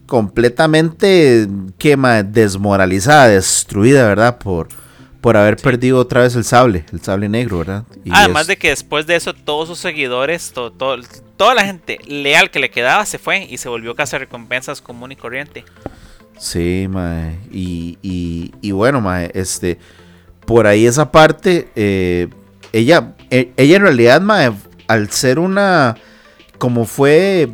completamente, 0.07 1.47
quema, 1.77 2.23
desmoralizada, 2.23 3.27
destruida, 3.27 4.07
¿verdad? 4.07 4.37
Por 4.39 4.69
por 5.27 5.35
haber 5.35 5.57
perdido 5.57 5.99
otra 5.99 6.21
vez 6.21 6.37
el 6.37 6.45
sable, 6.45 6.85
el 6.93 7.01
sable 7.01 7.27
negro, 7.27 7.57
¿verdad? 7.57 7.83
Además 8.11 8.47
de 8.47 8.55
que 8.55 8.69
después 8.69 9.05
de 9.07 9.17
eso 9.17 9.33
todos 9.33 9.67
sus 9.67 9.77
seguidores, 9.77 10.53
toda 10.53 11.53
la 11.53 11.65
gente 11.65 11.99
leal 12.07 12.49
que 12.49 12.59
le 12.59 12.71
quedaba 12.71 13.05
se 13.05 13.19
fue 13.19 13.43
y 13.43 13.57
se 13.57 13.67
volvió 13.67 13.93
casa 13.93 14.19
recompensas 14.19 14.79
común 14.79 15.11
y 15.11 15.17
corriente. 15.17 15.65
Sí, 16.37 16.87
mae. 16.89 17.37
Y, 17.51 17.97
y, 18.61 18.71
bueno, 18.71 19.01
mae, 19.01 19.29
este, 19.33 19.79
por 20.45 20.65
ahí 20.65 20.85
esa 20.85 21.11
parte, 21.11 21.67
eh, 21.75 22.29
ella, 22.71 23.13
e, 23.29 23.51
ella 23.57 23.75
en 23.75 23.81
realidad, 23.81 24.21
mae, 24.21 24.53
al 24.87 25.11
ser 25.11 25.39
una, 25.39 25.97
como 26.57 26.85
fue 26.85 27.49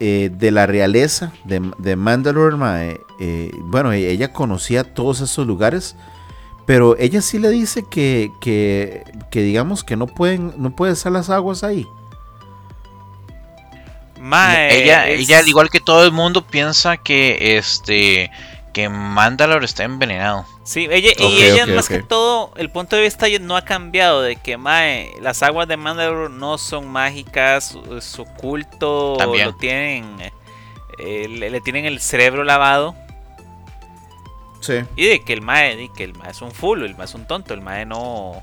eh, 0.00 0.30
de 0.34 0.50
la 0.50 0.66
realeza 0.66 1.32
de, 1.46 1.62
de 1.78 1.96
Mandalore, 1.96 2.56
mae, 2.56 3.00
eh, 3.20 3.50
bueno, 3.60 3.92
ella 3.92 4.34
conocía 4.34 4.84
todos 4.84 5.22
esos 5.22 5.46
lugares 5.46 5.96
pero 6.66 6.96
ella 6.98 7.22
sí 7.22 7.38
le 7.38 7.48
dice 7.48 7.84
que, 7.88 8.32
que, 8.40 9.04
que 9.30 9.40
digamos 9.40 9.84
que 9.84 9.96
no 9.96 10.06
pueden, 10.06 10.52
no 10.56 10.74
pueden 10.74 10.96
ser 10.96 11.12
las 11.12 11.30
aguas 11.30 11.62
ahí. 11.62 11.86
ella, 14.70 15.08
ella, 15.08 15.38
al 15.38 15.48
igual 15.48 15.70
que 15.70 15.80
todo 15.80 16.04
el 16.04 16.12
mundo, 16.12 16.44
piensa 16.44 16.96
que 16.96 17.56
este 17.56 18.30
que 18.76 18.90
Mandalore 18.90 19.64
está 19.64 19.84
envenenado. 19.84 20.44
Sí, 20.62 20.86
ella, 20.90 21.12
y 21.16 21.42
ella 21.42 21.66
más 21.66 21.88
que 21.88 22.02
todo, 22.02 22.52
el 22.56 22.68
punto 22.68 22.96
de 22.96 23.02
vista 23.02 23.26
no 23.40 23.56
ha 23.56 23.62
cambiado 23.62 24.20
de 24.20 24.36
que 24.36 24.58
mae, 24.58 25.12
las 25.22 25.42
aguas 25.42 25.66
de 25.66 25.78
Mandalore 25.78 26.34
no 26.34 26.58
son 26.58 26.86
mágicas, 26.86 27.74
su 28.00 28.24
culto 28.24 29.16
lo 29.18 29.54
tienen, 29.54 30.30
eh, 30.98 31.26
le, 31.26 31.60
tienen 31.62 31.86
el 31.86 32.00
cerebro 32.00 32.44
lavado. 32.44 32.94
Y 34.96 35.06
de 35.06 35.20
que 35.20 35.32
el 35.32 35.42
mae, 35.42 35.90
que 35.96 36.04
el 36.04 36.14
mae 36.14 36.30
es 36.30 36.42
un 36.42 36.52
full, 36.52 36.82
el 36.82 36.94
mae 36.96 37.04
es 37.04 37.14
un 37.14 37.26
tonto, 37.26 37.54
el 37.54 37.60
mae 37.60 37.86
no, 37.86 38.42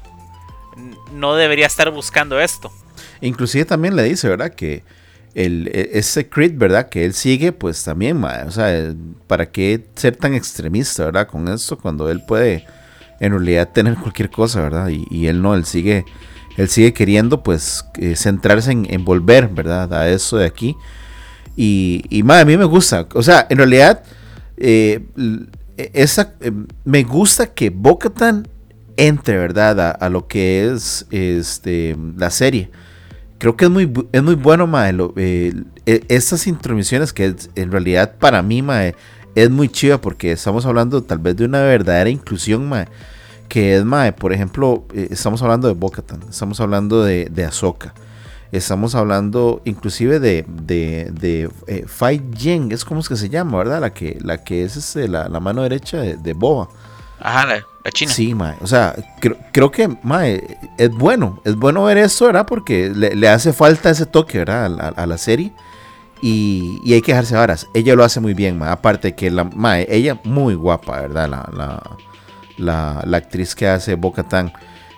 no 1.14 1.36
debería 1.36 1.68
estar 1.68 1.90
buscando 1.92 2.40
esto. 2.40 2.72
Inclusive 3.22 3.66
también 3.66 3.96
le 3.96 4.04
dice, 4.04 4.28
¿verdad? 4.28 4.54
Que 4.54 4.84
el, 5.34 5.70
e, 5.74 5.92
ese 5.94 6.30
crit, 6.30 6.58
¿verdad? 6.58 6.90
Que 6.90 7.06
él 7.06 7.14
sigue, 7.14 7.52
pues 7.52 7.84
también, 7.84 8.20
mae, 8.20 8.44
o 8.44 8.52
sea, 8.52 8.94
¿para 9.28 9.52
qué 9.52 9.86
ser 9.96 10.16
tan 10.16 10.34
extremista, 10.34 11.06
¿verdad? 11.06 11.28
Con 11.28 11.48
esto 11.48 11.78
cuando 11.78 12.10
él 12.10 12.22
puede 12.26 12.66
en 13.20 13.32
realidad 13.32 13.70
tener 13.74 13.96
cualquier 13.96 14.30
cosa, 14.30 14.62
¿verdad? 14.62 14.90
Y, 14.90 15.28
él 15.28 15.42
no, 15.42 15.56
él 15.56 15.66
sigue, 15.66 16.06
él 16.58 16.68
sigue 16.70 16.94
queriendo 16.94 17.42
pues 17.42 17.86
eh, 18.00 18.16
centrarse 18.16 18.72
en, 18.72 19.06
volver, 19.06 19.48
¿verdad? 19.48 19.94
A 19.94 20.10
eso 20.10 20.38
de 20.38 20.46
aquí. 20.46 20.76
Y, 21.56 22.04
y 22.10 22.20
a 22.30 22.46
mí 22.46 22.58
me 22.58 22.66
gusta, 22.66 23.08
o 23.14 23.24
sea, 23.24 23.46
en 23.50 23.58
realidad, 23.58 24.04
eh, 24.58 25.06
esa, 25.78 26.34
eh, 26.42 26.52
me 26.86 27.04
gusta 27.04 27.48
que 27.48 27.70
Bocatan 27.70 28.48
entre, 28.98 29.38
¿verdad? 29.38 29.98
A, 30.00 30.10
lo 30.10 30.28
que 30.28 30.72
es 30.72 31.06
este, 31.12 31.98
la 32.16 32.30
serie. 32.30 32.70
Creo 33.40 33.58
que 33.58 33.66
es 33.66 33.72
muy, 33.72 33.92
es 34.12 34.24
muy 34.24 34.36
bueno, 34.36 34.68
mae. 34.68 34.96
E, 35.18 35.54
estas 36.08 36.48
intromisiones 36.48 37.12
que 37.12 37.36
en 37.56 37.72
realidad 37.72 38.16
para 38.20 38.42
mí, 38.42 38.62
mae, 38.62 38.96
es 39.36 39.50
muy 39.50 39.68
chiva 39.68 40.00
porque 40.00 40.32
estamos 40.32 40.66
hablando 40.66 41.04
tal 41.04 41.18
vez 41.18 41.36
de 41.36 41.46
una 41.46 41.62
verdadera 41.62 42.10
inclusión, 42.10 42.70
mae. 42.70 42.88
Que 43.50 43.76
es, 43.76 43.84
mae, 43.84 44.14
por 44.14 44.32
ejemplo, 44.32 44.86
eh, 44.94 45.08
estamos 45.12 45.42
hablando 45.42 45.68
de 45.68 45.74
Bocatan, 45.74 46.22
estamos 46.30 46.60
hablando 46.60 47.04
de, 47.04 47.30
de 47.32 47.46
Ahsoka. 47.46 47.94
Estamos 48.54 48.94
hablando 48.94 49.62
inclusive 49.66 50.20
de, 50.20 50.46
de, 50.48 51.12
de 51.12 51.50
eh, 51.66 51.86
Fai 51.88 52.22
Yen, 52.38 52.72
es 52.72 52.86
como 52.86 53.00
es 53.00 53.10
que 53.10 53.16
se 53.16 53.28
llama, 53.28 53.58
¿verdad? 53.58 53.82
La 53.82 53.92
que, 53.92 54.20
la 54.22 54.44
que 54.44 54.64
es 54.64 54.78
este, 54.78 55.08
la, 55.08 55.28
la, 55.28 55.40
mano 55.40 55.64
derecha 55.64 55.98
de, 55.98 56.18
de 56.18 56.34
Boba. 56.34 56.70
Ajá, 57.20 57.48
la, 57.48 57.92
China. 57.92 58.12
Sí, 58.12 58.36
mae. 58.36 58.56
O 58.62 58.68
sea, 58.68 58.96
creo, 59.52 59.72
que, 59.72 59.98
mae, 60.04 60.58
es 60.78 60.92
bueno. 60.92 61.42
Es 61.44 61.56
bueno 61.56 61.84
ver 61.86 61.98
esto, 61.98 62.26
¿verdad? 62.28 62.46
Porque 62.46 62.90
le, 62.90 63.28
hace 63.28 63.54
falta 63.54 63.90
ese 63.90 64.06
toque, 64.06 64.38
¿verdad? 64.38 64.94
A, 64.96 65.06
la 65.08 65.18
serie. 65.18 65.52
Y, 66.22 66.94
hay 66.94 67.02
que 67.02 67.14
dejarse 67.14 67.36
varas. 67.36 67.68
Ella 67.74 67.96
lo 67.96 68.04
hace 68.04 68.20
muy 68.20 68.36
bien, 68.36 68.60
mae. 68.60 68.70
Aparte 68.70 69.16
que 69.16 69.32
la, 69.32 69.46
mae, 69.46 69.88
ella 69.90 70.20
muy 70.26 70.54
guapa, 70.54 71.02
¿verdad? 71.02 71.28
La, 71.28 71.50
la, 72.58 73.02
la, 73.04 73.18
actriz 73.18 73.56
que 73.56 73.68
hace 73.68 73.96
Boca 73.96 74.22
Tan. 74.22 74.54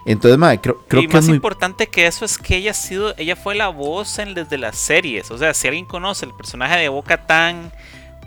Entonces, 0.06 0.38
mae, 0.38 0.62
creo, 0.62 0.80
creo 0.88 1.02
y 1.02 1.08
que 1.08 1.14
más 1.14 1.28
importante 1.28 1.88
que 1.88 2.06
eso 2.06 2.26
es 2.26 2.38
que 2.38 2.58
ella 2.58 2.72
ha 2.72 2.76
sido, 2.76 3.16
ella 3.18 3.36
fue 3.36 3.56
la 3.56 3.70
voz 3.70 4.20
en, 4.20 4.36
desde 4.36 4.58
las 4.58 4.78
series. 4.78 5.32
O 5.32 5.38
sea, 5.38 5.54
si 5.56 5.68
alguien 5.68 5.86
conoce 5.86 6.26
el 6.26 6.34
personaje 6.34 6.80
de 6.80 6.90
Boca 6.90 7.26
Tan, 7.26 7.72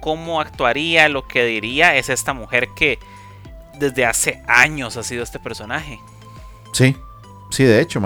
cómo 0.01 0.41
actuaría, 0.41 1.09
lo 1.09 1.27
que 1.29 1.45
diría, 1.45 1.97
es 1.97 2.09
esta 2.09 2.33
mujer 2.33 2.71
que 2.75 2.99
desde 3.79 4.05
hace 4.05 4.43
años 4.49 4.97
ha 4.97 5.05
sido 5.05 5.23
este 5.23 5.39
personaje. 5.39 6.01
Sí, 6.73 6.97
sí, 7.51 7.63
de 7.63 7.81
hecho. 7.81 8.01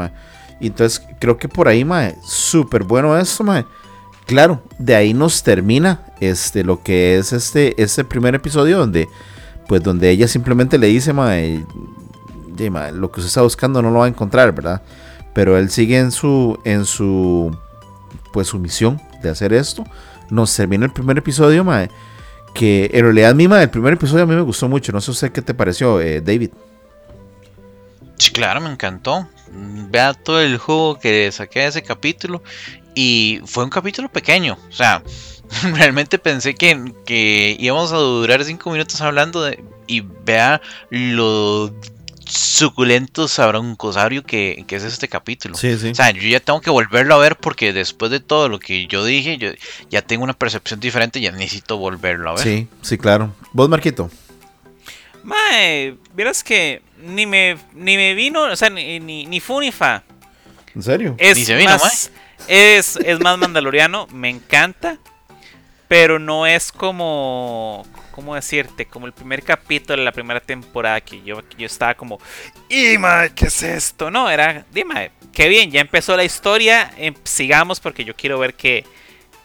Y 0.60 0.66
entonces 0.66 1.02
creo 1.18 1.38
que 1.38 1.48
por 1.48 1.66
ahí, 1.66 1.84
mae, 1.84 2.16
súper 2.22 2.84
bueno 2.84 3.18
eso, 3.18 3.42
mae. 3.42 3.64
Claro, 4.26 4.62
de 4.78 4.94
ahí 4.94 5.14
nos 5.14 5.42
termina 5.42 6.04
este, 6.20 6.62
lo 6.62 6.82
que 6.82 7.18
es 7.18 7.32
este, 7.32 7.80
este 7.82 8.04
primer 8.04 8.34
episodio 8.34 8.78
donde, 8.78 9.08
pues 9.66 9.82
donde 9.82 10.10
ella 10.10 10.28
simplemente 10.28 10.78
le 10.78 10.86
dice, 10.88 11.12
mae, 11.12 11.64
lo 12.92 13.10
que 13.10 13.20
usted 13.20 13.28
está 13.28 13.42
buscando 13.42 13.82
no 13.82 13.90
lo 13.90 14.00
va 14.00 14.06
a 14.06 14.08
encontrar, 14.08 14.52
¿verdad? 14.52 14.82
Pero 15.34 15.56
él 15.56 15.70
sigue 15.70 15.98
en 15.98 16.12
su, 16.12 16.58
en 16.64 16.84
su, 16.84 17.56
pues 18.32 18.48
su 18.48 18.58
misión 18.58 19.00
de 19.22 19.30
hacer 19.30 19.52
esto. 19.52 19.84
Nos 20.30 20.54
termina 20.54 20.84
el 20.84 20.92
primer 20.92 21.18
episodio, 21.18 21.64
mae 21.64 21.90
que 22.52 22.90
en 22.92 23.04
realidad 23.04 23.34
misma 23.34 23.62
el 23.62 23.70
primer 23.70 23.94
episodio 23.94 24.24
a 24.24 24.26
mí 24.26 24.34
me 24.34 24.42
gustó 24.42 24.68
mucho. 24.68 24.92
No 24.92 25.00
sé 25.00 25.10
usted 25.10 25.32
qué 25.32 25.42
te 25.42 25.54
pareció, 25.54 26.00
eh, 26.00 26.20
David. 26.20 26.50
Sí, 28.18 28.30
claro, 28.30 28.60
me 28.60 28.70
encantó. 28.70 29.28
Vea 29.90 30.14
todo 30.14 30.40
el 30.40 30.58
juego 30.58 30.98
que 30.98 31.30
saqué 31.32 31.60
de 31.60 31.66
ese 31.66 31.82
capítulo. 31.82 32.42
Y 32.94 33.40
fue 33.46 33.64
un 33.64 33.70
capítulo 33.70 34.10
pequeño. 34.10 34.58
O 34.68 34.72
sea, 34.72 35.02
realmente 35.74 36.18
pensé 36.18 36.54
que, 36.54 36.92
que 37.06 37.56
íbamos 37.58 37.92
a 37.92 37.96
durar 37.96 38.44
cinco 38.44 38.70
minutos 38.70 39.00
hablando. 39.00 39.50
Y 39.86 40.00
vea 40.24 40.60
lo 40.90 41.72
suculento 42.32 43.28
sabroncosario 43.28 44.22
que, 44.24 44.64
que 44.66 44.76
es 44.76 44.84
este 44.84 45.08
capítulo. 45.08 45.54
Sí, 45.54 45.76
sí. 45.76 45.90
O 45.90 45.94
sea, 45.94 46.10
yo 46.10 46.22
ya 46.22 46.40
tengo 46.40 46.60
que 46.60 46.70
volverlo 46.70 47.14
a 47.14 47.18
ver 47.18 47.36
porque 47.36 47.72
después 47.72 48.10
de 48.10 48.20
todo 48.20 48.48
lo 48.48 48.58
que 48.58 48.86
yo 48.86 49.04
dije, 49.04 49.36
yo 49.36 49.50
ya 49.90 50.00
tengo 50.00 50.24
una 50.24 50.32
percepción 50.32 50.80
diferente, 50.80 51.20
ya 51.20 51.30
necesito 51.30 51.76
volverlo 51.76 52.30
a 52.30 52.34
ver. 52.34 52.42
Sí, 52.42 52.68
sí, 52.80 52.96
claro. 52.96 53.34
¿Vos, 53.52 53.68
Marquito? 53.68 54.10
Mae, 55.22 55.94
vieras 56.14 56.42
que 56.42 56.82
ni 57.02 57.26
me, 57.26 57.58
ni 57.74 57.96
me 57.96 58.14
vino, 58.14 58.44
o 58.44 58.56
sea, 58.56 58.70
ni, 58.70 58.98
ni, 58.98 59.26
ni 59.26 59.38
fu 59.38 59.60
ni 59.60 59.70
fa. 59.70 60.02
¿En 60.74 60.82
serio? 60.82 61.14
Es 61.18 61.36
ni 61.36 61.44
se 61.44 61.54
vino, 61.54 61.70
más, 61.70 62.10
es, 62.48 62.96
es 62.96 63.20
más 63.20 63.36
mandaloriano, 63.36 64.06
me 64.06 64.30
encanta, 64.30 64.98
pero 65.86 66.18
no 66.18 66.46
es 66.46 66.72
como, 66.72 67.86
¿cómo 68.12 68.36
decirte? 68.36 68.86
Como 68.86 69.06
el 69.06 69.12
primer 69.12 69.42
capítulo 69.42 69.98
de 69.98 70.04
la 70.04 70.12
primera 70.12 70.38
temporada 70.38 71.00
que 71.00 71.20
yo, 71.22 71.42
yo 71.58 71.66
estaba 71.66 71.94
como, 71.94 72.20
¡y 72.68 72.96
qué 73.34 73.46
es 73.46 73.62
esto! 73.64 74.10
No, 74.10 74.30
era, 74.30 74.64
dime, 74.72 75.10
qué 75.32 75.48
bien, 75.48 75.72
ya 75.72 75.80
empezó 75.80 76.16
la 76.16 76.22
historia, 76.22 76.92
em, 76.96 77.14
sigamos 77.24 77.80
porque 77.80 78.04
yo 78.04 78.14
quiero 78.14 78.38
ver 78.38 78.54
qué, 78.54 78.84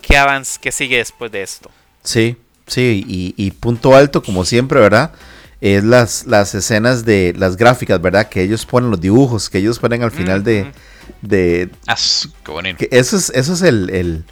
qué 0.01 0.17
avance, 0.17 0.59
qué 0.61 0.71
sigue 0.71 0.97
después 0.97 1.31
de 1.31 1.41
esto. 1.41 1.71
Sí, 2.03 2.37
sí, 2.67 3.03
y, 3.07 3.51
punto 3.51 3.95
alto, 3.95 4.21
como 4.21 4.45
siempre, 4.45 4.79
¿verdad? 4.79 5.11
Es 5.59 5.83
las, 5.83 6.27
las 6.27 6.53
escenas 6.53 7.03
de 7.03 7.33
las 7.35 7.57
gráficas, 7.57 7.99
¿verdad? 7.99 8.29
Que 8.29 8.43
ellos 8.43 8.65
ponen 8.65 8.91
los 8.91 9.01
dibujos, 9.01 9.49
que 9.49 9.57
ellos 9.57 9.79
ponen 9.79 10.03
al 10.03 10.11
final 10.11 10.43
de... 10.43 10.71
de 11.23 11.69
ah, 11.87 11.95
qué 12.45 12.51
bonito. 12.51 12.85
eso 12.91 13.17
es, 13.17 13.31
eso 13.31 13.53
es 13.53 13.63
el 13.63 13.89
el 13.89 14.23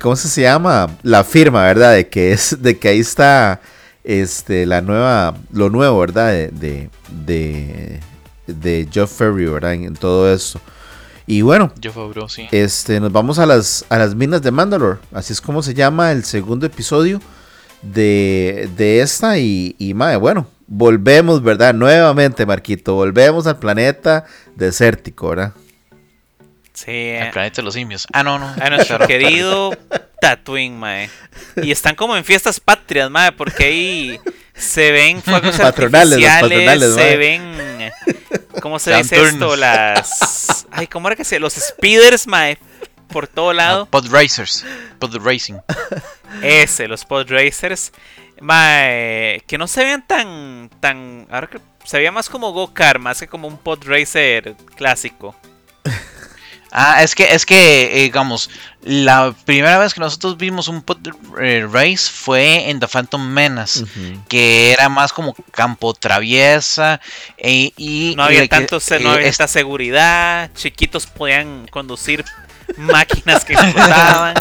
¿cómo 0.00 0.16
se 0.16 0.42
llama? 0.42 0.88
La 1.02 1.24
firma, 1.24 1.62
¿verdad? 1.62 1.94
De 1.94 2.08
que 2.08 2.32
es, 2.32 2.56
de 2.60 2.78
que 2.78 2.88
ahí 2.88 3.00
está 3.00 3.60
este 4.04 4.66
la 4.66 4.80
nueva, 4.80 5.36
lo 5.52 5.70
nuevo, 5.70 6.00
¿verdad? 6.00 6.32
De, 6.32 6.50
de, 6.50 6.90
de, 7.26 8.00
de 8.46 8.88
Joe 8.92 9.06
Ferry, 9.06 9.46
¿verdad? 9.46 9.74
En, 9.74 9.94
todo 9.94 10.32
eso. 10.32 10.60
Y 11.26 11.42
bueno, 11.42 11.72
sí. 12.28 12.48
este, 12.52 13.00
nos 13.00 13.12
vamos 13.12 13.38
a 13.38 13.46
las, 13.46 13.84
a 13.90 13.98
las 13.98 14.14
minas 14.14 14.40
de 14.42 14.50
Mandalore. 14.50 14.98
Así 15.12 15.32
es 15.32 15.40
como 15.40 15.62
se 15.62 15.74
llama 15.74 16.10
el 16.10 16.24
segundo 16.24 16.64
episodio 16.64 17.20
de, 17.82 18.70
de 18.76 19.02
esta. 19.02 19.38
Y, 19.38 19.76
y 19.78 19.92
madre, 19.92 20.16
bueno, 20.16 20.46
volvemos, 20.66 21.42
¿verdad? 21.42 21.74
Nuevamente, 21.74 22.46
Marquito, 22.46 22.94
volvemos 22.94 23.46
al 23.46 23.58
planeta 23.58 24.24
desértico, 24.56 25.28
¿verdad? 25.28 25.52
Sí. 26.84 26.92
El 26.92 27.30
planeta 27.30 27.56
de 27.56 27.62
los 27.62 27.74
simios. 27.74 28.06
Ah, 28.12 28.22
no, 28.22 28.38
no. 28.38 28.54
A 28.60 28.70
nuestro 28.70 29.04
querido 29.04 29.76
Tatooine, 30.20 30.78
mae. 30.78 31.10
Y 31.56 31.72
están 31.72 31.96
como 31.96 32.16
en 32.16 32.24
fiestas 32.24 32.60
patrias, 32.60 33.10
mae, 33.10 33.32
porque 33.32 33.64
ahí 33.64 34.20
se 34.54 34.92
ven 34.92 35.20
fuegos 35.20 35.56
patronales, 35.56 36.24
artificiales, 36.24 36.94
se 36.94 37.16
ven... 37.16 37.92
¿Cómo 38.62 38.78
se 38.78 38.94
dice 38.94 39.20
esto? 39.20 39.56
Las... 39.56 40.66
Ay, 40.70 40.86
¿cómo 40.86 41.08
era 41.08 41.16
que 41.16 41.24
se...? 41.24 41.40
Los 41.40 41.54
speeders, 41.54 42.28
mae, 42.28 42.58
por 43.08 43.26
todo 43.26 43.52
lado. 43.52 43.86
pod 43.86 44.06
racers. 44.08 44.64
Pod 45.00 45.16
racing. 45.16 45.56
Ese, 46.42 46.86
los 46.86 47.04
pod 47.04 47.28
racers. 47.28 47.92
Mae, 48.40 49.42
que 49.48 49.58
no 49.58 49.66
se 49.66 49.82
vean 49.82 50.06
tan... 50.06 50.70
tan 50.78 51.26
ahora 51.28 51.48
que 51.48 51.58
se 51.84 51.96
veía 51.96 52.12
más 52.12 52.28
como 52.28 52.52
go-kart, 52.52 53.00
más 53.00 53.18
que 53.18 53.26
como 53.26 53.48
un 53.48 53.58
pod 53.58 53.82
racer 53.84 54.54
clásico. 54.76 55.34
Ah, 56.70 57.02
es 57.02 57.14
que, 57.14 57.34
es 57.34 57.46
que, 57.46 58.00
eh, 58.00 58.02
digamos, 58.04 58.50
la 58.82 59.34
primera 59.44 59.78
vez 59.78 59.94
que 59.94 60.00
nosotros 60.00 60.36
vimos 60.36 60.68
un 60.68 60.82
pod 60.82 60.98
eh, 61.40 61.66
race 61.70 62.10
fue 62.12 62.68
en 62.70 62.78
The 62.78 62.88
Phantom 62.88 63.26
Menace, 63.26 63.84
que 64.28 64.72
era 64.72 64.88
más 64.88 65.12
como 65.12 65.34
campo 65.50 65.94
traviesa 65.94 67.00
e, 67.38 67.72
y 67.76 68.14
no 68.16 68.24
había 68.24 68.46
tanto, 68.48 68.78
no 69.00 69.10
había 69.12 69.28
esta 69.28 69.48
seguridad, 69.48 70.50
chiquitos 70.54 71.06
podían 71.06 71.66
conducir 71.68 72.24
máquinas 72.76 73.44
que 73.44 73.54
explotaban. 73.54 74.34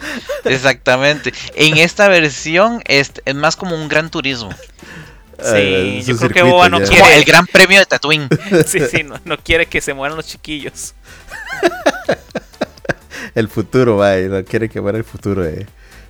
Exactamente. 0.44 1.32
En 1.54 1.78
esta 1.78 2.08
versión 2.08 2.82
es, 2.86 3.12
es 3.24 3.34
más 3.34 3.56
como 3.56 3.74
un 3.74 3.88
gran 3.88 4.10
turismo. 4.10 4.50
Sí, 5.44 6.02
yo 6.06 6.16
creo 6.16 6.30
que 6.30 6.42
Boba 6.42 6.68
no 6.68 6.80
quiere. 6.80 7.16
el 7.16 7.24
gran 7.24 7.46
premio 7.46 7.78
de 7.78 7.86
Tatooine. 7.86 8.28
sí, 8.66 8.80
sí, 8.90 9.02
no, 9.02 9.20
no, 9.24 9.36
quiere 9.36 9.66
que 9.66 9.80
se 9.80 9.92
mueran 9.92 10.16
los 10.16 10.26
chiquillos. 10.26 10.94
el 13.34 13.48
futuro, 13.48 13.98
mae. 13.98 14.28
No 14.28 14.44
quiere 14.44 14.68
que 14.68 14.80
muera 14.80 14.98
el 14.98 15.04
futuro 15.04 15.42
de, 15.42 15.66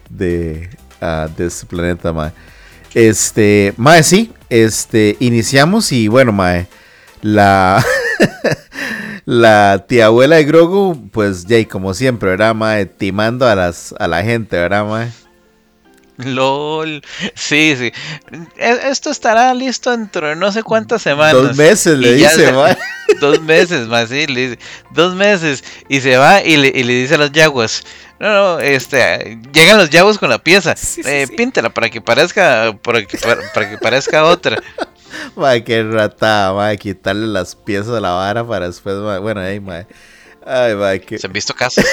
de, 0.09 0.70
uh, 1.03 1.28
de 1.37 1.47
este 1.47 1.66
planeta, 1.66 2.12
mae. 2.12 2.32
Este, 2.95 3.74
mae, 3.76 4.03
sí. 4.03 4.32
Este, 4.49 5.16
iniciamos 5.20 5.91
y 5.93 6.09
bueno, 6.09 6.32
mae. 6.32 6.68
La. 7.22 7.85
la 9.24 9.85
tía 9.89 10.07
abuela 10.07 10.37
de 10.37 10.45
Grogu, 10.45 11.09
pues, 11.11 11.47
Jay, 11.49 11.64
como 11.64 11.95
siempre, 11.95 12.30
¿verdad, 12.30 12.55
mae? 12.55 12.87
Timando 12.87 13.49
a, 13.49 13.55
las, 13.55 13.95
a 13.99 14.07
la 14.07 14.22
gente, 14.22 14.57
¿verdad, 14.57 14.85
mae? 14.87 15.24
LOL. 16.19 17.03
Sí, 17.35 17.75
sí. 17.77 17.93
E, 18.57 18.89
esto 18.91 19.11
estará 19.11 19.53
listo 19.55 19.91
dentro 19.91 20.29
de 20.29 20.37
no 20.37 20.53
sé 20.53 20.62
cuántas 20.62 21.03
semanas. 21.03 21.35
Dos 21.35 21.57
meses, 21.57 21.99
le 21.99 22.15
dice, 22.15 22.53
va. 22.53 22.77
Dos 23.21 23.41
meses 23.41 23.87
más, 23.89 24.09
sí, 24.09 24.27
le 24.27 24.49
dice. 24.49 24.59
Dos 24.91 25.15
meses. 25.15 25.65
Y 25.89 26.01
se 26.01 26.17
va 26.17 26.43
y 26.43 26.57
le, 26.57 26.71
dice 26.71 27.15
a 27.15 27.19
los 27.19 27.33
yaguas. 27.33 27.85
No, 28.21 28.33
no, 28.33 28.61
este, 28.61 29.39
llegan 29.53 29.77
los 29.77 29.91
yaguas 29.91 30.19
con 30.19 30.31
la 30.31 30.39
pieza. 30.39 30.75
eh, 31.05 31.27
Píntela 31.37 31.71
para 31.71 31.91
que 31.91 32.01
parezca, 32.01 32.77
para 32.81 33.05
que, 33.05 33.19
para, 33.19 33.71
que 33.71 33.79
parezca 33.79 34.25
otra. 34.25 34.62
mae, 35.37 35.65
qué 35.65 35.83
mae, 35.85 36.79
quitarle 36.79 37.27
las 37.27 37.55
piezas 37.57 37.97
a 37.97 38.01
la 38.01 38.12
vara 38.12 38.47
para 38.47 38.67
después. 38.67 38.97
Bueno, 39.21 39.41
ahí. 39.41 39.61
Ay, 40.47 40.75
mae, 40.75 41.01
que... 41.01 41.19
¿Se 41.19 41.27
han 41.27 41.33
visto 41.33 41.55
casos? 41.55 41.85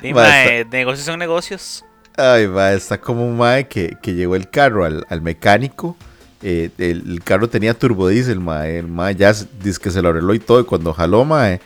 Sí, 0.00 0.14
mae, 0.14 0.64
negocios 0.64 1.04
son 1.04 1.18
negocios. 1.18 1.84
Ay, 2.20 2.48
mae, 2.48 2.76
está 2.76 3.00
como 3.00 3.26
un 3.26 3.36
mae 3.38 3.66
que, 3.66 3.96
que 4.02 4.12
llegó 4.14 4.36
el 4.36 4.50
carro 4.50 4.84
al, 4.84 5.06
al 5.08 5.22
mecánico. 5.22 5.96
eh, 6.42 6.70
el, 6.78 7.22
carro 7.24 7.48
tenía 7.48 7.74
turbodiesel, 7.74 8.40
mae. 8.40 8.78
El 8.78 8.88
mae 8.88 9.14
ya 9.14 9.32
dice 9.32 9.80
que 9.80 9.90
se 9.90 10.02
lo 10.02 10.10
arregló 10.10 10.34
y 10.34 10.38
todo. 10.38 10.60
Y 10.60 10.64
cuando 10.64 10.92
jaló, 10.92 11.24
mae, 11.24 11.60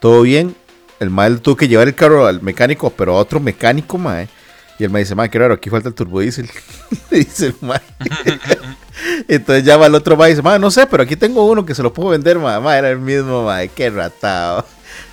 todo 0.00 0.22
bien. 0.22 0.54
El 1.00 1.10
mae 1.10 1.30
tuvo 1.36 1.56
que 1.56 1.68
llevar 1.68 1.88
el 1.88 1.94
carro 1.94 2.26
al 2.26 2.42
mecánico, 2.42 2.90
pero 2.90 3.16
a 3.16 3.20
otro 3.20 3.38
mecánico, 3.40 3.98
mae. 3.98 4.28
Y 4.78 4.84
el 4.84 4.90
mae 4.90 5.02
dice, 5.02 5.14
mae, 5.14 5.28
qué 5.30 5.38
raro, 5.38 5.54
aquí 5.54 5.70
falta 5.70 5.88
el 5.88 5.94
turbodiesel. 5.94 6.48
Le 7.10 7.18
dice 7.18 7.46
el 7.48 7.54
mae. 7.60 7.80
Entonces 9.28 9.64
llama 9.64 9.86
al 9.86 9.94
otro 9.94 10.16
mae 10.16 10.30
y 10.30 10.32
dice, 10.32 10.42
mae, 10.42 10.58
no 10.58 10.70
sé, 10.70 10.86
pero 10.86 11.02
aquí 11.02 11.16
tengo 11.16 11.44
uno 11.44 11.66
que 11.66 11.74
se 11.74 11.82
lo 11.82 11.92
puedo 11.92 12.10
vender, 12.10 12.38
mae. 12.38 12.60
Mae, 12.60 12.78
era 12.78 12.90
el 12.90 12.98
mismo, 12.98 13.44
mae. 13.44 13.68
Qué 13.68 13.90
ratado. 13.90 14.64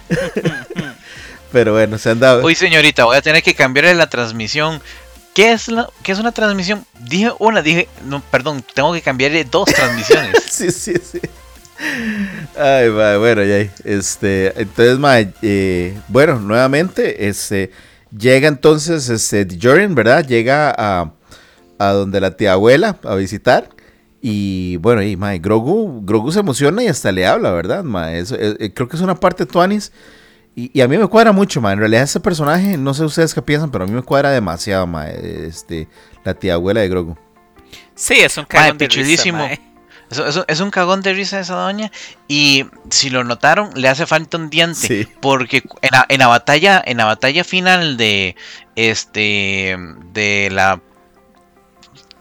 pero 1.51 1.73
bueno, 1.73 1.97
se 1.97 2.09
han 2.09 2.19
dado. 2.19 2.45
Uy, 2.45 2.55
señorita, 2.55 3.05
voy 3.05 3.17
a 3.17 3.21
tener 3.21 3.43
que 3.43 3.53
cambiarle 3.53 3.93
la 3.95 4.09
transmisión. 4.09 4.81
¿Qué 5.33 5.51
es, 5.51 5.67
la, 5.67 5.89
¿Qué 6.01 6.13
es 6.13 6.19
una 6.19 6.31
transmisión? 6.31 6.85
Dije 7.01 7.31
una, 7.39 7.61
dije, 7.61 7.89
no, 8.05 8.21
perdón, 8.31 8.63
tengo 8.73 8.93
que 8.93 9.01
cambiarle 9.01 9.43
dos 9.43 9.65
transmisiones. 9.65 10.31
sí, 10.49 10.71
sí, 10.71 10.93
sí. 11.03 11.19
Ay, 12.57 12.89
mae, 12.89 13.17
bueno, 13.17 13.43
ya. 13.43 13.69
Este, 13.83 14.53
entonces, 14.59 14.97
mae, 14.97 15.33
eh, 15.41 15.97
bueno, 16.07 16.39
nuevamente, 16.39 17.27
este, 17.27 17.71
llega 18.17 18.47
entonces, 18.47 19.09
este, 19.09 19.45
Jordan, 19.61 19.93
¿verdad? 19.93 20.25
Llega 20.25 20.73
a, 20.77 21.11
a 21.79 21.87
donde 21.89 22.21
la 22.21 22.37
tía 22.37 22.53
abuela 22.53 22.97
a 23.03 23.15
visitar. 23.15 23.69
Y 24.21 24.77
bueno, 24.77 25.03
y 25.03 25.17
mae, 25.17 25.39
Grogu, 25.39 26.01
Grogu 26.03 26.31
se 26.31 26.39
emociona 26.39 26.81
y 26.81 26.87
hasta 26.87 27.11
le 27.11 27.27
habla, 27.27 27.51
¿verdad? 27.51 27.83
Mae? 27.83 28.19
Eso, 28.19 28.35
eh, 28.39 28.71
creo 28.73 28.87
que 28.87 28.95
es 28.95 29.01
una 29.01 29.15
parte 29.15 29.45
Tuanis. 29.45 29.91
Y, 30.55 30.71
y 30.73 30.81
a 30.81 30.87
mí 30.87 30.97
me 30.97 31.07
cuadra 31.07 31.31
mucho, 31.33 31.59
mae. 31.61 31.73
En 31.73 31.79
realidad, 31.79 32.03
ese 32.03 32.19
personaje, 32.19 32.77
no 32.77 32.93
sé 32.93 33.03
ustedes 33.03 33.33
qué 33.33 33.41
piensan, 33.41 33.71
pero 33.71 33.83
a 33.83 33.87
mí 33.87 33.93
me 33.93 34.01
cuadra 34.03 34.31
demasiado, 34.31 34.87
mae. 34.87 35.47
Este, 35.47 35.87
la 36.23 36.33
tía 36.33 36.53
abuela 36.53 36.79
de 36.81 36.87
Grogu. 36.89 37.17
Sí, 37.93 38.15
es 38.15 38.37
un 38.37 38.45
cagón 38.45 38.77
de 38.77 38.85
risa. 38.87 39.23
Eso- 40.09 40.27
eso- 40.27 40.45
es 40.47 40.59
un 40.59 40.69
cagón 40.71 41.01
de 41.01 41.13
risa 41.13 41.39
esa 41.39 41.55
doña. 41.55 41.91
Y 42.27 42.65
si 42.89 43.09
lo 43.09 43.23
notaron, 43.23 43.71
le 43.75 43.87
hace 43.89 44.05
falta 44.05 44.37
un 44.37 44.49
diente. 44.49 44.75
Sí. 44.87 45.07
Porque 45.21 45.57
en 45.81 45.89
la, 45.91 46.05
en 46.07 46.19
la 46.19 46.27
batalla, 46.27 46.81
en 46.85 46.97
la 46.97 47.05
batalla 47.05 47.43
final 47.43 47.97
de 47.97 48.35
este 48.75 49.77
de 50.13 50.49
la 50.51 50.79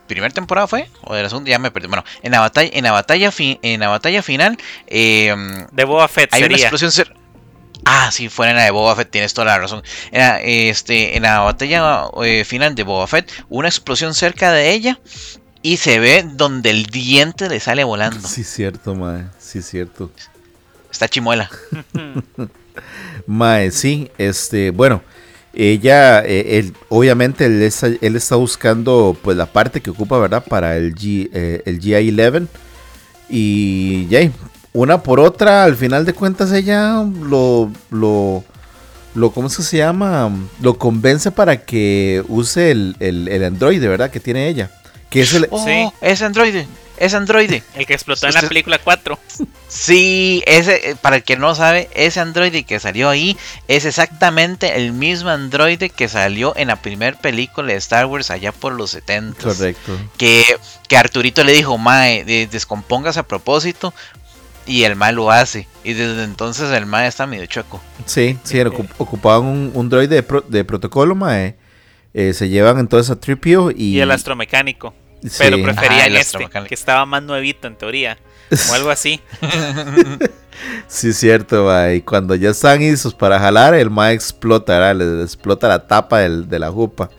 primera 0.06 0.32
temporada 0.32 0.66
fue 0.66 0.88
o 1.02 1.14
de 1.14 1.22
la 1.22 1.28
segunda 1.28 1.50
ya 1.50 1.58
me 1.58 1.70
perdí. 1.70 1.88
Bueno, 1.88 2.04
en 2.22 2.32
la 2.32 2.40
batalla, 2.40 2.70
en 2.72 2.84
la 2.84 2.92
batalla 2.92 3.30
fi- 3.30 3.58
en 3.62 3.80
la 3.80 3.88
batalla 3.88 4.22
final, 4.22 4.58
eh, 4.86 5.34
De 5.72 5.84
Boba 5.84 6.08
Fett 6.08 6.32
hay 6.32 6.42
una 6.42 6.56
explosión 6.62 6.90
Ah, 7.84 8.10
sí, 8.10 8.28
fue 8.28 8.50
en 8.50 8.56
la 8.56 8.64
de 8.64 8.70
Boba 8.70 8.96
Fett, 8.96 9.10
tienes 9.10 9.34
toda 9.34 9.46
la 9.46 9.58
razón. 9.58 9.82
En 10.10 10.20
la, 10.20 10.40
este, 10.40 11.16
en 11.16 11.22
la 11.22 11.40
batalla 11.40 12.04
eh, 12.22 12.44
final 12.44 12.74
de 12.74 12.82
Boba 12.82 13.06
Fett, 13.06 13.30
una 13.48 13.68
explosión 13.68 14.14
cerca 14.14 14.52
de 14.52 14.72
ella 14.72 14.98
y 15.62 15.78
se 15.78 15.98
ve 15.98 16.24
donde 16.26 16.70
el 16.70 16.86
diente 16.86 17.48
le 17.48 17.60
sale 17.60 17.84
volando. 17.84 18.26
Sí, 18.28 18.44
cierto, 18.44 18.94
mae. 18.94 19.24
Sí, 19.38 19.62
cierto. 19.62 20.10
Está 20.90 21.08
chimuela. 21.08 21.50
Mae, 23.26 23.70
sí, 23.70 24.10
este, 24.18 24.70
bueno, 24.70 25.02
ella, 25.54 26.24
eh, 26.24 26.58
él, 26.58 26.74
obviamente 26.88 27.46
él 27.46 27.62
está, 27.62 27.86
él 27.86 28.16
está 28.16 28.36
buscando 28.36 29.16
pues 29.22 29.36
la 29.36 29.46
parte 29.46 29.80
que 29.80 29.90
ocupa, 29.90 30.18
¿verdad? 30.18 30.44
Para 30.44 30.76
el, 30.76 30.94
G, 30.94 31.30
eh, 31.32 31.62
el 31.64 31.80
GI-11 31.80 32.48
y 33.28 34.06
ya, 34.08 34.30
una 34.74 35.02
por 35.02 35.18
otra, 35.20 35.64
al 35.64 35.76
final 35.76 36.04
de 36.04 36.12
cuentas 36.12 36.52
ella 36.52 37.02
lo, 37.22 37.70
lo, 37.90 38.44
lo, 39.14 39.30
¿cómo 39.30 39.46
es 39.48 39.56
que 39.56 39.62
se 39.62 39.78
llama? 39.78 40.30
Lo 40.60 40.76
convence 40.78 41.30
para 41.30 41.64
que 41.64 42.22
use 42.28 42.70
el, 42.70 42.96
el, 43.00 43.28
el 43.28 43.44
androide, 43.44 43.88
¿verdad? 43.88 44.10
Que 44.10 44.20
tiene 44.20 44.48
ella, 44.48 44.70
que 45.10 45.22
es 45.22 45.32
el... 45.32 45.46
Oh, 45.50 45.64
Sí. 45.64 45.88
es 46.02 46.20
androide, 46.22 46.66
es 46.96 47.14
androide. 47.14 47.62
El 47.74 47.86
que 47.86 47.94
explotó 47.94 48.26
en 48.26 48.34
la 48.34 48.42
película 48.42 48.78
4. 48.82 49.18
Sí, 49.68 50.42
ese, 50.46 50.90
eh, 50.90 50.96
para 51.00 51.16
el 51.16 51.22
que 51.24 51.36
no 51.36 51.54
sabe, 51.54 51.88
ese 51.94 52.20
androide 52.20 52.64
que 52.64 52.78
salió 52.80 53.08
ahí 53.08 53.36
es 53.68 53.84
exactamente 53.84 54.76
el 54.76 54.92
mismo 54.92 55.30
androide 55.30 55.88
que 55.90 56.08
salió 56.08 56.52
en 56.56 56.68
la 56.68 56.76
primera 56.76 57.16
película 57.18 57.68
de 57.72 57.78
Star 57.78 58.06
Wars 58.06 58.30
allá 58.30 58.52
por 58.52 58.72
los 58.72 58.90
70. 58.90 59.40
Correcto. 59.42 59.96
Que, 60.16 60.44
que 60.88 60.96
Arturito 60.96 61.42
le 61.44 61.52
dijo, 61.52 61.78
Mae, 61.78 62.24
de- 62.24 62.46
descompongas 62.48 63.16
a 63.16 63.22
propósito. 63.24 63.92
Y 64.66 64.84
el 64.84 64.96
Mae 64.96 65.12
lo 65.12 65.30
hace. 65.30 65.68
Y 65.84 65.92
desde 65.92 66.24
entonces 66.24 66.70
el 66.70 66.86
Mae 66.86 67.06
está 67.06 67.26
medio 67.26 67.44
chueco. 67.46 67.80
Sí, 68.06 68.38
sí, 68.44 68.56
ocup- 68.58 68.88
ocupaban 68.98 69.46
un, 69.46 69.70
un 69.74 69.88
droide 69.90 70.14
de, 70.16 70.22
pro- 70.22 70.44
de 70.48 70.64
protocolo, 70.64 71.14
mae. 71.14 71.56
Eh, 72.14 72.32
se 72.32 72.48
llevan 72.48 72.78
entonces 72.78 73.10
a 73.10 73.16
Tripio 73.20 73.70
y... 73.70 73.96
Y 73.96 74.00
el 74.00 74.10
astromecánico. 74.10 74.94
Sí. 75.22 75.30
Pero 75.38 75.62
preferían 75.62 76.00
el 76.06 76.12
este, 76.12 76.20
astromecánico. 76.20 76.68
que 76.68 76.74
estaba 76.74 77.04
más 77.06 77.22
nuevito 77.22 77.66
en 77.66 77.76
teoría. 77.76 78.18
O 78.70 78.74
algo 78.74 78.90
así. 78.90 79.20
Sí, 80.86 81.12
cierto, 81.12 81.64
mae. 81.64 81.96
Y 81.96 82.00
cuando 82.02 82.34
ya 82.36 82.50
están 82.50 82.78
listos 82.78 83.12
para 83.14 83.38
jalar, 83.40 83.74
el 83.74 83.90
mae 83.90 84.14
explota, 84.14 84.78
¿verdad? 84.78 84.94
Le 85.18 85.22
explota 85.24 85.66
la 85.68 85.86
tapa 85.86 86.20
del- 86.20 86.48
de 86.48 86.58
la 86.60 86.70
jupa. 86.70 87.10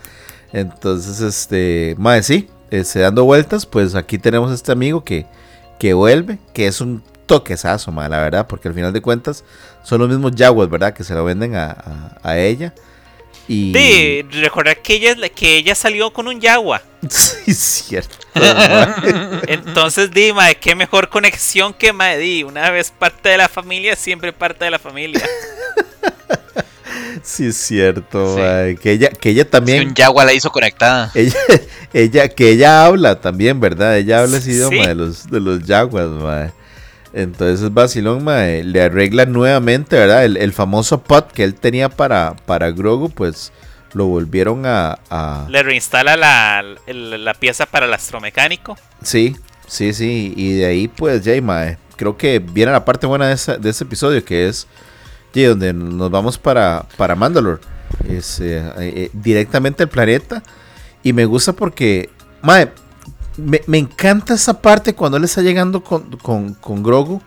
Entonces, 0.53 1.19
este, 1.19 1.95
mae, 1.97 2.23
sí, 2.23 2.47
este, 2.71 2.99
dando 2.99 3.25
vueltas, 3.25 3.65
pues 3.65 3.93
aquí 3.95 4.17
tenemos 4.17 4.51
este 4.53 4.71
amigo 4.71 5.03
que, 5.03 5.25
que 5.79 5.93
vuelve, 5.93 6.37
que 6.53 6.67
es 6.67 6.79
un 6.79 7.03
toquezazo, 7.25 7.91
mae, 7.91 8.09
la 8.09 8.19
verdad, 8.19 8.47
porque 8.47 8.67
al 8.67 8.73
final 8.73 8.93
de 8.93 9.01
cuentas 9.01 9.43
son 9.83 9.99
los 9.99 10.09
mismos 10.09 10.31
Jaguars, 10.37 10.69
¿verdad? 10.71 10.93
Que 10.93 11.03
se 11.03 11.13
lo 11.13 11.23
venden 11.25 11.55
a, 11.55 11.71
a- 11.71 12.17
a 12.23 12.37
ella. 12.39 12.73
Y... 13.47 13.73
Sí, 13.75 14.23
recordar 14.41 14.81
que 14.81 14.95
ella, 14.95 15.11
es 15.11 15.17
la- 15.19 15.29
que 15.29 15.57
ella 15.57 15.75
salió 15.75 16.11
con 16.11 16.27
un 16.27 16.39
Yagua. 16.41 16.81
Sí, 17.09 17.53
cierto. 17.53 18.15
Entonces, 19.47 20.09
di, 20.11 20.33
mae, 20.33 20.55
qué 20.55 20.73
mejor 20.75 21.09
conexión 21.09 21.73
que 21.73 21.93
mae, 21.93 22.17
di, 22.17 22.43
una 22.43 22.71
vez 22.71 22.91
parte 22.97 23.29
de 23.29 23.37
la 23.37 23.47
familia, 23.47 23.95
siempre 23.95 24.33
parte 24.33 24.65
de 24.65 24.71
la 24.71 24.79
familia. 24.79 25.21
Sí, 27.23 27.47
es 27.47 27.57
cierto, 27.57 28.35
Sí. 28.35 28.75
Que 28.77 28.91
ella, 28.91 29.09
que 29.09 29.29
ella 29.29 29.49
también... 29.49 29.87
un 29.87 29.93
Yagua 29.95 30.25
la 30.25 30.33
hizo 30.33 30.51
conectada. 30.51 31.11
Ella, 31.15 31.35
ella, 31.93 32.27
que 32.29 32.51
ella 32.51 32.85
habla 32.85 33.19
también, 33.19 33.59
¿verdad? 33.59 33.97
Ella 33.97 34.21
habla 34.21 34.37
ese 34.37 34.51
Sí. 34.51 34.57
idioma 34.57 34.87
de 34.87 34.95
los, 34.95 35.29
de 35.29 35.39
los 35.39 35.63
Jaguars, 35.63 36.09
mae. 36.09 36.51
Entonces 37.17 37.73
Basilón, 37.73 38.25
mae, 38.25 38.61
le 38.65 38.81
arregla 38.81 39.25
nuevamente, 39.25 39.95
¿verdad? 39.95 40.25
El, 40.25 40.35
el 40.35 40.51
famoso 40.51 41.01
pot 41.01 41.31
que 41.31 41.45
él 41.45 41.55
tenía 41.55 41.87
para, 41.87 42.35
para 42.45 42.71
Grogu, 42.71 43.09
pues 43.09 43.53
lo 43.93 44.05
volvieron 44.07 44.65
a... 44.65 44.99
a- 45.09 45.47
Le 45.49 45.63
reinstala 45.63 46.17
la, 46.17 46.61
la 46.87 47.33
pieza 47.33 47.65
para 47.65 47.85
el 47.85 47.93
astromecánico. 47.93 48.77
Sí, 49.01 49.37
sí, 49.65 49.93
sí. 49.93 50.33
Y 50.35 50.55
de 50.57 50.65
ahí, 50.65 50.87
pues, 50.89 51.23
ya, 51.23 51.41
mae, 51.41 51.77
creo 51.95 52.17
que 52.17 52.39
viene 52.39 52.73
la 52.73 52.83
parte 52.83 53.07
buena 53.07 53.27
de, 53.29 53.33
esa- 53.35 53.57
de 53.57 53.69
este 53.69 53.85
episodio, 53.85 54.23
que 54.25 54.49
es 54.49 54.67
donde 55.33 55.71
nos 55.73 56.11
vamos 56.11 56.37
para, 56.37 56.85
para 56.97 57.15
Mandalore. 57.15 57.61
Es, 58.09 58.41
eh, 58.41 58.61
eh, 58.79 59.09
directamente 59.13 59.83
al 59.83 59.89
planeta. 59.89 60.43
Y 61.01 61.13
me 61.13 61.23
gusta 61.23 61.53
porque, 61.53 62.09
mae, 62.41 62.69
me, 63.37 63.61
me 63.67 63.77
encanta 63.77 64.33
esa 64.33 64.61
parte 64.61 64.93
cuando 64.93 65.17
él 65.17 65.23
está 65.23 65.41
llegando 65.41 65.83
con, 65.83 66.17
con, 66.17 66.53
con 66.55 66.83
Grogu. 66.83 67.21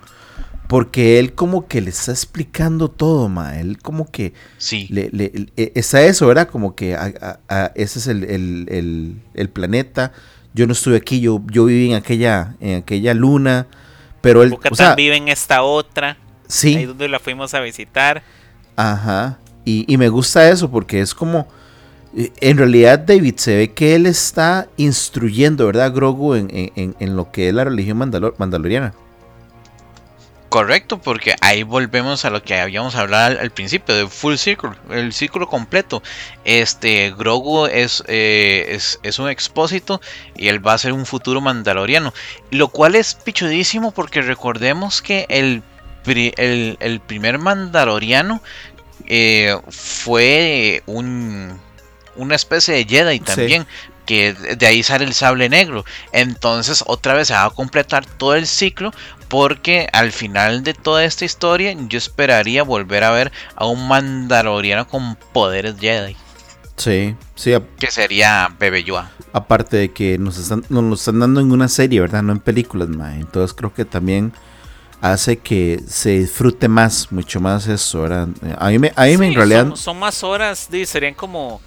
Porque 0.67 1.19
él 1.19 1.33
como 1.35 1.67
que 1.67 1.81
le 1.81 1.89
está 1.89 2.13
explicando 2.13 2.91
todo, 2.91 3.31
mae. 3.31 3.61
Él 3.63 3.79
como 3.79 4.11
que 4.11 4.35
Sí. 4.59 4.87
le, 4.91 5.09
le- 5.13 5.33
le- 5.57 5.73
está 5.75 6.03
eso, 6.03 6.27
¿verdad? 6.27 6.51
Como 6.51 6.75
que 6.75 6.95
a- 6.95 7.11
a- 7.23 7.39
a- 7.49 7.73
ese 7.75 7.99
es 7.99 8.07
el, 8.07 8.25
el- 8.25 8.67
el- 8.69 9.23
el 9.33 9.49
planeta. 9.49 10.13
Yo 10.53 10.67
no 10.67 10.75
estuve 10.75 10.97
aquí, 10.99 11.21
yo, 11.21 11.41
yo 11.51 11.65
viví 11.65 11.89
en 11.91 11.97
aquella, 11.97 12.55
en 12.61 12.81
aquella 12.83 13.15
luna. 13.15 13.67
Pero 14.21 14.43
él, 14.43 14.59
o 14.71 14.75
sea, 14.75 14.95
vive 14.95 15.17
en 15.17 15.29
esta 15.29 15.63
otra. 15.63 16.11
Ahí 16.11 16.17
sí, 16.49 16.85
donde 16.85 17.09
la 17.09 17.19
fuimos 17.19 17.55
a 17.55 17.61
visitar. 17.61 18.23
ajá. 18.77 19.39
Y, 19.65 19.85
y 19.93 19.97
me 19.97 20.09
gusta 20.11 20.51
eso 20.51 20.71
porque 20.71 21.01
es 21.01 21.15
como, 21.15 21.49
en 22.15 22.57
realidad 22.59 23.01
David 23.01 23.35
se 23.37 23.57
ve 23.57 23.73
que 23.73 23.95
él 23.95 24.07
está 24.07 24.69
instruyendo, 24.77 25.67
¿verdad? 25.67 25.93
Grogu 25.93 26.35
en, 26.35 26.49
en- 26.75 26.97
en- 26.99 27.17
lo 27.17 27.31
que 27.31 27.49
es 27.49 27.55
la 27.55 27.65
religión 27.65 27.99
mandalor- 27.99 28.35
mandaloriana. 28.39 28.95
Correcto, 30.49 30.99
porque 30.99 31.35
ahí 31.43 31.63
volvemos 31.63 32.25
a 32.25 32.31
lo 32.31 32.43
que 32.43 32.59
habíamos 32.59 32.95
hablado 32.97 33.39
al, 33.39 33.51
principio, 33.51 33.95
de 33.95 34.07
full 34.09 34.37
circle, 34.37 34.71
el 34.91 35.13
círculo 35.13 35.47
completo. 35.47 36.03
Este 36.47 37.13
Grogu 37.19 37.67
es, 37.67 38.03
eh, 38.07 38.65
es, 38.71 38.99
es 39.03 39.19
un 39.19 39.29
expósito 39.29 40.01
y 40.35 40.49
él 40.49 40.67
va 40.67 40.73
a 40.73 40.79
ser 40.79 40.95
un 40.95 41.05
futuro 41.05 41.43
mandaloriano. 41.43 42.15
Lo 42.51 42.69
cual 42.69 42.95
es 42.95 43.15
pichudísimo 43.15 43.91
porque 43.93 44.23
recordemos 44.23 45.03
que 45.03 45.27
el, 45.29 45.63
el, 46.07 46.79
el 46.81 47.01
primer 47.01 47.37
mandaloriano 47.39 48.41
eh, 49.07 49.55
fue 49.69 50.83
un, 50.87 51.61
una 52.19 52.37
especie 52.37 52.75
de 52.75 52.85
Jedi 52.85 53.21
también. 53.21 53.67
que 54.05 54.33
de 54.33 54.67
ahí 54.67 54.83
sale 54.83 55.05
el 55.05 55.13
sable 55.13 55.49
negro. 55.49 55.85
Entonces 56.13 56.83
otra 56.87 57.15
vez 57.15 57.29
se 57.29 57.35
va 57.35 57.45
a 57.45 57.51
completar 57.51 58.07
todo 58.07 58.35
el 58.35 58.47
ciclo 58.47 58.91
porque 59.29 59.89
al 59.93 60.13
final 60.13 60.65
de 60.65 60.73
toda 60.73 61.05
esta 61.05 61.27
historia 61.27 61.75
yo 61.89 61.99
esperaría 61.99 62.63
volver 62.63 63.05
a 63.05 63.11
ver 63.11 63.33
a 63.55 63.67
un 63.67 63.87
mandaloriano 63.87 64.89
con 64.89 65.17
poderes 65.33 65.77
Jedi. 65.79 66.17
Sí, 66.77 67.17
sí. 67.35 67.53
Que 67.79 67.91
sería 67.91 68.49
Bebe 68.59 68.85
Yoda. 68.85 69.11
Aparte 69.33 69.77
de 69.77 69.93
que 69.93 70.17
nos 70.17 70.39
están, 70.39 70.65
nos 70.69 70.85
lo 70.85 70.95
están 70.95 71.19
dando 71.19 71.41
en 71.41 71.51
una 71.51 71.69
serie, 71.69 72.01
¿verdad? 72.01 72.23
No 72.23 72.33
en 72.33 72.39
películas, 72.39 72.89
mae. 72.89 73.21
Entonces 73.21 73.55
creo 73.55 73.75
que 73.75 73.85
también 73.85 74.33
hace 75.01 75.39
que 75.39 75.81
se 75.87 76.21
disfrute 76.21 76.69
más, 76.69 77.11
mucho 77.13 77.41
más 77.41 77.67
eso, 77.67 78.03
¿verdad? 78.03 78.29
A 78.59 78.69
mí, 78.69 78.79
me, 78.79 78.93
a 78.95 79.05
mí 79.05 79.13
en 79.27 79.35
realidad... 79.35 79.67
Son, 79.67 79.77
son, 79.77 79.99
más 79.99 80.23
horas, 80.23 80.69
serían 80.87 81.15
como 81.15 81.61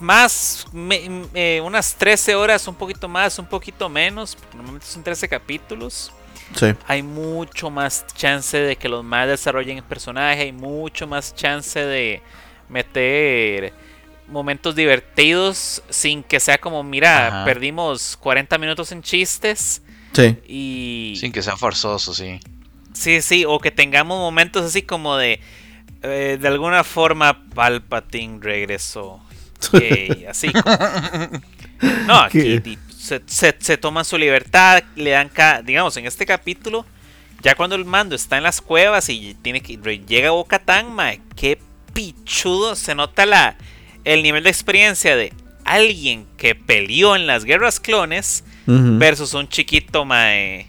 más, 0.00 0.66
unas 0.72 1.94
13 1.94 2.34
horas, 2.34 2.66
un 2.68 2.74
poquito 2.74 3.08
más, 3.08 3.38
un 3.38 3.46
poquito 3.46 3.88
menos, 3.88 4.36
porque 4.36 4.56
normalmente 4.56 4.86
son 4.86 5.02
13 5.02 5.28
capítulos. 5.28 6.12
Sí. 6.54 6.74
Hay 6.86 7.02
mucho 7.02 7.70
más 7.70 8.06
chance 8.14 8.56
de 8.56 8.76
que 8.76 8.88
los 8.88 9.04
más 9.04 9.26
desarrollen 9.26 9.78
el 9.78 9.84
personaje, 9.84 10.42
hay 10.42 10.52
mucho 10.52 11.06
más 11.06 11.34
chance 11.34 11.78
de 11.80 12.22
meter 12.68 13.72
momentos 14.28 14.74
divertidos 14.74 15.82
sin 15.88 16.22
que 16.22 16.40
sea 16.40 16.58
como, 16.58 16.82
mira, 16.82 17.42
perdimos 17.44 18.16
40 18.16 18.58
minutos 18.58 18.92
en 18.92 19.02
chistes. 19.02 19.82
Sí. 20.12 20.36
Y... 20.46 21.16
Sin 21.18 21.32
que 21.32 21.42
sea 21.42 21.56
forzoso, 21.56 22.14
sí. 22.14 22.40
Sí, 22.92 23.20
sí, 23.22 23.44
o 23.46 23.58
que 23.58 23.70
tengamos 23.70 24.18
momentos 24.18 24.64
así 24.64 24.82
como 24.82 25.16
de... 25.16 25.40
Eh, 26.02 26.38
de 26.40 26.48
alguna 26.48 26.84
forma 26.84 27.44
Palpatine 27.54 28.38
regresó. 28.40 29.20
Así. 30.28 30.50
No, 32.06 32.20
aquí 32.20 32.62
se, 33.26 33.54
se, 33.58 33.76
toman 33.76 34.04
su 34.04 34.16
libertad, 34.18 34.82
le 34.96 35.10
dan, 35.10 35.30
digamos, 35.64 35.96
en 35.96 36.06
este 36.06 36.24
capítulo, 36.26 36.86
ya 37.42 37.54
cuando 37.54 37.76
el 37.76 37.84
mando 37.84 38.16
está 38.16 38.38
en 38.38 38.42
las 38.42 38.60
cuevas 38.60 39.08
y 39.10 39.36
tiene 39.42 39.60
que 39.60 39.76
llega 40.08 40.28
a 40.28 40.32
Boca 40.32 40.58
Tan, 40.58 40.96
qué 41.36 41.58
pichudo 41.92 42.74
se 42.74 42.94
nota 42.94 43.26
la, 43.26 43.56
el 44.04 44.22
nivel 44.22 44.42
de 44.42 44.50
experiencia 44.50 45.16
de 45.16 45.32
alguien 45.64 46.26
que 46.38 46.54
peleó 46.54 47.14
en 47.14 47.26
las 47.26 47.44
guerras 47.44 47.78
clones 47.78 48.42
versus 48.66 49.34
un 49.34 49.48
chiquito 49.48 50.04
mae, 50.04 50.66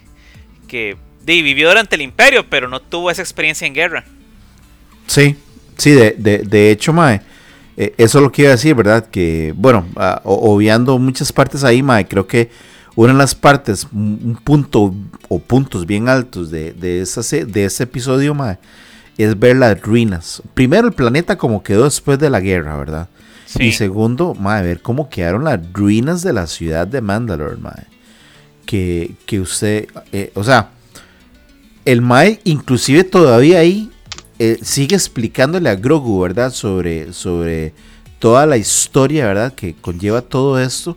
que 0.68 0.96
vivió 1.24 1.68
durante 1.68 1.96
el 1.96 2.02
imperio, 2.02 2.48
pero 2.48 2.68
no 2.68 2.80
tuvo 2.80 3.10
esa 3.10 3.22
experiencia 3.22 3.66
en 3.66 3.74
guerra. 3.74 4.04
Sí, 5.06 5.36
sí, 5.76 5.90
de, 5.92 6.14
de, 6.18 6.38
de 6.38 6.70
hecho, 6.70 6.92
mae 6.92 7.22
eh, 7.80 7.94
eso 7.96 8.18
es 8.18 8.24
lo 8.24 8.32
que 8.32 8.42
iba 8.42 8.50
a 8.50 8.56
decir, 8.56 8.74
¿verdad? 8.74 9.06
Que, 9.06 9.54
bueno, 9.56 9.86
uh, 9.94 10.18
obviando 10.24 10.98
muchas 10.98 11.32
partes 11.32 11.62
ahí, 11.62 11.80
Mae, 11.80 12.08
creo 12.08 12.26
que 12.26 12.50
una 12.96 13.12
de 13.12 13.18
las 13.18 13.36
partes, 13.36 13.86
un 13.92 14.36
punto 14.42 14.92
o 15.28 15.38
puntos 15.38 15.86
bien 15.86 16.08
altos 16.08 16.50
de, 16.50 16.72
de, 16.72 17.06
de 17.46 17.64
ese 17.64 17.82
episodio, 17.84 18.34
Mae, 18.34 18.58
es 19.16 19.38
ver 19.38 19.56
las 19.56 19.80
ruinas. 19.80 20.42
Primero, 20.54 20.88
el 20.88 20.92
planeta 20.92 21.38
como 21.38 21.62
quedó 21.62 21.84
después 21.84 22.18
de 22.18 22.30
la 22.30 22.40
guerra, 22.40 22.76
¿verdad? 22.76 23.08
Y 23.60 23.70
segundo, 23.70 24.34
Mae, 24.34 24.64
ver 24.64 24.82
cómo 24.82 25.08
quedaron 25.08 25.44
las 25.44 25.60
ruinas 25.72 26.22
de 26.22 26.32
la 26.32 26.48
ciudad 26.48 26.88
de 26.88 27.00
Mandalore, 27.00 27.58
Mae. 27.58 27.86
Que, 28.66 29.14
que 29.24 29.40
usted, 29.40 29.86
eh, 30.10 30.32
o 30.34 30.42
sea, 30.42 30.70
el 31.84 32.02
Mae, 32.02 32.40
inclusive 32.42 33.04
todavía 33.04 33.60
ahí, 33.60 33.90
eh, 34.38 34.58
sigue 34.62 34.94
explicándole 34.96 35.68
a 35.68 35.74
Grogu, 35.74 36.20
¿verdad? 36.20 36.52
Sobre, 36.52 37.12
sobre 37.12 37.74
toda 38.18 38.46
la 38.46 38.56
historia, 38.56 39.26
¿verdad? 39.26 39.54
Que 39.54 39.74
conlleva 39.74 40.22
todo 40.22 40.60
esto. 40.60 40.96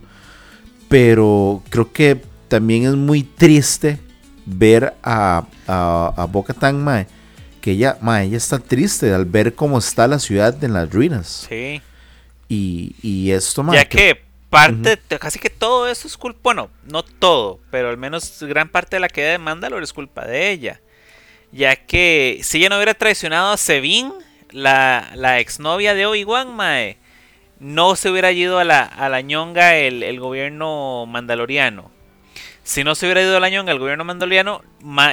Pero 0.89 1.63
creo 1.69 1.91
que 1.91 2.21
también 2.47 2.85
es 2.85 2.95
muy 2.95 3.23
triste 3.23 3.99
ver 4.45 4.93
a, 5.03 5.45
a, 5.67 6.13
a 6.17 6.25
Boca 6.25 6.53
Tan 6.53 6.83
Mae. 6.83 7.07
Que 7.61 7.71
ella, 7.71 7.97
mae, 8.01 8.25
ella 8.25 8.37
está 8.37 8.57
triste 8.57 9.13
al 9.13 9.25
ver 9.25 9.53
cómo 9.53 9.77
está 9.77 10.07
la 10.07 10.19
ciudad 10.19 10.63
en 10.63 10.73
las 10.73 10.91
ruinas. 10.91 11.47
Sí. 11.47 11.81
Y, 12.49 12.95
y 13.01 13.31
esto, 13.31 13.63
mae. 13.63 13.75
Ya 13.77 13.85
que, 13.85 14.21
parte, 14.49 14.99
casi 15.19 15.39
que 15.39 15.49
todo 15.49 15.87
esto 15.87 16.07
es 16.07 16.17
culpa, 16.17 16.39
bueno, 16.43 16.69
no 16.85 17.03
todo, 17.03 17.59
pero 17.71 17.89
al 17.89 17.97
menos 17.97 18.37
gran 18.41 18.67
parte 18.67 18.97
de 18.97 18.99
la 18.99 19.07
queda 19.07 19.31
de 19.31 19.37
Mandalore 19.37 19.83
es 19.83 19.93
culpa 19.93 20.25
de 20.25 20.51
ella 20.51 20.81
ya 21.51 21.75
que 21.75 22.39
si 22.43 22.59
ella 22.59 22.69
no 22.69 22.77
hubiera 22.77 22.93
traicionado 22.93 23.51
a 23.51 23.57
Sevin, 23.57 24.13
la, 24.51 25.11
la 25.15 25.39
exnovia 25.39 25.93
de 25.93 26.05
Obi-Wan, 26.05 26.55
Mae, 26.55 26.97
no 27.61 27.95
se 27.95 28.09
hubiera 28.09 28.31
ido 28.31 28.57
a 28.57 28.63
la, 28.63 29.21
ñonga 29.21 29.77
el, 29.77 30.19
gobierno 30.19 31.05
mandaloriano. 31.05 31.91
Si 32.63 32.83
no 32.83 32.95
se 32.95 33.05
hubiera 33.05 33.21
ido 33.21 33.37
a 33.37 33.39
la 33.39 33.49
ñonga 33.49 33.71
el 33.71 33.79
gobierno 33.79 34.03
mandaloriano, 34.03 34.63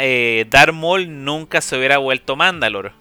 eh, 0.01 0.47
Darth 0.51 0.75
Maul 0.75 1.25
nunca 1.25 1.61
se 1.61 1.77
hubiera 1.77 1.99
vuelto 1.99 2.37
Mandalor. 2.37 2.93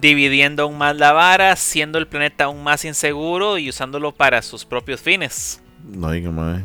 Dividiendo 0.00 0.64
aún 0.64 0.78
más 0.78 0.96
la 0.96 1.12
vara, 1.12 1.56
siendo 1.56 1.98
el 1.98 2.06
planeta 2.06 2.44
aún 2.44 2.62
más 2.62 2.84
inseguro 2.84 3.58
y 3.58 3.68
usándolo 3.68 4.12
para 4.12 4.42
sus 4.42 4.64
propios 4.64 5.00
fines. 5.00 5.60
No 5.82 6.10
diga, 6.10 6.30
mae. 6.30 6.64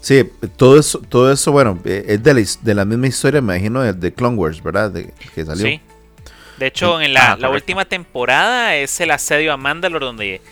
Sí, 0.00 0.30
todo 0.56 0.78
eso, 0.78 0.98
todo 1.00 1.30
eso 1.30 1.52
bueno, 1.52 1.78
eh, 1.84 2.04
es 2.08 2.22
de 2.22 2.34
la, 2.34 2.40
de 2.62 2.74
la 2.74 2.84
misma 2.84 3.06
historia, 3.06 3.40
me 3.40 3.56
imagino, 3.56 3.92
de, 3.92 4.14
Clone 4.14 4.36
Wars, 4.36 4.62
¿verdad? 4.62 4.90
De, 4.90 5.12
que 5.34 5.44
salió. 5.44 5.66
Sí. 5.66 5.80
De 6.58 6.66
hecho, 6.66 7.00
en 7.00 7.14
la, 7.14 7.38
ah, 7.40 7.50
última 7.50 7.84
temporada 7.84 8.76
es 8.76 9.00
el 9.00 9.10
asedio 9.10 9.52
a 9.52 9.56
Mandalore 9.56 10.04
donde, 10.04 10.42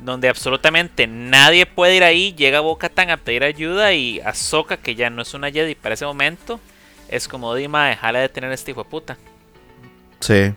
donde 0.00 0.28
absolutamente 0.28 1.06
nadie 1.06 1.66
puede 1.66 1.96
ir 1.96 2.04
ahí. 2.04 2.34
Llega 2.34 2.60
Boca 2.60 2.88
Tan 2.88 3.10
a 3.10 3.18
pedir 3.18 3.44
ayuda 3.44 3.92
y 3.92 4.20
Ahsoka, 4.20 4.76
que 4.78 4.94
ya 4.94 5.10
no 5.10 5.22
es 5.22 5.34
una 5.34 5.50
Jedi 5.50 5.74
para 5.74 5.94
ese 5.94 6.06
momento, 6.06 6.60
es 7.08 7.28
como 7.28 7.54
Dima, 7.54 7.88
déjala 7.88 8.20
de 8.20 8.28
tener 8.28 8.52
este 8.52 8.70
hijo 8.70 8.84
de 8.84 8.90
puta. 8.90 9.16
Sí. 10.20 10.52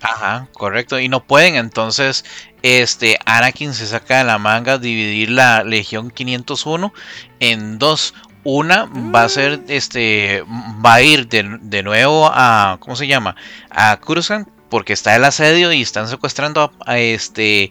Ajá, 0.00 0.48
correcto. 0.52 0.98
Y 0.98 1.08
no 1.08 1.24
pueden, 1.24 1.56
entonces, 1.56 2.24
este, 2.64 3.18
Anakin 3.26 3.74
se 3.74 3.86
saca 3.86 4.18
de 4.18 4.24
la 4.24 4.38
manga 4.38 4.78
dividir 4.78 5.30
la 5.30 5.62
Legión 5.64 6.10
501 6.10 6.94
en 7.38 7.78
dos. 7.78 8.14
Una 8.42 8.86
va 8.86 9.24
a 9.24 9.28
ser, 9.28 9.58
mm. 9.58 9.64
este, 9.68 10.42
va 10.84 10.94
a 10.94 11.02
ir 11.02 11.28
de, 11.28 11.82
nuevo 11.82 12.30
a, 12.32 12.78
¿cómo 12.80 12.96
se 12.96 13.06
llama? 13.06 13.36
A 13.68 13.98
Coruscant, 14.00 14.48
porque 14.70 14.94
está 14.94 15.14
el 15.14 15.24
asedio 15.24 15.72
y 15.72 15.82
están 15.82 16.08
secuestrando 16.08 16.72
a, 16.86 16.98
este, 16.98 17.70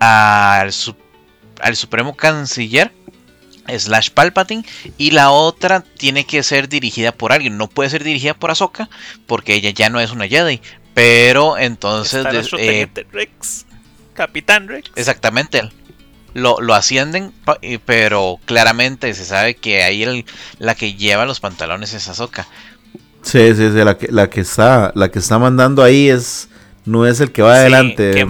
al, 0.00 0.72
al 1.60 1.76
Supremo 1.76 2.16
Canciller 2.16 2.92
slash 3.78 4.10
Palpatine 4.10 4.64
y 4.98 5.12
la 5.12 5.30
otra 5.30 5.80
tiene 5.80 6.26
que 6.26 6.42
ser 6.42 6.68
dirigida 6.68 7.12
por 7.12 7.32
alguien, 7.32 7.56
no 7.56 7.68
puede 7.68 7.88
ser 7.88 8.02
dirigida 8.02 8.34
por 8.34 8.50
Ahsoka 8.50 8.90
porque 9.26 9.54
ella 9.54 9.70
ya 9.70 9.90
no 9.90 10.00
es 10.00 10.10
una 10.10 10.26
Jedi, 10.26 10.60
pero 10.92 11.56
entonces. 11.56 12.26
Eh, 12.58 12.88
Rex. 13.12 13.66
Capitán 14.14 14.68
Rex. 14.68 14.90
Exactamente. 14.96 15.70
Lo, 16.32 16.60
lo, 16.60 16.74
ascienden, 16.74 17.32
pero 17.84 18.40
claramente 18.44 19.14
se 19.14 19.24
sabe 19.24 19.54
que 19.54 19.84
ahí 19.84 20.24
la 20.58 20.74
que 20.74 20.94
lleva 20.94 21.26
los 21.26 21.38
pantalones 21.38 21.94
es 21.94 22.08
Azoka. 22.08 22.48
Sí, 23.22 23.54
sí, 23.54 23.70
sí, 23.70 23.84
la 23.84 23.96
que, 23.96 24.08
la 24.10 24.28
que 24.28 24.40
está, 24.40 24.90
la 24.96 25.10
que 25.10 25.20
está 25.20 25.38
mandando 25.38 25.82
ahí 25.82 26.08
es 26.08 26.48
no 26.84 27.06
es 27.06 27.20
el 27.20 27.32
que 27.32 27.42
va 27.42 27.54
adelante. 27.54 28.26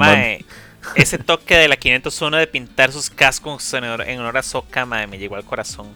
ese 0.95 1.19
toque 1.19 1.57
de 1.57 1.67
la 1.67 1.77
501 1.77 2.37
de 2.37 2.47
pintar 2.47 2.93
sus 2.93 3.11
cascos 3.11 3.73
en 3.75 3.85
honor, 3.85 4.37
a 4.37 4.41
Azoka, 4.41 4.85
me 4.85 5.19
llegó 5.19 5.37
al 5.37 5.45
corazón. 5.45 5.89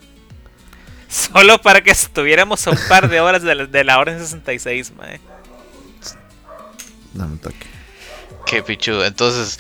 Solo 1.09 1.59
para 1.61 1.83
que 1.83 1.91
estuviéramos 1.91 2.67
a 2.67 2.71
un 2.71 2.79
par 2.89 3.09
de 3.09 3.21
horas 3.21 3.43
de 3.43 3.55
la, 3.55 3.67
de 3.67 3.85
la 3.85 3.99
hora 3.99 4.19
66, 4.19 4.93
mae. 4.97 5.21
Dame 7.15 7.33
un 7.33 7.39
toque. 7.39 7.67
Qué 8.47 8.63
pichudo. 8.63 9.05
Entonces, 9.05 9.59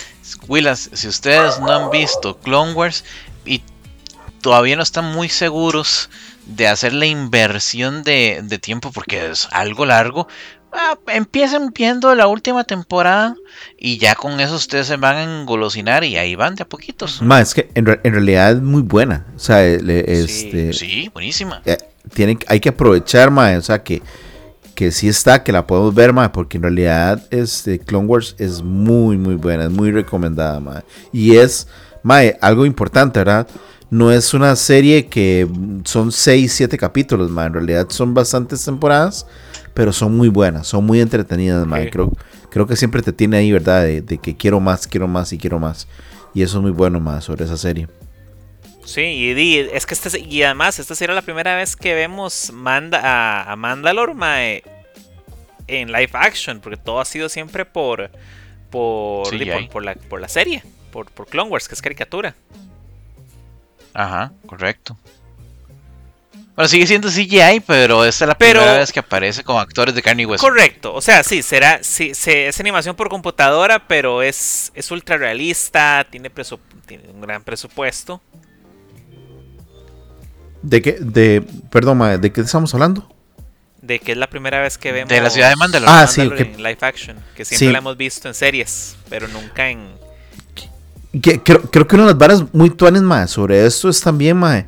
Willas, 0.48 0.90
si 0.92 1.08
ustedes 1.08 1.60
no 1.60 1.70
han 1.70 1.90
visto 1.90 2.38
Clone 2.38 2.72
Wars 2.72 3.04
y 3.44 3.62
todavía 4.40 4.76
no 4.76 4.82
están 4.82 5.12
muy 5.12 5.28
seguros 5.28 6.10
de 6.46 6.66
hacer 6.66 6.94
la 6.94 7.06
inversión 7.06 8.02
de, 8.02 8.58
tiempo 8.60 8.90
porque 8.90 9.30
es 9.30 9.48
algo 9.52 9.84
largo, 9.84 10.26
ah, 10.72 10.96
empiecen 11.08 11.72
viendo 11.74 12.14
la 12.14 12.26
última 12.26 12.64
temporada 12.64 13.36
y 13.78 13.98
ya 13.98 14.14
con 14.14 14.40
eso 14.40 14.54
ustedes 14.54 14.86
se 14.86 14.96
van 14.96 15.16
a 15.16 15.22
engolosinar 15.22 16.04
y 16.04 16.16
ahí 16.16 16.34
van 16.34 16.54
de 16.54 16.62
a 16.62 16.68
poquitos. 16.68 17.20
Más 17.20 17.48
es 17.48 17.54
que 17.54 17.70
en, 17.74 17.84
realidad 17.86 18.52
es 18.52 18.62
muy 18.62 18.82
buena. 18.82 19.26
O 19.36 19.38
sea, 19.38 19.64
este, 19.66 20.72
sí, 20.72 21.10
buenísima. 21.12 21.62
Eh, 21.66 21.76
hay 22.46 22.60
que 22.60 22.70
aprovechar, 22.70 23.30
más 23.30 23.58
o 23.58 23.62
sea, 23.62 23.82
que 23.82 24.02
que 24.78 24.92
sí 24.92 25.08
está, 25.08 25.42
que 25.42 25.50
la 25.50 25.66
podemos 25.66 25.92
ver, 25.92 26.12
ma, 26.12 26.30
porque 26.30 26.56
en 26.56 26.62
realidad 26.62 27.20
este 27.32 27.80
Clone 27.80 28.06
Wars 28.06 28.36
es 28.38 28.62
muy, 28.62 29.18
muy 29.18 29.34
buena, 29.34 29.64
es 29.64 29.72
muy 29.72 29.90
recomendada, 29.90 30.60
ma. 30.60 30.84
Y 31.10 31.34
es, 31.34 31.66
ma, 32.04 32.20
algo 32.40 32.64
importante, 32.64 33.18
¿verdad? 33.18 33.48
No 33.90 34.12
es 34.12 34.34
una 34.34 34.54
serie 34.54 35.06
que 35.06 35.48
son 35.82 36.12
6, 36.12 36.52
7 36.52 36.78
capítulos, 36.78 37.28
ma. 37.28 37.46
En 37.46 37.54
realidad 37.54 37.88
son 37.90 38.14
bastantes 38.14 38.64
temporadas, 38.64 39.26
pero 39.74 39.92
son 39.92 40.16
muy 40.16 40.28
buenas, 40.28 40.68
son 40.68 40.86
muy 40.86 41.00
entretenidas, 41.00 41.66
ma. 41.66 41.80
Creo, 41.90 42.12
creo 42.48 42.68
que 42.68 42.76
siempre 42.76 43.02
te 43.02 43.12
tiene 43.12 43.38
ahí, 43.38 43.50
¿verdad? 43.50 43.82
De, 43.82 44.18
que 44.18 44.36
quiero 44.36 44.60
más, 44.60 44.86
quiero 44.86 45.08
más 45.08 45.32
y 45.32 45.38
quiero 45.38 45.58
más. 45.58 45.88
Y 46.34 46.42
eso 46.42 46.58
es 46.58 46.62
muy 46.62 46.70
bueno 46.70 47.00
más 47.00 47.24
sobre 47.24 47.46
esa 47.46 47.56
serie. 47.56 47.88
Sí, 48.88 49.02
y, 49.02 49.58
es 49.58 49.84
que 49.84 49.92
este, 49.92 50.18
y 50.18 50.42
además 50.44 50.78
esta 50.78 50.94
sería 50.94 51.14
la 51.14 51.20
primera 51.20 51.54
vez 51.54 51.76
que 51.76 51.92
vemos 51.92 52.50
Manda, 52.54 52.98
a, 53.02 53.52
a 53.52 53.54
Mandalore 53.54 54.14
mae, 54.14 54.62
en 55.66 55.92
live 55.92 56.08
action, 56.14 56.58
porque 56.60 56.78
todo 56.78 56.98
ha 56.98 57.04
sido 57.04 57.28
siempre 57.28 57.66
por 57.66 58.10
por, 58.70 59.28
por, 59.68 59.84
la, 59.84 59.94
por 59.94 60.22
la 60.22 60.28
serie, 60.28 60.62
por, 60.90 61.10
por 61.10 61.26
Clone 61.26 61.50
Wars, 61.50 61.68
que 61.68 61.74
es 61.74 61.82
caricatura. 61.82 62.34
Ajá, 63.92 64.32
correcto. 64.46 64.96
Bueno, 66.54 66.66
sigue 66.68 66.86
siendo 66.86 67.10
CGI, 67.10 67.60
pero 67.66 68.06
esta 68.06 68.24
es 68.24 68.28
la 68.28 68.38
primera 68.38 68.78
vez 68.78 68.90
que 68.90 69.00
aparece 69.00 69.44
con 69.44 69.58
actores 69.58 69.94
de 69.94 70.00
carne 70.00 70.22
y 70.22 70.24
hueso. 70.24 70.42
Correcto, 70.42 70.94
o 70.94 71.02
sea, 71.02 71.22
sí, 71.22 71.42
será, 71.42 71.80
sí, 71.82 72.12
es 72.14 72.58
animación 72.58 72.96
por 72.96 73.10
computadora, 73.10 73.86
pero 73.86 74.22
es, 74.22 74.72
es 74.74 74.90
ultra 74.90 75.18
realista, 75.18 76.06
tiene, 76.10 76.30
tiene 76.86 77.10
un 77.10 77.20
gran 77.20 77.44
presupuesto. 77.44 78.22
¿De 80.62 80.82
qué? 80.82 80.92
De, 81.00 81.44
perdón, 81.70 82.20
¿de 82.20 82.32
qué 82.32 82.40
estamos 82.40 82.72
hablando? 82.74 83.08
De 83.82 84.00
que 84.00 84.12
es 84.12 84.18
la 84.18 84.28
primera 84.28 84.60
vez 84.60 84.76
que 84.76 84.92
vemos. 84.92 85.08
De 85.08 85.20
la 85.20 85.30
ciudad 85.30 85.50
de 85.50 85.56
Mandalore. 85.56 85.92
Ah, 85.92 86.06
sí, 86.06 86.20
en 86.20 86.56
live 86.56 86.78
action. 86.80 87.16
Que 87.34 87.44
siempre 87.44 87.72
la 87.72 87.78
hemos 87.78 87.96
visto 87.96 88.28
en 88.28 88.34
series, 88.34 88.96
pero 89.08 89.28
nunca 89.28 89.70
en. 89.70 89.88
creo, 91.20 91.86
que 91.86 91.94
una 91.94 92.04
de 92.04 92.10
las 92.10 92.18
varas 92.18 92.44
muy 92.52 92.70
tuanes, 92.70 93.02
más 93.02 93.30
sobre 93.30 93.64
esto 93.64 93.88
es 93.88 94.00
también, 94.00 94.36
mae 94.36 94.66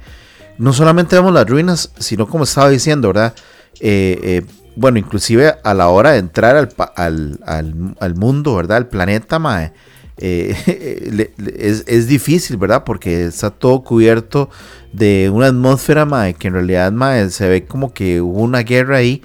no 0.61 0.75
solamente 0.75 1.17
vemos 1.17 1.33
las 1.33 1.49
ruinas, 1.49 1.91
sino 1.99 2.29
como 2.29 2.45
estaba 2.45 2.69
diciendo, 2.69 3.09
¿verdad? 3.09 3.35
Eh, 3.81 4.21
eh, 4.23 4.43
bueno, 4.77 4.99
inclusive 4.99 5.55
a 5.65 5.73
la 5.73 5.89
hora 5.89 6.11
de 6.11 6.19
entrar 6.19 6.69
al, 6.97 8.15
mundo, 8.15 8.57
¿verdad? 8.57 8.77
Al 8.77 8.87
planeta, 8.87 9.39
mae, 9.39 9.73
eh, 10.21 11.31
es, 11.87 12.07
difícil, 12.07 12.57
¿verdad? 12.57 12.85
Porque 12.85 13.25
está 13.25 13.51
todo 13.51 13.83
cubierto 13.83 14.51
de 14.93 15.31
una 15.31 15.47
atmósfera, 15.47 16.05
mae, 16.05 16.35
que 16.35 16.49
en 16.49 16.55
realidad, 16.55 16.93
mae, 16.93 17.31
se 17.31 17.49
ve 17.49 17.65
como 17.65 17.93
que 17.93 18.21
hubo 18.21 18.41
una 18.41 18.61
guerra 18.61 18.99
ahí. 18.99 19.23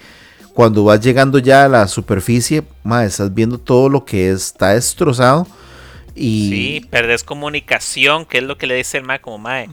Cuando 0.54 0.86
vas 0.86 1.02
llegando 1.02 1.38
ya 1.40 1.66
a 1.66 1.70
la 1.70 1.88
superficie, 1.88 2.64
mae, 2.84 3.08
estás 3.08 3.34
viendo 3.34 3.58
todo 3.58 3.90
lo 3.90 4.06
que 4.06 4.32
está 4.32 4.74
destrozado. 4.74 5.46
Y... 6.16 6.50
Sí, 6.50 6.88
perdés 6.90 7.24
comunicación, 7.24 8.26
que 8.26 8.38
es 8.38 8.44
lo 8.44 8.58
que 8.58 8.68
le 8.68 8.76
dice 8.76 8.98
el 8.98 9.04
mae, 9.04 9.20
como 9.20 9.38
mae 9.38 9.68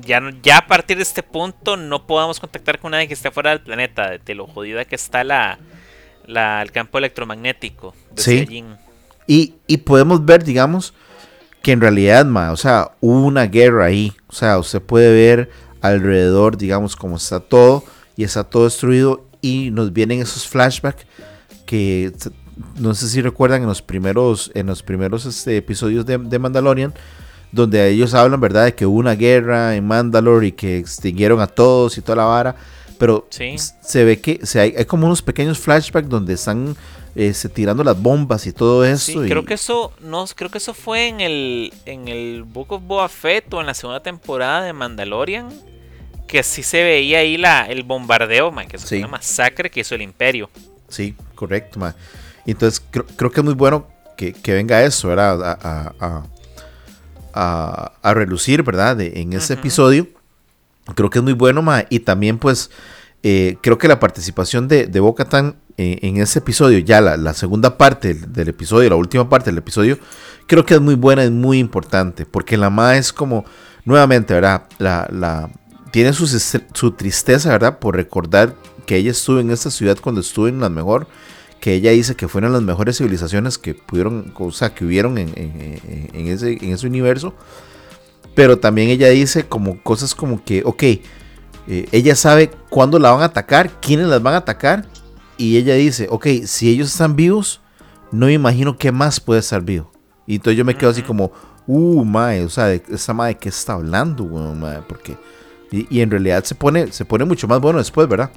ya, 0.00 0.20
ya 0.42 0.58
a 0.58 0.66
partir 0.66 0.96
de 0.96 1.02
este 1.02 1.22
punto 1.22 1.76
no 1.76 2.06
podamos 2.06 2.40
contactar 2.40 2.78
con 2.78 2.92
nadie 2.92 3.08
que 3.08 3.14
esté 3.14 3.30
fuera 3.30 3.50
del 3.50 3.60
planeta, 3.60 4.18
de, 4.18 4.34
lo 4.34 4.46
jodida 4.46 4.84
que 4.84 4.94
está 4.94 5.24
la, 5.24 5.58
el 6.26 6.72
campo 6.72 6.98
electromagnético. 6.98 7.94
sí. 8.16 8.64
Y, 9.28 9.54
y, 9.68 9.76
podemos 9.76 10.24
ver, 10.24 10.42
digamos, 10.42 10.94
que 11.62 11.70
en 11.70 11.80
realidad, 11.80 12.26
o 12.50 12.56
sea, 12.56 12.90
hubo 13.00 13.24
una 13.24 13.46
guerra 13.46 13.84
ahí. 13.84 14.12
O 14.26 14.32
sea, 14.32 14.58
usted 14.58 14.82
puede 14.82 15.12
ver 15.12 15.50
alrededor, 15.80 16.56
digamos, 16.56 16.96
cómo 16.96 17.16
está 17.16 17.38
todo 17.38 17.84
y 18.16 18.24
está 18.24 18.42
todo 18.42 18.64
destruido 18.64 19.24
y 19.40 19.70
nos 19.70 19.92
vienen 19.92 20.20
esos 20.20 20.48
flashbacks 20.48 21.06
que 21.66 22.12
no 22.76 22.94
sé 22.94 23.06
si 23.08 23.22
recuerdan 23.22 23.62
en 23.62 23.68
los 23.68 23.82
primeros, 23.82 24.50
en 24.54 24.66
los 24.66 24.82
primeros 24.82 25.24
este, 25.26 25.56
episodios 25.58 26.04
de, 26.04 26.18
de 26.18 26.38
Mandalorian 26.40 26.92
donde 27.52 27.88
ellos 27.88 28.14
hablan, 28.14 28.40
¿verdad?, 28.40 28.66
de 28.66 28.74
que 28.74 28.86
hubo 28.86 28.98
una 28.98 29.14
guerra 29.14 29.74
en 29.74 29.86
Mandalore 29.86 30.48
y 30.48 30.52
que 30.52 30.78
extinguieron 30.78 31.40
a 31.40 31.46
todos 31.46 31.96
y 31.98 32.02
toda 32.02 32.16
la 32.16 32.24
vara. 32.24 32.56
Pero 32.98 33.28
se 33.30 34.04
ve 34.04 34.20
que 34.20 34.40
se 34.44 34.60
hay, 34.60 34.84
como 34.84 35.06
unos 35.06 35.22
pequeños 35.22 35.58
flashbacks 35.58 36.08
donde 36.08 36.34
están 36.34 36.76
tirando 37.54 37.82
las 37.84 38.00
bombas 38.00 38.46
y 38.46 38.52
todo 38.52 38.84
eso. 38.84 39.22
Sí, 39.22 39.28
creo 39.28 39.44
que 39.44 39.54
eso 39.54 39.92
no, 40.00 40.24
creo 40.34 40.50
que 40.50 40.58
eso 40.58 40.74
fue 40.74 41.08
en 41.08 41.20
el 41.20 41.72
en 41.86 42.08
el 42.08 42.44
Book 42.44 42.72
of 42.72 42.82
Boba 42.82 43.08
Fett 43.08 43.52
o 43.54 43.60
en 43.60 43.66
la 43.66 43.74
segunda 43.74 44.00
temporada 44.00 44.62
de 44.62 44.72
Mandalorian 44.72 45.48
que 46.26 46.42
sí 46.42 46.62
se 46.62 46.84
veía 46.84 47.18
ahí 47.18 47.36
la 47.36 47.64
el 47.64 47.82
bombardeo, 47.82 48.52
man, 48.52 48.68
que 48.68 48.76
es 48.76 48.92
una 48.92 49.08
masacre 49.08 49.70
que 49.70 49.80
hizo 49.80 49.94
el 49.94 50.02
Imperio. 50.02 50.50
Sí, 50.88 51.16
correcto, 51.34 51.80
man. 51.80 51.94
Entonces 52.46 52.82
creo, 52.90 53.30
que 53.30 53.40
es 53.40 53.44
muy 53.44 53.54
bueno 53.54 53.86
que, 54.16 54.34
venga 54.46 54.82
eso, 54.84 55.08
¿verdad? 55.08 55.58
a, 55.60 56.22
a, 58.02 58.14
relucir, 58.14 58.62
¿verdad? 58.62 59.00
en 59.00 59.32
ese 59.32 59.54
episodio. 59.54 60.06
Creo 60.94 61.10
que 61.10 61.18
es 61.18 61.22
muy 61.22 61.34
bueno, 61.34 61.62
ma, 61.62 61.84
y 61.90 62.00
también 62.00 62.38
pues 62.38 62.70
eh, 63.30 63.58
creo 63.60 63.76
que 63.76 63.88
la 63.88 64.00
participación 64.00 64.68
de, 64.68 64.86
de 64.86 65.00
Boca 65.00 65.26
Tan 65.26 65.56
eh, 65.76 65.98
en 66.00 66.16
ese 66.16 66.38
episodio, 66.38 66.78
ya 66.78 67.02
la, 67.02 67.34
segunda 67.34 67.76
parte 67.76 68.14
del, 68.14 68.48
episodio, 68.48 68.88
la 68.88 68.96
última 68.96 69.28
parte 69.28 69.50
del 69.50 69.58
episodio, 69.58 69.98
creo 70.46 70.64
que 70.64 70.72
es 70.72 70.80
muy 70.80 70.94
buena, 70.94 71.24
es 71.24 71.30
muy 71.30 71.58
importante, 71.58 72.24
porque 72.24 72.56
la 72.56 72.70
Ma 72.70 72.96
es 72.96 73.12
como, 73.12 73.44
nuevamente, 73.84 74.32
¿verdad? 74.32 74.62
La, 74.78 75.06
la, 75.12 75.50
tiene 75.90 76.14
su, 76.14 76.26
su 76.26 76.92
tristeza, 76.92 77.50
¿verdad? 77.50 77.80
Por 77.80 77.96
recordar 77.96 78.54
que 78.86 78.96
ella 78.96 79.10
estuvo 79.10 79.40
en 79.40 79.50
esta 79.50 79.70
ciudad 79.70 79.98
cuando 80.00 80.22
estuvo 80.22 80.48
en 80.48 80.60
la 80.60 80.70
mejor 80.70 81.06
que 81.60 81.74
ella 81.74 81.90
dice 81.90 82.14
que 82.14 82.28
fueron 82.28 82.54
las 82.54 82.62
mejores 82.62 82.96
civilizaciones 82.96 83.58
que 83.58 83.74
pudieron, 83.74 84.32
o 84.38 84.52
sea, 84.52 84.72
que 84.74 84.86
hubieron 84.86 85.18
en, 85.18 85.28
ese, 86.14 86.52
en 86.52 86.72
ese 86.72 86.86
universo. 86.86 87.34
Pero 88.34 88.58
también 88.58 88.88
ella 88.88 89.08
dice 89.08 89.44
como 89.46 89.82
cosas 89.82 90.14
como 90.14 90.42
que, 90.42 90.62
ok, 90.64 90.82
eh, 91.68 91.86
ella 91.92 92.16
sabe 92.16 92.50
cuándo 92.70 92.98
la 92.98 93.10
van 93.10 93.20
a 93.20 93.26
atacar, 93.26 93.70
quiénes 93.80 94.06
las 94.06 94.22
van 94.22 94.34
a 94.34 94.38
atacar. 94.38 94.86
Y 95.36 95.58
ella 95.58 95.74
dice, 95.74 96.08
ok, 96.10 96.26
si 96.46 96.70
ellos 96.70 96.88
están 96.88 97.14
vivos, 97.14 97.60
no 98.10 98.26
me 98.26 98.32
imagino 98.32 98.76
qué 98.76 98.90
más 98.90 99.20
puede 99.20 99.40
estar 99.40 99.62
vivo. 99.62 99.92
Y 100.26 100.36
entonces 100.36 100.56
yo 100.56 100.64
me 100.64 100.74
quedo 100.74 100.90
así 100.90 101.02
como, 101.02 101.30
uh, 101.66 102.04
mae, 102.04 102.42
o 102.44 102.48
sea, 102.48 102.72
esa 102.72 103.12
mae 103.14 103.36
que 103.36 103.50
está 103.50 103.74
hablando, 103.74 104.24
mae, 104.24 104.80
porque... 104.88 105.16
Y, 105.70 106.00
en 106.00 106.10
realidad 106.10 106.42
se 106.44 106.54
pone, 106.54 106.90
se 106.92 107.04
pone 107.04 107.26
mucho 107.26 107.46
más 107.46 107.60
bueno 107.60 107.78
después, 107.78 108.08
¿verdad? 108.08 108.30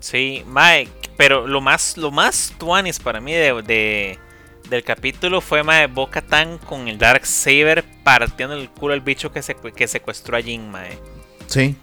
Sí, 0.00 0.44
mae, 0.46 0.86
pero 1.16 1.46
lo 1.46 1.62
más, 1.62 1.96
lo 1.96 2.10
más 2.10 2.52
tuanis 2.58 2.98
para 2.98 3.22
mí 3.22 3.32
de, 3.32 4.18
del 4.68 4.84
capítulo 4.84 5.40
fue 5.40 5.62
mae, 5.62 5.86
Boca 5.86 6.20
Tan 6.20 6.58
con 6.58 6.88
el 6.88 6.98
Dark 6.98 7.24
Saber 7.24 7.82
partiendo 8.04 8.54
el 8.54 8.68
culo 8.68 8.92
al 8.92 9.00
bicho 9.00 9.32
que, 9.32 9.40
se, 9.40 9.54
que 9.54 9.88
secuestró 9.88 10.36
a 10.36 10.42
Jin, 10.42 10.70
mae. 10.70 10.98
Sí. 11.46 11.74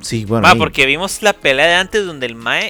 Sí, 0.00 0.24
bueno. 0.24 0.46
Ma, 0.46 0.54
porque 0.54 0.86
vimos 0.86 1.22
la 1.22 1.32
pelea 1.32 1.66
de 1.66 1.74
antes 1.74 2.06
donde 2.06 2.26
el 2.26 2.34
mae 2.34 2.68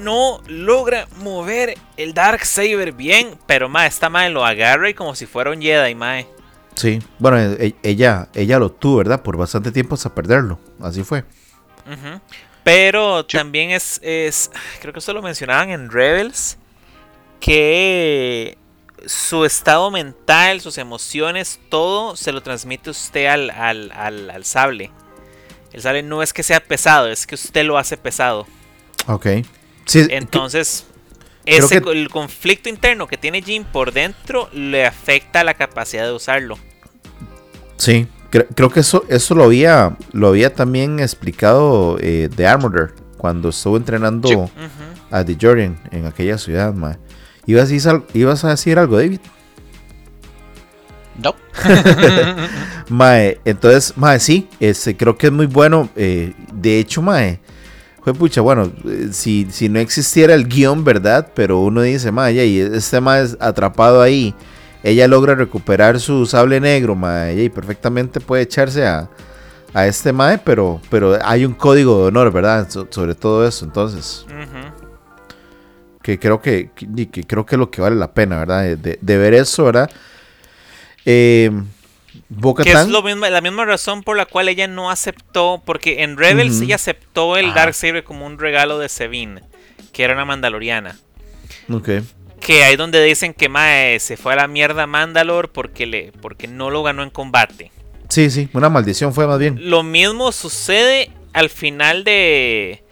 no 0.00 0.40
logra 0.46 1.08
mover 1.18 1.76
el 1.96 2.14
Dark 2.14 2.44
Saber 2.44 2.92
bien, 2.92 3.38
pero 3.46 3.68
mae, 3.68 3.88
esta 3.88 4.08
mae 4.08 4.30
lo 4.30 4.44
agarra 4.44 4.88
y 4.88 4.94
como 4.94 5.14
si 5.14 5.26
fuera 5.26 5.50
un 5.50 5.60
Jedi, 5.60 5.94
mae. 5.94 6.26
Sí, 6.74 7.00
bueno, 7.18 7.38
e, 7.38 7.74
ella, 7.82 8.28
ella 8.34 8.58
lo 8.58 8.70
tuvo, 8.70 8.98
¿verdad? 8.98 9.22
Por 9.22 9.36
bastante 9.36 9.72
tiempo 9.72 9.96
hasta 9.96 10.14
perderlo. 10.14 10.60
Así 10.80 11.02
fue. 11.02 11.24
Pero 12.62 13.24
también 13.24 13.70
es, 13.70 13.98
es, 14.02 14.50
creo 14.80 14.92
que 14.92 14.98
eso 14.98 15.12
lo 15.12 15.22
mencionaban 15.22 15.70
en 15.70 15.90
Rebels, 15.90 16.58
que 17.40 18.58
su 19.06 19.44
estado 19.44 19.90
mental, 19.90 20.60
sus 20.60 20.78
emociones, 20.78 21.60
todo 21.68 22.16
se 22.16 22.32
lo 22.32 22.42
transmite 22.42 22.90
usted 22.90 23.26
al, 23.26 23.50
al, 23.50 24.44
sable. 24.44 24.90
El 25.72 25.82
sable 25.82 26.02
no 26.02 26.22
es 26.22 26.32
que 26.32 26.42
sea 26.42 26.60
pesado, 26.60 27.08
es 27.08 27.26
que 27.26 27.34
usted 27.34 27.64
lo 27.64 27.78
hace 27.78 27.96
pesado. 27.96 28.46
Ok. 29.06 29.26
Entonces, 29.94 30.86
ese, 31.46 31.82
el 31.92 32.08
conflicto 32.10 32.68
interno 32.68 33.06
que 33.06 33.16
tiene 33.16 33.42
Jim 33.42 33.64
por 33.64 33.92
dentro 33.92 34.48
le 34.52 34.86
afecta 34.86 35.44
la 35.44 35.54
capacidad 35.54 36.04
de 36.04 36.12
usarlo. 36.12 36.58
Sí, 37.76 38.06
Creo, 38.30 38.68
que 38.68 38.80
eso, 38.80 39.04
eso 39.08 39.34
lo 39.34 39.44
había, 39.44 39.96
lo 40.12 40.28
había 40.28 40.52
también 40.52 41.00
explicado 41.00 41.96
eh, 42.00 42.28
The 42.34 42.46
Armorer 42.46 42.92
cuando 43.16 43.48
estuvo 43.48 43.78
entrenando 43.78 44.50
a 45.10 45.24
The 45.24 45.38
Jordan 45.40 45.80
en 45.90 46.04
aquella 46.06 46.36
ciudad, 46.36 46.74
¿Ibas 47.46 47.70
a, 47.70 47.72
decir, 47.72 48.02
¿Ibas 48.12 48.44
a 48.44 48.50
decir 48.50 48.78
algo, 48.78 48.98
David? 48.98 49.20
No. 51.22 51.34
mae, 52.88 53.40
entonces, 53.44 53.92
mae, 53.96 54.20
sí, 54.20 54.48
este, 54.60 54.96
creo 54.96 55.18
que 55.18 55.26
es 55.26 55.32
muy 55.32 55.46
bueno. 55.46 55.88
Eh, 55.96 56.32
de 56.52 56.78
hecho, 56.78 57.02
mae, 57.02 57.40
fue 58.02 58.14
pucha, 58.14 58.40
bueno, 58.40 58.72
eh, 58.86 59.08
si, 59.12 59.48
si 59.50 59.68
no 59.68 59.80
existiera 59.80 60.34
el 60.34 60.46
guion, 60.46 60.84
¿verdad? 60.84 61.28
Pero 61.34 61.60
uno 61.60 61.82
dice, 61.82 62.12
mae, 62.12 62.46
y 62.46 62.60
este 62.60 63.00
mae 63.00 63.24
es 63.24 63.36
atrapado 63.40 64.00
ahí 64.00 64.34
ella 64.82 65.08
logra 65.08 65.34
recuperar 65.34 65.98
su 66.00 66.24
sable 66.26 66.60
negro, 66.60 66.94
mae, 66.94 67.42
y 67.42 67.48
perfectamente 67.48 68.20
puede 68.20 68.42
echarse 68.42 68.86
a, 68.86 69.10
a 69.74 69.86
este 69.86 70.12
mae, 70.12 70.38
pero, 70.38 70.80
pero 70.90 71.18
hay 71.22 71.44
un 71.44 71.54
código 71.54 72.02
de 72.02 72.08
honor, 72.08 72.32
¿verdad? 72.32 72.68
sobre 72.68 73.14
todo 73.14 73.46
eso, 73.46 73.64
entonces. 73.64 74.24
Que 76.02 76.18
creo 76.18 76.40
que, 76.40 76.70
que, 76.74 77.24
creo 77.24 77.44
que 77.44 77.56
es 77.56 77.58
lo 77.58 77.70
que 77.70 77.82
vale 77.82 77.96
la 77.96 78.12
pena, 78.12 78.38
¿verdad? 78.38 78.78
De, 78.78 79.18
ver 79.18 79.34
eso, 79.34 79.64
¿verdad? 79.64 79.90
Eh, 81.10 81.50
que 82.62 82.70
es 82.70 82.88
lo 82.88 83.02
mismo, 83.02 83.24
la 83.24 83.40
misma 83.40 83.64
razón 83.64 84.02
por 84.02 84.14
la 84.14 84.26
cual 84.26 84.50
ella 84.50 84.68
no 84.68 84.90
aceptó, 84.90 85.62
porque 85.64 86.02
en 86.02 86.18
Rebels 86.18 86.60
ella 86.60 86.74
aceptó 86.74 87.38
el 87.38 87.54
Dark 87.54 87.72
Saber 87.72 88.04
como 88.04 88.26
un 88.26 88.38
regalo 88.38 88.78
de 88.78 88.90
Sevin, 88.90 89.40
que 89.92 90.04
era 90.04 90.12
una 90.12 90.26
mandaloriana. 90.26 90.98
Ok 91.72 91.88
Que 92.40 92.62
ahí 92.64 92.76
donde 92.76 93.02
dicen 93.02 93.32
que 93.32 93.48
Mae 93.48 93.98
se 94.00 94.18
fue 94.18 94.34
a 94.34 94.36
la 94.36 94.48
mierda 94.48 94.86
Mandalor 94.86 95.50
porque, 95.50 95.86
le, 95.86 96.12
porque 96.20 96.46
no 96.46 96.68
lo 96.68 96.82
ganó 96.82 97.02
en 97.02 97.08
combate. 97.08 97.72
Sí, 98.10 98.28
sí, 98.28 98.50
una 98.52 98.68
maldición 98.68 99.14
fue 99.14 99.26
más 99.26 99.38
bien. 99.38 99.70
Lo 99.70 99.82
mismo 99.82 100.30
sucede 100.32 101.10
al 101.32 101.48
final 101.48 102.04
de, 102.04 102.84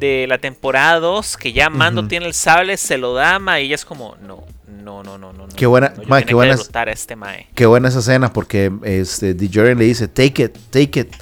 de 0.00 0.26
la 0.28 0.38
temporada 0.38 0.98
2, 0.98 1.36
que 1.36 1.52
ya 1.52 1.70
Mando 1.70 2.08
tiene 2.08 2.26
el 2.26 2.34
sable, 2.34 2.76
se 2.76 2.98
lo 2.98 3.14
da, 3.14 3.38
Mae, 3.38 3.62
y 3.62 3.66
ella 3.66 3.76
es 3.76 3.84
como, 3.84 4.16
no, 4.20 4.44
no, 4.82 5.02
no, 5.02 5.16
no, 5.18 5.32
no. 5.32 5.48
Qué 5.56 5.66
buena- 5.66 5.94
no, 5.96 6.02
Mae, 6.08 6.24
qué 6.24 6.34
buena 6.34 6.54
este 6.54 7.16
Mae. 7.16 7.48
Qué 7.54 7.66
buena 7.66 7.88
esa 7.88 8.00
escena 8.00 8.32
porque 8.32 8.72
este, 8.82 9.34
le 9.34 9.74
dice, 9.84 10.08
take 10.08 10.44
it, 10.44 10.56
take 10.70 11.00
it. 11.00 11.14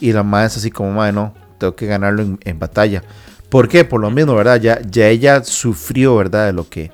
Y 0.00 0.12
la 0.12 0.22
madre 0.22 0.48
es 0.48 0.56
así 0.56 0.70
como, 0.70 0.92
madre, 0.92 1.12
no, 1.12 1.34
tengo 1.58 1.74
que 1.76 1.86
ganarlo 1.86 2.22
en, 2.22 2.38
en 2.44 2.58
batalla. 2.58 3.02
¿Por 3.48 3.68
qué? 3.68 3.84
Por 3.84 4.00
lo 4.00 4.10
mismo, 4.10 4.34
¿verdad? 4.34 4.60
Ya, 4.60 4.80
ya 4.82 5.08
ella 5.08 5.44
sufrió, 5.44 6.16
¿verdad? 6.16 6.46
De 6.46 6.52
lo 6.52 6.68
que, 6.68 6.90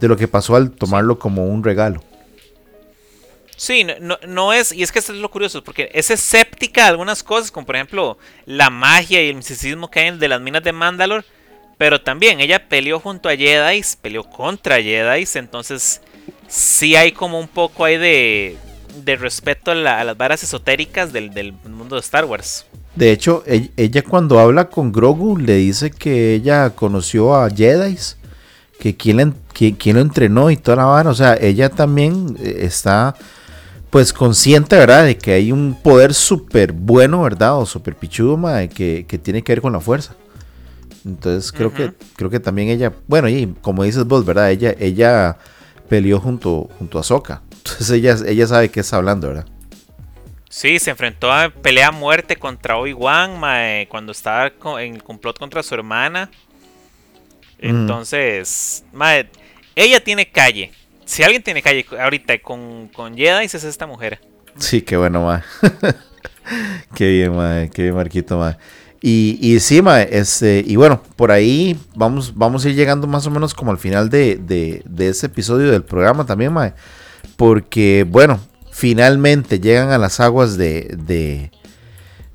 de 0.00 0.08
lo 0.08 0.16
que 0.16 0.28
pasó 0.28 0.54
al 0.54 0.70
tomarlo 0.70 1.18
como 1.18 1.46
un 1.46 1.64
regalo. 1.64 2.02
Sí, 3.56 3.84
no, 4.00 4.18
no, 4.26 4.52
es, 4.52 4.72
y 4.72 4.82
es 4.82 4.90
que 4.90 4.98
eso 4.98 5.12
es 5.12 5.18
lo 5.20 5.30
curioso, 5.30 5.62
porque 5.62 5.88
es 5.94 6.10
escéptica 6.10 6.82
de 6.82 6.88
algunas 6.88 7.22
cosas, 7.22 7.50
como 7.50 7.64
por 7.66 7.76
ejemplo 7.76 8.18
la 8.46 8.68
magia 8.68 9.22
y 9.22 9.28
el 9.28 9.36
misticismo 9.36 9.90
que 9.90 10.00
hay 10.00 10.18
de 10.18 10.28
las 10.28 10.40
minas 10.40 10.64
de 10.64 10.72
Mandalor, 10.72 11.24
pero 11.78 12.00
también 12.00 12.40
ella 12.40 12.68
peleó 12.68 13.00
junto 13.00 13.28
a 13.28 13.36
Jedi, 13.36 13.82
peleó 14.00 14.24
contra 14.24 14.80
Jedi, 14.82 15.26
entonces 15.34 16.00
sí 16.48 16.96
hay 16.96 17.12
como 17.12 17.38
un 17.38 17.48
poco 17.48 17.84
ahí 17.84 17.96
de, 17.96 18.56
de 19.04 19.16
respeto 19.16 19.70
a, 19.70 19.74
la- 19.74 20.04
las 20.04 20.16
varas 20.16 20.42
esotéricas 20.42 21.12
del, 21.12 21.30
del 21.30 21.52
mundo 21.52 21.96
de 21.96 22.00
Star 22.00 22.24
Wars. 22.24 22.66
De 22.94 23.10
hecho, 23.10 23.42
e- 23.46 23.70
ella, 23.76 24.02
cuando 24.02 24.38
habla 24.38 24.68
con 24.68 24.92
Grogu 24.92 25.36
le 25.36 25.56
dice 25.56 25.90
que 25.90 26.34
ella 26.34 26.70
conoció 26.70 27.34
a 27.34 27.50
Jedi, 27.50 27.98
que 28.78 28.96
quien, 28.96 29.34
lo 29.96 30.00
entrenó 30.00 30.50
y 30.50 30.56
toda 30.56 30.76
la 30.76 30.84
vara. 30.84 31.10
O 31.10 31.14
sea, 31.14 31.36
ella 31.40 31.70
también 31.70 32.36
eh, 32.40 32.58
está 32.60 33.14
pues 33.90 34.12
consciente, 34.12 34.76
¿verdad? 34.76 35.04
De 35.04 35.16
que 35.16 35.32
hay 35.32 35.52
un 35.52 35.78
poder 35.80 36.14
súper 36.14 36.72
bueno, 36.72 37.22
¿verdad? 37.22 37.58
O 37.58 37.66
súper 37.66 37.94
pichudo, 37.94 38.38
que, 38.74 39.06
que 39.08 39.18
tiene 39.18 39.42
que 39.42 39.52
ver 39.52 39.62
con 39.62 39.72
la 39.72 39.80
fuerza. 39.80 40.14
Entonces 41.04 41.52
creo 41.52 41.72
que 41.72 41.92
creo 42.16 42.30
que 42.30 42.40
también 42.40 42.68
ella, 42.68 42.92
bueno, 43.06 43.28
y 43.28 43.54
como 43.60 43.84
dices 43.84 44.04
vos, 44.04 44.24
¿verdad? 44.24 44.50
Ella, 44.50 44.74
ella 44.78 45.36
peleó 45.88 46.18
junto, 46.18 46.70
junto 46.78 46.98
a 46.98 47.02
Soka. 47.02 47.42
Entonces 47.58 47.90
ella, 47.90 48.16
ella 48.26 48.46
sabe 48.46 48.70
qué 48.70 48.80
está 48.80 48.96
hablando, 48.96 49.28
¿verdad? 49.28 49.46
Sí, 50.48 50.78
se 50.78 50.90
enfrentó 50.90 51.32
a 51.32 51.50
pelea 51.50 51.88
a 51.88 51.90
muerte 51.90 52.36
contra 52.36 52.76
Obi-Wan 52.76 53.40
mae, 53.40 53.88
cuando 53.88 54.12
estaba 54.12 54.52
en 54.80 54.94
el 54.94 55.02
complot 55.02 55.38
contra 55.38 55.62
su 55.62 55.74
hermana. 55.74 56.30
Entonces, 57.58 58.84
mae, 58.92 59.28
ella 59.74 60.02
tiene 60.02 60.30
calle. 60.30 60.70
Si 61.04 61.22
alguien 61.22 61.42
tiene 61.42 61.60
calle 61.60 61.84
ahorita 61.98 62.38
con, 62.38 62.88
con 62.88 63.16
Jedi, 63.16 63.44
es 63.46 63.54
esta 63.54 63.86
mujer. 63.86 64.20
Sí, 64.58 64.82
qué 64.82 64.96
bueno, 64.96 65.24
mae. 65.24 65.42
qué 66.94 67.08
bien, 67.08 67.34
mae. 67.34 67.68
Qué 67.70 67.82
bien, 67.82 67.94
Marquito, 67.94 68.38
mae. 68.38 68.56
Y, 69.06 69.38
y 69.38 69.60
sí, 69.60 69.82
mae, 69.82 70.08
este, 70.12 70.64
y 70.66 70.76
bueno, 70.76 71.02
por 71.16 71.30
ahí 71.30 71.78
vamos, 71.94 72.32
vamos 72.34 72.64
a 72.64 72.70
ir 72.70 72.74
llegando 72.74 73.06
más 73.06 73.26
o 73.26 73.30
menos 73.30 73.52
como 73.52 73.70
al 73.70 73.76
final 73.76 74.08
de, 74.08 74.36
de, 74.38 75.08
ese 75.08 75.26
episodio 75.26 75.70
del 75.70 75.84
programa 75.84 76.24
también, 76.24 76.54
mae. 76.54 76.72
Porque, 77.36 78.06
bueno, 78.08 78.40
finalmente 78.72 79.60
llegan 79.60 79.90
a 79.90 79.98
las 79.98 80.20
aguas 80.20 80.56
de, 80.56 80.96
de, 80.96 81.50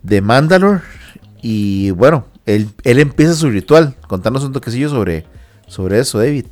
de 0.04 0.22
Mandalore. 0.22 0.82
Y 1.42 1.90
bueno, 1.90 2.28
él, 2.46 2.70
él 2.84 3.00
empieza 3.00 3.34
su 3.34 3.50
ritual. 3.50 3.96
Contanos 4.08 4.44
un 4.44 4.54
toquecillo 4.54 4.90
sobre, 4.90 5.26
sobre 5.66 6.00
eso, 6.00 6.20
David. 6.20 6.46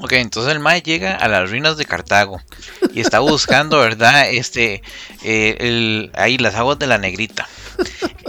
Ok, 0.00 0.14
entonces 0.14 0.52
el 0.52 0.58
Mae 0.58 0.82
llega 0.82 1.14
a 1.14 1.28
las 1.28 1.48
ruinas 1.50 1.76
de 1.76 1.84
Cartago 1.84 2.40
y 2.92 3.00
está 3.00 3.20
buscando, 3.20 3.78
¿verdad? 3.78 4.28
Este, 4.30 4.82
eh, 5.22 6.10
ahí 6.14 6.36
las 6.36 6.56
aguas 6.56 6.80
de 6.80 6.88
la 6.88 6.98
negrita. 6.98 7.48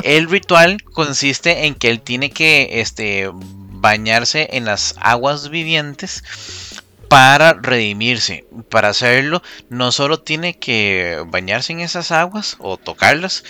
El 0.04 0.30
ritual 0.30 0.82
consiste 0.84 1.66
en 1.66 1.76
que 1.76 1.90
él 1.90 2.02
tiene 2.02 2.30
que 2.30 2.82
este, 2.82 3.30
bañarse 3.34 4.50
en 4.52 4.66
las 4.66 4.96
aguas 5.00 5.50
vivientes 5.50 6.24
para 7.10 7.54
redimirse. 7.54 8.46
Para 8.70 8.90
hacerlo, 8.90 9.42
no 9.70 9.92
solo 9.92 10.22
tiene 10.22 10.58
que 10.58 11.24
bañarse 11.28 11.74
en 11.74 11.82
esas 11.82 12.12
aguas 12.12 12.56
o 12.60 12.78
tocarlas, 12.78 13.44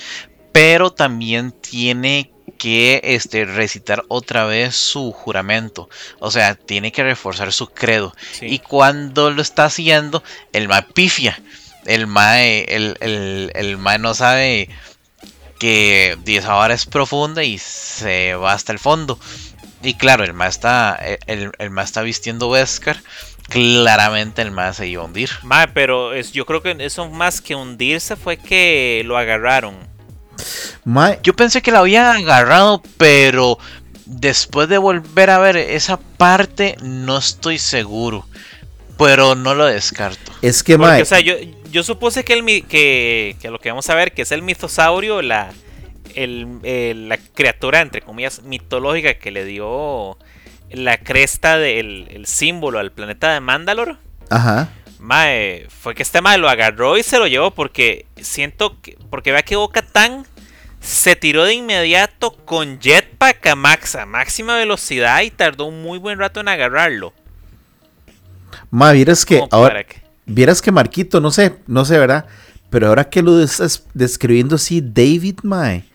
pero 0.51 0.91
también 0.91 1.51
tiene 1.51 2.31
que 2.57 3.01
este, 3.03 3.45
recitar 3.45 4.03
otra 4.07 4.45
vez 4.45 4.75
su 4.75 5.11
juramento. 5.11 5.89
O 6.19 6.31
sea, 6.31 6.55
tiene 6.55 6.91
que 6.91 7.03
reforzar 7.03 7.53
su 7.53 7.67
credo. 7.67 8.13
Sí. 8.31 8.47
Y 8.47 8.59
cuando 8.59 9.31
lo 9.31 9.41
está 9.41 9.65
haciendo, 9.65 10.23
el 10.51 10.67
mae 10.67 10.83
pifia. 10.93 11.41
El 11.85 12.07
mae, 12.07 12.65
el, 12.67 12.97
el, 12.99 13.51
el 13.55 13.77
mae 13.77 13.99
no 13.99 14.13
sabe 14.13 14.69
que 15.59 16.17
esa 16.25 16.53
vara 16.53 16.73
es 16.73 16.85
profunda 16.85 17.43
y 17.43 17.57
se 17.59 18.33
va 18.33 18.53
hasta 18.53 18.71
el 18.71 18.79
fondo. 18.79 19.19
Y 19.83 19.93
claro, 19.93 20.23
el 20.23 20.33
mae 20.33 20.49
está, 20.49 20.97
el, 21.27 21.51
el 21.57 21.69
mae 21.69 21.85
está 21.85 22.01
vistiendo 22.01 22.49
Beskar. 22.49 23.01
Claramente 23.49 24.41
el 24.41 24.51
mae 24.51 24.73
se 24.73 24.87
iba 24.87 25.03
a 25.03 25.05
hundir. 25.05 25.29
Mae, 25.43 25.67
pero 25.69 26.13
es, 26.13 26.31
yo 26.31 26.45
creo 26.45 26.61
que 26.61 26.75
eso 26.79 27.09
más 27.09 27.41
que 27.41 27.55
hundirse 27.55 28.15
fue 28.15 28.37
que 28.37 29.01
lo 29.05 29.17
agarraron. 29.17 29.75
Mae, 30.85 31.19
Yo 31.23 31.35
pensé 31.35 31.61
que 31.61 31.71
la 31.71 31.79
había 31.79 32.11
agarrado, 32.11 32.81
pero 32.97 33.57
después 34.05 34.69
de 34.69 34.77
volver 34.77 35.29
a 35.29 35.39
ver 35.39 35.57
esa 35.57 35.97
parte, 35.97 36.75
no 36.81 37.17
estoy 37.17 37.57
seguro. 37.57 38.25
Pero 38.99 39.33
no 39.35 39.55
lo 39.55 39.65
descarto. 39.65 40.31
es 40.41 40.61
que, 40.61 40.77
Porque, 40.77 40.91
mae, 40.91 41.01
o 41.01 41.05
sea, 41.05 41.19
yo, 41.21 41.33
yo 41.71 41.83
supuse 41.83 42.23
que, 42.23 42.33
el, 42.33 42.45
que, 42.67 43.35
que 43.41 43.49
lo 43.49 43.57
que 43.59 43.69
vamos 43.69 43.89
a 43.89 43.95
ver, 43.95 44.11
que 44.13 44.21
es 44.23 44.31
el 44.31 44.41
mitosaurio, 44.43 45.21
la, 45.21 45.51
el, 46.15 46.59
el- 46.63 47.09
la 47.09 47.17
criatura, 47.17 47.81
entre 47.81 48.01
comillas, 48.01 48.43
mitológica 48.43 49.13
que 49.15 49.31
le 49.31 49.45
dio 49.45 50.17
la 50.71 50.97
cresta 50.97 51.57
del 51.57 52.07
el 52.11 52.25
símbolo 52.27 52.77
al 52.79 52.91
planeta 52.91 53.33
de 53.33 53.39
Mandalore. 53.39 53.95
ajá. 54.29 54.69
Mae, 54.99 55.65
fue 55.69 55.95
que 55.95 56.03
este 56.03 56.19
mae 56.19 56.37
lo 56.37 56.49
agarró 56.49 56.97
y 56.97 57.03
se 57.03 57.17
lo 57.19 57.25
llevó 57.27 57.51
porque 57.51 58.05
siento 58.17 58.81
que. 58.81 58.97
Porque 59.09 59.31
vea 59.31 59.43
que 59.43 59.55
Boca 59.55 59.81
Tan 59.81 60.25
se 60.81 61.15
tiró 61.15 61.45
de 61.45 61.53
inmediato 61.53 62.31
con 62.45 62.79
jetpack 62.81 63.47
a, 63.47 63.55
max, 63.55 63.95
a 63.95 64.05
máxima 64.05 64.57
velocidad 64.57 65.21
y 65.21 65.31
tardó 65.31 65.65
un 65.65 65.81
muy 65.81 65.99
buen 65.99 66.19
rato 66.19 66.41
en 66.41 66.49
agarrarlo. 66.49 67.13
Mae, 68.71 68.95
vieras 68.95 69.25
que 69.25 69.39
ahora, 69.51 69.83
que- 69.83 70.01
Vieras 70.25 70.61
que 70.61 70.71
Marquito, 70.71 71.19
no 71.19 71.31
sé, 71.31 71.55
no 71.65 71.85
sé, 71.85 71.97
¿verdad? 71.97 72.25
Pero 72.69 72.87
ahora 72.87 73.09
que 73.09 73.23
lo 73.23 73.39
estás 73.41 73.83
describiendo 73.95 74.55
así, 74.57 74.79
David, 74.79 75.39
mae. 75.41 75.85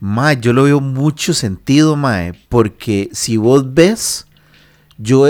Mae, 0.00 0.36
yo 0.40 0.52
lo 0.52 0.64
veo 0.64 0.80
mucho 0.80 1.32
sentido, 1.32 1.94
mae. 1.94 2.32
Porque 2.48 3.08
si 3.12 3.36
vos 3.36 3.72
ves, 3.72 4.26
yo, 4.98 5.28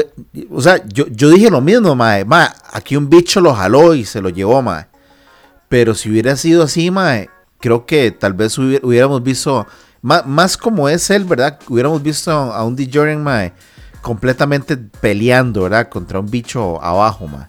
o 0.51 0.63
sea, 0.63 0.83
yo, 0.87 1.07
yo 1.09 1.29
dije 1.31 1.51
lo 1.51 1.61
mismo, 1.61 1.95
mae. 1.95 2.25
Mae, 2.25 2.49
aquí 2.73 2.97
un 2.97 3.11
bicho 3.11 3.41
lo 3.43 3.55
jaló 3.55 3.95
y 3.95 4.05
se 4.07 4.23
lo 4.23 4.31
llevó, 4.31 4.63
mae. 4.63 4.87
Pero 5.69 5.95
si 5.95 6.09
hubiera 6.11 6.35
sido 6.37 6.63
así, 6.63 6.91
mae, 6.91 7.29
creo 7.61 7.85
que 7.85 8.11
tal 8.11 8.33
vez 8.33 8.57
hubiera- 8.57 8.87
hubiéramos 8.87 9.23
visto, 9.23 9.67
más, 10.01 10.27
más 10.27 10.57
como 10.57 10.89
es 10.89 11.11
él, 11.11 11.25
¿verdad? 11.25 11.59
Hubiéramos 11.69 12.03
visto 12.03 12.31
a 12.33 12.65
un 12.65 12.75
DeJourian, 12.75 13.23
mae, 13.23 13.53
completamente 14.05 14.77
peleando, 14.77 15.63
¿verdad? 15.63 15.89
Contra 15.89 16.21
un 16.21 16.31
bicho 16.31 16.79
abajo, 16.85 17.27
mae. 17.27 17.49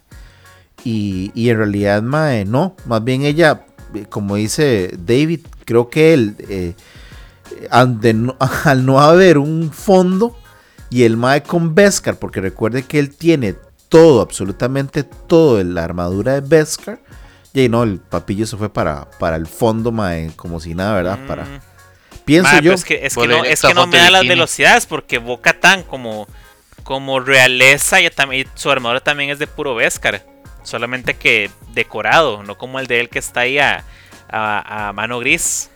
Y, 0.86 1.32
y 1.36 1.50
en 1.50 1.58
realidad, 1.58 2.02
mae, 2.02 2.46
no. 2.46 2.78
Más 2.86 3.04
bien 3.04 3.24
ella, 3.24 3.66
eh, 3.94 4.06
como 4.10 4.38
dice 4.38 4.92
David, 4.98 5.42
creo 5.66 5.90
que 5.90 6.14
él, 6.14 6.36
eh, 6.48 6.74
no, 8.14 8.38
al 8.64 8.86
no 8.86 9.02
haber 9.02 9.38
un 9.38 9.70
fondo 9.74 10.38
y 10.90 11.04
el 11.04 11.18
mae 11.18 11.44
con 11.44 11.76
Beskar, 11.76 12.16
porque 12.18 12.40
recuerde 12.40 12.84
que 12.84 13.00
él 13.00 13.14
tiene 13.14 13.56
todo, 13.90 14.22
absolutamente 14.22 15.04
todo 15.04 15.60
en 15.60 15.74
la 15.76 15.84
armadura 15.84 16.34
de 16.36 16.42
Beskar. 16.42 17.00
Y 17.54 17.68
no, 17.68 17.84
el 17.84 18.00
papillo 18.00 18.46
se 18.48 18.56
fue 18.56 18.70
para, 18.70 19.10
para 19.20 19.36
el 19.36 19.48
fondo, 19.48 19.92
mae, 19.92 20.32
como 20.38 20.62
si 20.62 20.74
nada, 20.74 20.96
¿verdad? 20.96 21.20
Para, 21.28 21.44
Mm. 21.44 21.60
pienso 22.24 22.50
Mae, 22.52 22.62
yo. 22.62 22.62
pero 22.64 22.76
es 22.76 22.86
que, 22.86 23.06
es 23.06 23.16
que 23.16 23.28
no, 23.28 23.44
es 23.44 23.62
que 23.62 23.74
no 23.74 23.88
me 23.88 23.98
da 23.98 24.10
las 24.10 24.26
velocidades 24.28 24.86
porque 24.86 25.18
Boca 25.20 25.60
Tan 25.60 25.84
como, 25.84 26.28
como 26.86 27.20
realeza 27.20 27.98
también, 28.16 28.48
su 28.54 28.70
armadura 28.72 29.02
también 29.02 29.32
es 29.32 29.40
de 29.40 29.48
puro 29.48 29.76
Beskar. 29.76 30.24
Solamente 30.64 31.16
que 31.16 31.52
decorado, 31.74 32.44
no 32.44 32.58
como 32.58 32.80
el 32.80 32.88
de 32.88 33.00
él 33.02 33.10
que 33.10 33.20
está 33.20 33.42
ahí 33.42 33.58
a, 33.60 33.84
a- 34.30 34.88
a 34.90 34.94
mano 34.94 35.20
gris. 35.20 35.70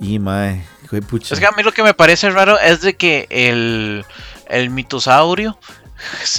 Y 0.00 0.18
mae, 0.18 0.64
pucha. 1.08 1.32
Es 1.32 1.40
que 1.40 1.46
a 1.46 1.52
mí 1.52 1.62
lo 1.62 1.72
que 1.72 1.82
me 1.84 1.94
parece 1.94 2.28
raro 2.30 2.58
es 2.58 2.80
de 2.82 2.94
que 2.94 3.26
el, 3.30 4.04
el 4.48 4.70
mitosaurio 4.70 5.56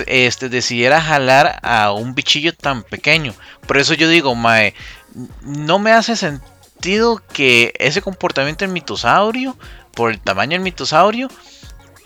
este, 0.06 0.50
decidiera 0.50 1.02
jalar 1.02 1.60
a 1.64 1.94
un 1.94 2.14
bichillo 2.14 2.54
tan 2.54 2.84
pequeño. 2.84 3.34
Por 3.66 3.78
eso 3.78 3.94
yo 3.94 4.10
digo, 4.10 4.36
mae, 4.36 4.74
no 5.42 5.80
me 5.80 5.92
hace 5.94 6.18
sentido 6.18 7.22
que 7.32 7.74
ese 7.80 8.02
comportamiento 8.02 8.66
del 8.66 8.74
mitosaurio, 8.74 9.58
por 9.94 10.12
el 10.12 10.20
tamaño 10.20 10.52
del 10.52 10.62
mitosaurio, 10.62 11.30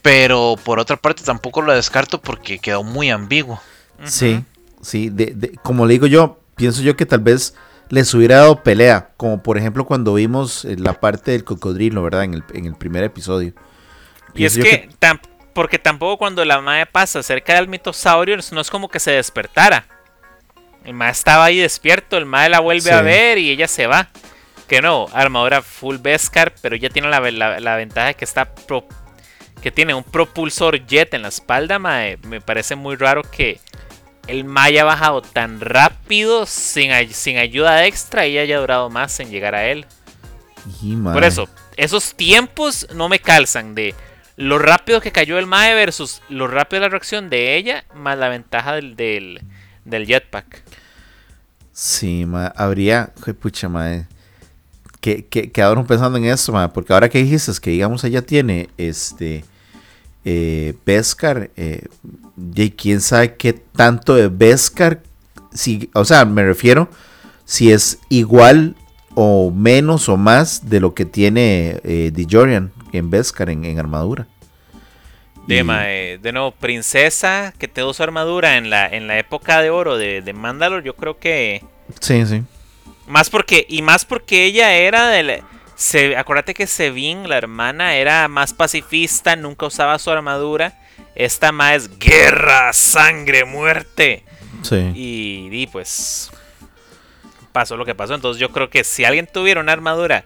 Pero 0.07 0.55
por 0.63 0.79
otra 0.79 0.95
parte 0.95 1.21
tampoco 1.21 1.61
lo 1.61 1.73
descarto 1.73 2.21
porque 2.21 2.59
quedó 2.59 2.81
muy 2.81 3.09
ambiguo. 3.09 3.61
Sí, 4.05 4.41
sí, 4.81 5.09
de, 5.09 5.51
como 5.63 5.85
le 5.85 5.95
digo 5.95 6.07
yo, 6.07 6.39
pienso 6.55 6.81
yo 6.81 6.95
que 6.95 7.05
tal 7.05 7.19
vez 7.19 7.55
les 7.89 8.13
hubiera 8.13 8.37
dado 8.37 8.63
pelea, 8.63 9.09
como 9.17 9.43
por 9.43 9.57
ejemplo 9.57 9.85
cuando 9.85 10.13
vimos 10.13 10.63
eh, 10.63 10.77
la 10.77 10.93
parte 10.93 11.31
del 11.31 11.43
cocodrilo, 11.43 12.01
¿verdad? 12.03 12.23
En 12.23 12.35
el, 12.35 12.43
en 12.53 12.65
el 12.67 12.75
primer 12.75 13.03
episodio. 13.03 13.53
y 14.33 14.45
es 14.45 14.57
que, 14.57 14.89
porque 15.51 15.77
tampoco 15.77 16.17
cuando 16.17 16.45
la 16.45 16.61
madre 16.61 16.85
pasa 16.85 17.21
cerca 17.21 17.55
del 17.55 17.67
mitosaurio, 17.67 18.37
no 18.53 18.61
es 18.61 18.69
como 18.69 18.87
que 18.87 19.01
se 19.01 19.11
despertara. 19.11 19.87
El 20.85 20.93
mae 20.93 21.11
estaba 21.11 21.43
ahí 21.43 21.57
despierto, 21.57 22.15
el 22.15 22.25
mae 22.25 22.47
la 22.47 22.61
vuelve 22.61 22.91
a 22.91 23.01
ver 23.01 23.39
y 23.39 23.49
ella 23.49 23.67
se 23.67 23.87
va. 23.87 24.07
Que 24.69 24.81
no, 24.81 25.07
armadura 25.11 25.61
full 25.61 25.97
Beskar, 25.97 26.53
pero 26.61 26.77
ya 26.77 26.89
tiene 26.89 27.09
la, 27.09 27.19
la, 27.59 27.75
ventaja 27.75 28.13
que 28.13 28.23
está 28.23 28.53
que 29.61 29.71
tiene 29.71 29.93
un 29.93 30.03
propulsor 30.03 30.85
jet 30.85 31.13
en 31.13 31.23
la 31.23 31.27
espalda, 31.29 31.79
mae. 31.79 32.17
Me 32.23 32.41
parece 32.41 32.75
muy 32.75 32.95
raro 32.95 33.23
que 33.23 33.59
el 34.27 34.43
mae 34.43 34.69
haya 34.69 34.83
bajado 34.83 35.21
tan 35.21 35.59
rápido 35.61 36.45
sin, 36.45 36.91
sin 37.11 37.37
ayuda 37.37 37.85
extra 37.85 38.27
y 38.27 38.37
haya 38.37 38.59
durado 38.59 38.89
más 38.89 39.19
en 39.19 39.29
llegar 39.29 39.55
a 39.55 39.65
él. 39.65 39.85
Por 41.03 41.23
eso, 41.23 41.47
esos 41.77 42.15
tiempos 42.15 42.87
no 42.93 43.07
me 43.07 43.19
calzan 43.19 43.73
de 43.73 43.95
lo 44.35 44.59
rápido 44.59 45.01
que 45.01 45.11
cayó 45.11 45.39
el 45.39 45.47
mae 45.47 45.73
versus 45.73 46.21
lo 46.29 46.47
rápido 46.47 46.81
de 46.81 46.87
la 46.87 46.91
reacción 46.91 47.29
de 47.29 47.55
ella, 47.55 47.85
más 47.95 48.17
la 48.17 48.29
ventaja 48.29 48.73
del, 48.73 48.95
del, 48.95 50.05
jetpack. 50.05 50.63
Sí, 51.71 52.25
ma, 52.25 52.47
habría, 52.47 53.13
pucha, 53.39 53.69
mae. 53.69 54.07
Que, 55.01 55.25
que, 55.25 55.51
quedaron 55.51 55.85
pensando 55.85 56.17
en 56.17 56.25
eso, 56.25 56.51
ma, 56.51 56.73
porque 56.73 56.91
ahora 56.91 57.09
que 57.09 57.19
dijiste 57.19 57.51
es 57.51 57.59
que, 57.59 57.69
digamos, 57.69 58.03
ella 58.03 58.21
tiene 58.23 58.69
este 58.77 59.45
eh, 60.25 60.73
Beskar, 60.85 61.51
eh, 61.55 61.85
y 62.55 62.71
quién 62.71 62.99
sabe 62.99 63.35
qué 63.35 63.53
tanto 63.53 64.15
de 64.15 64.27
Beskar, 64.27 65.01
si, 65.53 65.89
o 65.93 66.03
sea, 66.03 66.25
me 66.25 66.43
refiero 66.43 66.89
si 67.45 67.71
es 67.71 67.99
igual 68.09 68.75
o 69.15 69.51
menos 69.51 70.09
o 70.09 70.17
más 70.17 70.69
de 70.69 70.79
lo 70.79 70.93
que 70.93 71.05
tiene 71.05 71.79
eh, 71.83 72.11
DeJorian 72.13 72.71
en 72.91 73.09
Beskar, 73.09 73.49
en, 73.49 73.79
armadura. 73.79 74.27
De, 75.47 75.65
eh, 75.65 76.19
de 76.21 76.31
nuevo, 76.33 76.51
princesa 76.51 77.53
que 77.57 77.69
te 77.69 77.81
su 77.93 78.03
armadura 78.03 78.57
en 78.57 78.69
la, 78.69 78.85
en 78.85 79.07
la 79.07 79.17
época 79.17 79.61
de 79.61 79.69
oro 79.69 79.97
de, 79.97 80.21
de 80.21 80.33
Mandalore, 80.33 80.85
yo 80.85 80.95
creo 80.95 81.17
que... 81.17 81.63
Sí, 82.01 82.25
sí. 82.25 82.43
Más 83.07 83.29
porque, 83.29 83.65
y 83.67 83.81
más 83.81 84.05
porque 84.05 84.43
ella 84.45 84.73
era 84.73 85.07
de 85.07 85.43
Se, 85.75 86.15
acuérdate 86.17 86.53
que 86.53 86.67
Sevin, 86.67 87.27
la 87.29 87.37
hermana, 87.37 87.95
era 87.95 88.27
más 88.27 88.53
pacifista, 88.53 89.35
nunca 89.35 89.65
usaba 89.65 89.97
su 89.97 90.11
armadura. 90.11 90.79
Esta 91.15 91.51
más 91.51 91.75
es 91.75 91.99
guerra, 91.99 92.73
sangre, 92.73 93.45
muerte. 93.45 94.23
Sí. 94.61 94.91
Y, 94.93 95.49
y, 95.51 95.67
pues 95.67 96.31
pasó 97.51 97.75
lo 97.77 97.85
que 97.85 97.95
pasó. 97.95 98.13
Entonces 98.13 98.39
yo 98.39 98.51
creo 98.51 98.69
que 98.69 98.83
si 98.83 99.05
alguien 99.05 99.27
tuviera 99.31 99.61
una 99.61 99.71
armadura 99.71 100.25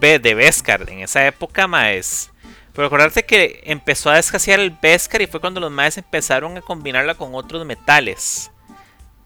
de 0.00 0.34
Beskar 0.34 0.88
en 0.90 1.00
esa 1.00 1.26
época, 1.26 1.66
más. 1.66 2.30
Pero 2.74 2.86
acordarte 2.86 3.24
que 3.24 3.62
empezó 3.64 4.10
a 4.10 4.16
descasear 4.16 4.60
el 4.60 4.70
Beskar 4.70 5.22
y 5.22 5.26
fue 5.26 5.40
cuando 5.40 5.60
los 5.60 5.70
maes 5.70 5.98
empezaron 5.98 6.56
a 6.56 6.62
combinarla 6.62 7.14
con 7.14 7.34
otros 7.34 7.64
metales. 7.64 8.51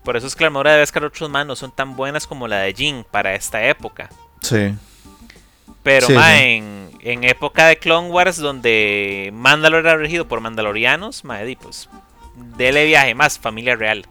Por 0.06 0.16
eso 0.16 0.28
es 0.28 0.36
que 0.36 0.44
la 0.44 0.46
armadura 0.46 0.70
de 0.74 0.78
Beskar 0.78 1.02
otros 1.02 1.28
maes 1.28 1.48
no 1.48 1.56
son 1.56 1.72
tan 1.72 1.96
buenas 1.96 2.28
como 2.28 2.46
la 2.46 2.58
de 2.58 2.72
Jin 2.72 3.04
para 3.10 3.34
esta 3.34 3.66
época. 3.66 4.08
Sí. 4.40 4.72
Pero 5.82 6.06
En, 6.08 6.90
en, 7.00 7.24
época 7.24 7.66
de 7.66 7.76
Clone 7.76 8.08
Wars, 8.10 8.36
donde 8.36 9.32
Mandalore 9.34 9.88
era 9.88 9.96
regido 9.96 10.28
por 10.28 10.40
mandalorianos, 10.40 11.24
mae, 11.24 11.58
pues 11.60 11.88
dele 12.56 12.86
viaje 12.86 13.16
más, 13.16 13.36
familia 13.40 13.74
real. 13.74 14.06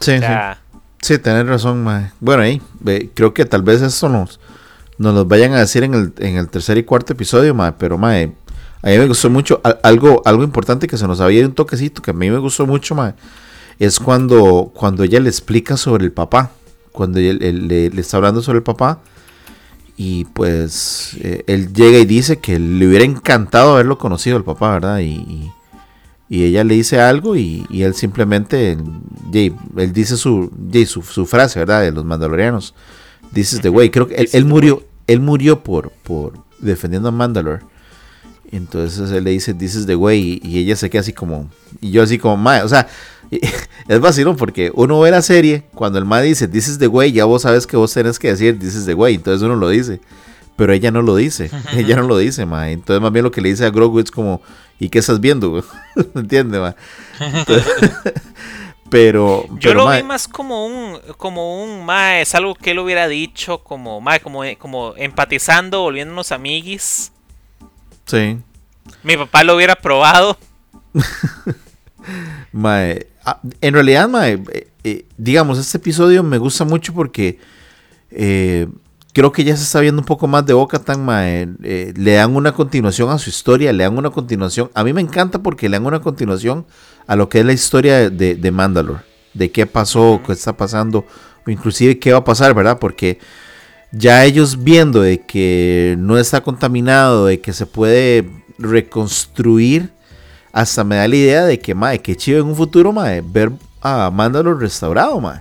Sí, 0.00 0.18
sí. 0.18 0.24
Sí, 1.02 1.18
tenés 1.18 1.46
razón, 1.46 1.84
mae. 1.84 2.10
Bueno, 2.18 2.44
ahí, 2.44 2.62
creo 3.12 3.34
que 3.34 3.44
tal 3.44 3.60
vez 3.60 3.82
eso 3.82 4.08
nos, 4.08 4.40
nos 4.96 5.14
lo 5.14 5.26
vayan 5.26 5.52
a 5.52 5.58
decir 5.58 5.84
en 5.84 5.92
el, 5.92 6.14
en 6.20 6.38
el 6.38 6.48
tercer 6.48 6.78
y 6.78 6.84
cuarto 6.84 7.12
episodio, 7.12 7.54
mae, 7.54 7.72
pero 7.72 7.98
mae, 7.98 8.32
a 8.80 8.86
mí 8.88 8.96
me 8.96 9.06
gustó 9.08 9.28
mucho. 9.28 9.60
Algo, 9.82 10.22
algo 10.24 10.42
importante 10.42 10.88
que 10.88 10.96
se 10.96 11.06
nos 11.06 11.20
había 11.20 11.40
ido 11.40 11.48
un 11.48 11.54
toquecito 11.54 12.00
que 12.00 12.12
a 12.12 12.14
mí 12.14 12.30
me 12.30 12.38
gustó 12.38 12.66
mucho, 12.66 12.94
mae, 12.94 13.12
es 13.78 13.98
cuando, 13.98 14.70
cuando 14.74 15.04
ella 15.04 15.20
le 15.20 15.28
explica 15.28 15.76
sobre 15.76 16.04
el 16.04 16.12
papá. 16.12 16.52
Cuando 16.92 17.18
él, 17.18 17.68
le, 17.68 17.86
está 17.86 18.18
hablando 18.18 18.42
sobre 18.42 18.58
el 18.58 18.62
papá. 18.62 19.00
Y 19.96 20.24
pues 20.26 21.16
eh, 21.20 21.44
él 21.46 21.72
llega 21.72 21.98
y 21.98 22.04
dice 22.04 22.38
que 22.38 22.58
le 22.58 22.86
hubiera 22.86 23.04
encantado 23.04 23.74
haberlo 23.74 23.98
conocido 23.98 24.36
el 24.36 24.44
papá, 24.44 24.72
¿verdad? 24.72 25.00
Y, 25.00 25.50
y, 26.28 26.44
ella 26.44 26.64
le 26.64 26.74
dice 26.74 26.98
algo 26.98 27.36
y, 27.36 27.66
él 27.70 27.94
simplemente, 27.94 28.72
él 28.72 29.92
dice 29.92 30.16
su, 30.16 30.50
su, 30.86 31.26
frase, 31.26 31.58
¿verdad? 31.58 31.82
De 31.82 31.92
los 31.92 32.04
mandalorianos. 32.04 32.74
Dices 33.32 33.60
de 33.60 33.68
güey, 33.68 33.90
creo 33.90 34.08
que 34.08 34.14
él, 34.14 34.28
él, 34.32 34.44
murió, 34.46 34.82
él 35.06 35.20
murió 35.20 35.62
por, 35.62 35.92
por 36.02 36.32
defendiendo 36.62 37.08
a 37.08 37.12
Mandalore. 37.12 37.62
Entonces 38.50 39.10
él 39.10 39.24
le 39.24 39.30
dice, 39.30 39.54
dices 39.54 39.86
de 39.86 39.94
güey, 39.94 40.40
y, 40.42 40.58
ella 40.58 40.76
se 40.76 40.90
queda 40.90 41.00
así 41.00 41.12
como, 41.12 41.50
y 41.80 41.90
yo 41.90 42.02
así 42.02 42.18
como, 42.18 42.36
mae, 42.36 42.62
o 42.62 42.68
sea, 42.68 42.86
es 43.88 44.00
vacilón 44.00 44.36
porque 44.36 44.70
uno 44.74 45.00
ve 45.00 45.10
la 45.10 45.22
serie, 45.22 45.64
cuando 45.74 45.98
el 45.98 46.04
mae 46.04 46.24
dice, 46.24 46.48
dices 46.48 46.78
de 46.78 46.86
güey, 46.86 47.12
ya 47.12 47.24
vos 47.24 47.42
sabes 47.42 47.66
que 47.66 47.76
vos 47.76 47.92
tenés 47.92 48.18
que 48.18 48.28
decir, 48.28 48.58
dices 48.58 48.84
de 48.86 48.94
güey, 48.94 49.14
entonces 49.14 49.42
uno 49.42 49.56
lo 49.56 49.68
dice, 49.68 50.00
pero 50.56 50.72
ella 50.72 50.90
no 50.90 51.02
lo 51.02 51.16
dice, 51.16 51.50
ella 51.72 51.96
no 51.96 52.02
lo 52.02 52.18
dice, 52.18 52.46
mae, 52.46 52.72
entonces 52.72 53.00
más 53.00 53.12
bien 53.12 53.24
lo 53.24 53.30
que 53.30 53.40
le 53.40 53.48
dice 53.50 53.64
a 53.64 53.70
Grogu 53.70 54.00
es 54.00 54.10
como, 54.10 54.42
¿y 54.78 54.88
qué 54.88 54.98
estás 54.98 55.20
viendo? 55.20 55.52
¿Me 56.14 56.20
entiendes, 56.20 56.60
mae? 56.60 56.74
pero, 58.90 59.46
yo 59.58 59.72
lo 59.72 59.90
vi 59.90 60.02
más 60.02 60.28
como 60.28 60.66
un, 60.66 60.98
como 61.16 61.62
un, 61.62 61.84
mae, 61.84 62.22
es 62.22 62.34
algo 62.34 62.54
que 62.54 62.72
él 62.72 62.78
hubiera 62.78 63.08
dicho, 63.08 63.58
como, 63.58 64.00
mae, 64.00 64.20
como, 64.20 64.42
como 64.58 64.94
empatizando, 64.96 65.80
volviéndonos 65.80 66.32
amiguis 66.32 67.12
Sí. 68.04 68.38
Mi 69.02 69.16
papá 69.16 69.44
lo 69.44 69.56
hubiera 69.56 69.76
probado. 69.76 70.36
Mae, 72.52 73.06
ah, 73.24 73.40
en 73.60 73.74
realidad, 73.74 74.08
mae, 74.08 74.42
eh, 74.52 74.68
eh, 74.84 75.06
digamos, 75.16 75.58
este 75.58 75.78
episodio 75.78 76.22
me 76.22 76.38
gusta 76.38 76.64
mucho 76.64 76.92
porque 76.92 77.38
eh, 78.10 78.68
creo 79.12 79.32
que 79.32 79.44
ya 79.44 79.56
se 79.56 79.64
está 79.64 79.80
viendo 79.80 80.00
un 80.00 80.06
poco 80.06 80.26
más 80.26 80.46
de 80.46 80.52
Boca 80.52 80.78
Tan, 80.78 81.04
mae. 81.04 81.48
le 81.60 82.12
dan 82.12 82.36
una 82.36 82.52
continuación 82.52 83.10
a 83.10 83.18
su 83.18 83.30
historia, 83.30 83.72
le 83.72 83.84
dan 83.84 83.96
una 83.96 84.10
continuación. 84.10 84.70
A 84.74 84.84
mí 84.84 84.92
me 84.92 85.00
encanta 85.00 85.42
porque 85.42 85.68
le 85.68 85.76
dan 85.76 85.86
una 85.86 86.00
continuación 86.00 86.66
a 87.06 87.16
lo 87.16 87.28
que 87.28 87.40
es 87.40 87.46
la 87.46 87.52
historia 87.52 88.10
de, 88.10 88.36
de 88.36 88.50
Mandalore, 88.50 89.00
de 89.34 89.50
qué 89.50 89.66
pasó, 89.66 90.20
qué 90.24 90.32
está 90.32 90.56
pasando, 90.56 91.06
o 91.46 91.50
inclusive 91.50 91.98
qué 91.98 92.12
va 92.12 92.18
a 92.18 92.24
pasar, 92.24 92.54
¿verdad? 92.54 92.78
Porque 92.78 93.18
ya 93.92 94.24
ellos 94.24 94.64
viendo 94.64 95.02
de 95.02 95.20
que 95.20 95.96
no 95.98 96.18
está 96.18 96.42
contaminado, 96.42 97.26
de 97.26 97.40
que 97.40 97.52
se 97.52 97.66
puede 97.66 98.28
reconstruir, 98.58 99.92
hasta 100.52 100.84
me 100.84 100.96
da 100.96 101.08
la 101.08 101.16
idea 101.16 101.44
de 101.44 101.58
que, 101.58 101.74
madre, 101.74 102.00
qué 102.00 102.16
chido 102.16 102.40
en 102.40 102.46
un 102.46 102.56
futuro, 102.56 102.92
madre, 102.92 103.22
ver 103.24 103.50
a 103.80 104.10
Mandalor 104.10 104.60
restaurado, 104.60 105.20
madre. 105.20 105.40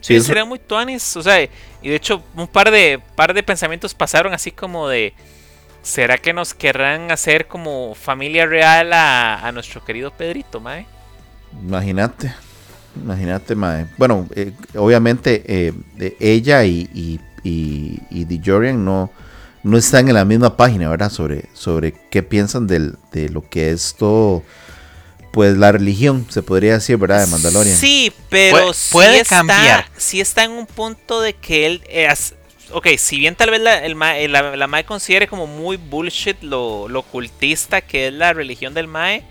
Sí, 0.00 0.18
sería 0.20 0.44
muy 0.44 0.58
tuanis, 0.58 1.16
o 1.16 1.22
sea, 1.22 1.42
y 1.42 1.48
de 1.88 1.94
hecho 1.94 2.22
un 2.34 2.48
par 2.48 2.70
de, 2.70 3.00
par 3.14 3.34
de 3.34 3.42
pensamientos 3.42 3.94
pasaron 3.94 4.32
así 4.32 4.50
como 4.50 4.88
de, 4.88 5.12
¿será 5.82 6.16
que 6.16 6.32
nos 6.32 6.54
querrán 6.54 7.10
hacer 7.10 7.46
como 7.46 7.94
familia 7.94 8.46
real 8.46 8.92
a, 8.94 9.46
a 9.46 9.52
nuestro 9.52 9.84
querido 9.84 10.10
Pedrito, 10.10 10.58
madre? 10.58 10.86
Imagínate. 11.52 12.32
Imagínate, 12.96 13.54
mae. 13.54 13.86
Bueno, 13.96 14.26
eh, 14.34 14.52
obviamente 14.76 15.42
eh, 15.46 15.72
ella 16.18 16.64
y, 16.64 16.88
y, 16.92 17.20
y, 17.44 18.72
no, 18.74 19.10
no 19.62 19.76
están 19.76 20.08
en 20.08 20.14
la 20.14 20.24
misma 20.24 20.56
página, 20.56 20.88
¿verdad? 20.88 21.10
Sobre, 21.10 21.44
sobre 21.54 21.94
qué 22.10 22.22
piensan 22.22 22.66
de 22.66 23.28
lo 23.28 23.48
que 23.48 23.70
es 23.70 23.94
todo, 23.98 24.42
pues 25.32 25.56
la 25.56 25.72
religión, 25.72 26.26
se 26.28 26.42
podría 26.42 26.74
decir, 26.74 26.96
¿verdad? 26.96 27.20
De 27.24 27.26
Mandalorian. 27.26 27.76
Sí, 27.76 28.12
pero 28.28 28.72
puede, 28.90 29.24
cambiar. 29.24 29.86
sí 29.96 30.20
está 30.20 30.44
en 30.44 30.52
un 30.52 30.66
punto 30.66 31.20
de 31.20 31.34
que 31.34 31.66
él... 31.66 31.82
Es, 31.88 32.34
ok, 32.72 32.88
si 32.98 33.18
bien 33.18 33.34
tal 33.36 33.50
vez 33.50 33.60
la, 33.60 33.84
el, 33.84 34.32
la, 34.32 34.56
la 34.56 34.66
Mae 34.66 34.84
considere 34.84 35.28
como 35.28 35.46
muy 35.46 35.76
bullshit 35.76 36.40
lo, 36.42 36.88
lo 36.88 37.00
ocultista 37.00 37.80
que 37.80 38.08
es 38.08 38.12
la 38.14 38.32
religión 38.32 38.74
del 38.74 38.86
Mae 38.86 39.24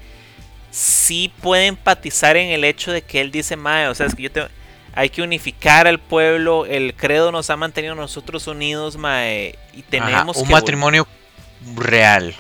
sí 0.72 1.32
puede 1.42 1.68
empatizar 1.68 2.38
en 2.38 2.50
el 2.50 2.64
hecho 2.64 2.92
de 2.92 3.02
que 3.02 3.22
él 3.22 3.32
dice, 3.32 3.56
Mae, 3.56 3.88
o 3.88 3.96
sea, 3.96 4.06
es 4.06 4.16
que 4.16 4.24
yo 4.24 4.32
te, 4.32 4.48
hay 4.94 5.10
que 5.10 5.22
unificar 5.22 5.88
al 5.88 6.00
pueblo, 6.00 6.66
el 6.66 6.94
credo 6.96 7.32
nos 7.32 7.50
ha 7.50 7.58
mantenido 7.58 7.96
nosotros 7.96 8.48
unidos, 8.48 8.98
Mae, 8.98 9.58
y 9.74 9.82
tenemos 9.84 10.38
un 10.38 10.50
matrimonio 10.50 11.08
real. 11.76 12.36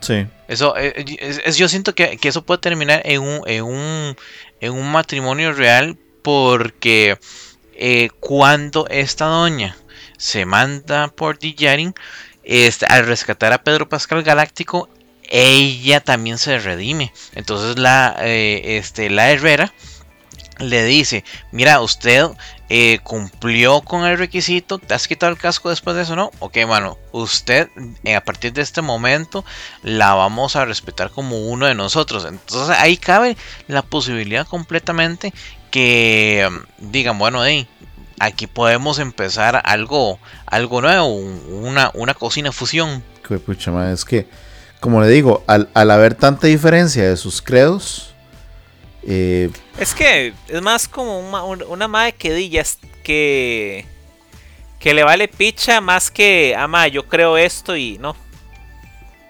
Sí. 0.00 0.26
Eso, 0.48 0.76
eh, 0.76 1.04
es, 1.18 1.56
yo 1.56 1.68
siento 1.68 1.94
que, 1.94 2.18
eso 2.22 2.44
puede 2.44 2.60
terminar 2.60 3.00
en 3.04 3.22
un, 3.22 3.40
en 3.46 3.64
un, 3.64 4.16
en 4.60 4.72
un 4.72 4.92
matrimonio 4.92 5.52
real 5.52 5.96
porque 6.22 7.18
eh, 7.74 8.10
cuando 8.20 8.86
esta 8.88 9.26
doña 9.26 9.76
se 10.18 10.44
manda 10.44 11.08
por 11.08 11.38
Dijarin, 11.38 11.94
este, 12.42 12.86
al 12.86 13.06
rescatar 13.06 13.52
a 13.52 13.62
Pedro 13.62 13.88
Pascal 13.88 14.22
Galáctico, 14.22 14.88
ella 15.30 16.00
también 16.00 16.38
se 16.38 16.58
redime. 16.58 17.12
Entonces 17.34 17.78
la, 17.78 18.16
eh, 18.20 18.78
este, 18.78 19.10
la 19.10 19.30
Herrera 19.30 19.72
le 20.58 20.84
dice, 20.84 21.24
mira, 21.52 21.80
usted 21.80 22.26
eh, 22.68 22.98
cumplió 23.02 23.80
con 23.80 24.04
el 24.04 24.18
requisito, 24.18 24.78
¿te 24.78 24.94
has 24.94 25.08
quitado 25.08 25.32
el 25.32 25.38
casco 25.38 25.70
después 25.70 25.96
de 25.96 26.02
eso? 26.02 26.16
No, 26.16 26.30
ok, 26.38 26.58
mano, 26.66 26.98
usted 27.12 27.68
eh, 28.04 28.14
a 28.14 28.24
partir 28.24 28.52
de 28.52 28.62
este 28.62 28.82
momento 28.82 29.44
la 29.82 30.14
vamos 30.14 30.56
a 30.56 30.64
respetar 30.64 31.10
como 31.10 31.38
uno 31.48 31.66
de 31.66 31.74
nosotros. 31.74 32.24
Entonces 32.24 32.76
ahí 32.78 32.96
cabe 32.96 33.36
la 33.66 33.82
posibilidad 33.82 34.46
completamente 34.46 35.32
que 35.70 36.48
digan, 36.78 37.18
bueno, 37.18 37.44
hey, 37.44 37.68
aquí 38.20 38.46
podemos 38.46 38.98
empezar 38.98 39.60
algo, 39.64 40.18
algo 40.46 40.80
nuevo, 40.80 41.06
una, 41.06 41.90
una 41.94 42.14
cocina 42.14 42.52
fusión. 42.52 43.02
Pucha, 43.44 43.92
es 43.92 44.04
que, 44.04 44.28
como 44.80 45.00
le 45.00 45.08
digo, 45.08 45.42
al, 45.46 45.68
al 45.74 45.90
haber 45.90 46.14
tanta 46.14 46.46
diferencia 46.46 47.08
de 47.08 47.16
sus 47.16 47.42
credos, 47.42 48.13
eh, 49.06 49.50
es 49.78 49.94
que 49.94 50.32
es 50.48 50.62
más 50.62 50.88
como 50.88 51.18
una, 51.20 51.44
una 51.44 51.88
madre 51.88 52.12
que 52.12 52.64
que 53.02 53.84
que 54.78 54.94
le 54.94 55.02
vale 55.02 55.28
picha 55.28 55.80
más 55.80 56.10
que 56.10 56.54
ama 56.56 56.88
yo 56.88 57.06
creo 57.06 57.36
esto 57.38 57.76
y 57.76 57.98
no. 57.98 58.16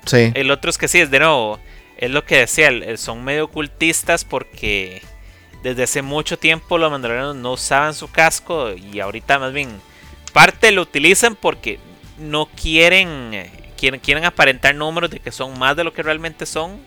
Sí. 0.05 0.33
El 0.35 0.51
otro 0.51 0.71
es 0.71 0.79
que 0.79 0.89
sí, 0.89 1.01
es 1.01 1.11
de 1.11 1.21
nuevo, 1.21 1.59
es 1.97 2.11
lo 2.11 2.25
que 2.25 2.39
decía, 2.39 2.71
son 2.97 3.25
medio 3.25 3.45
ocultistas 3.45 4.25
porque 4.25 5.03
desde 5.63 5.85
hace 5.85 6.03
mucho 6.03 6.39
tiempo 6.39 6.77
los 6.77 6.91
mandalorianos 6.91 7.37
no 7.37 7.53
usaban 7.53 7.95
su 7.95 8.11
casco 8.11 8.73
y 8.73 9.01
ahorita 9.01 9.39
más 9.39 9.53
bien 9.53 9.81
parte 10.33 10.73
lo 10.73 10.83
utilizan 10.83 11.37
porque 11.37 11.79
no 12.19 12.47
quieren 12.47 13.51
quieren, 13.79 14.01
quieren 14.01 14.25
aparentar 14.25 14.75
números 14.75 15.11
de 15.11 15.21
que 15.21 15.33
son 15.33 15.59
más 15.59 15.77
de 15.77 15.85
lo 15.85 15.93
que 15.93 16.03
realmente 16.03 16.47
son 16.47 16.81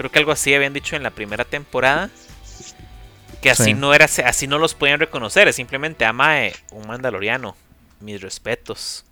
Creo 0.00 0.10
que 0.10 0.18
algo 0.18 0.32
así 0.32 0.54
habían 0.54 0.72
dicho 0.72 0.96
en 0.96 1.02
la 1.02 1.10
primera 1.10 1.44
temporada. 1.44 2.08
Que 3.42 3.50
así 3.50 3.74
no 3.74 3.92
era, 3.92 4.06
así 4.06 4.46
no 4.46 4.56
los 4.56 4.72
podían 4.72 4.98
reconocer. 4.98 5.46
Es 5.46 5.56
simplemente 5.56 6.06
ama 6.06 6.36
un 6.72 6.88
mandaloriano. 6.88 7.54
Mis 8.00 8.18
respetos. 8.22 9.04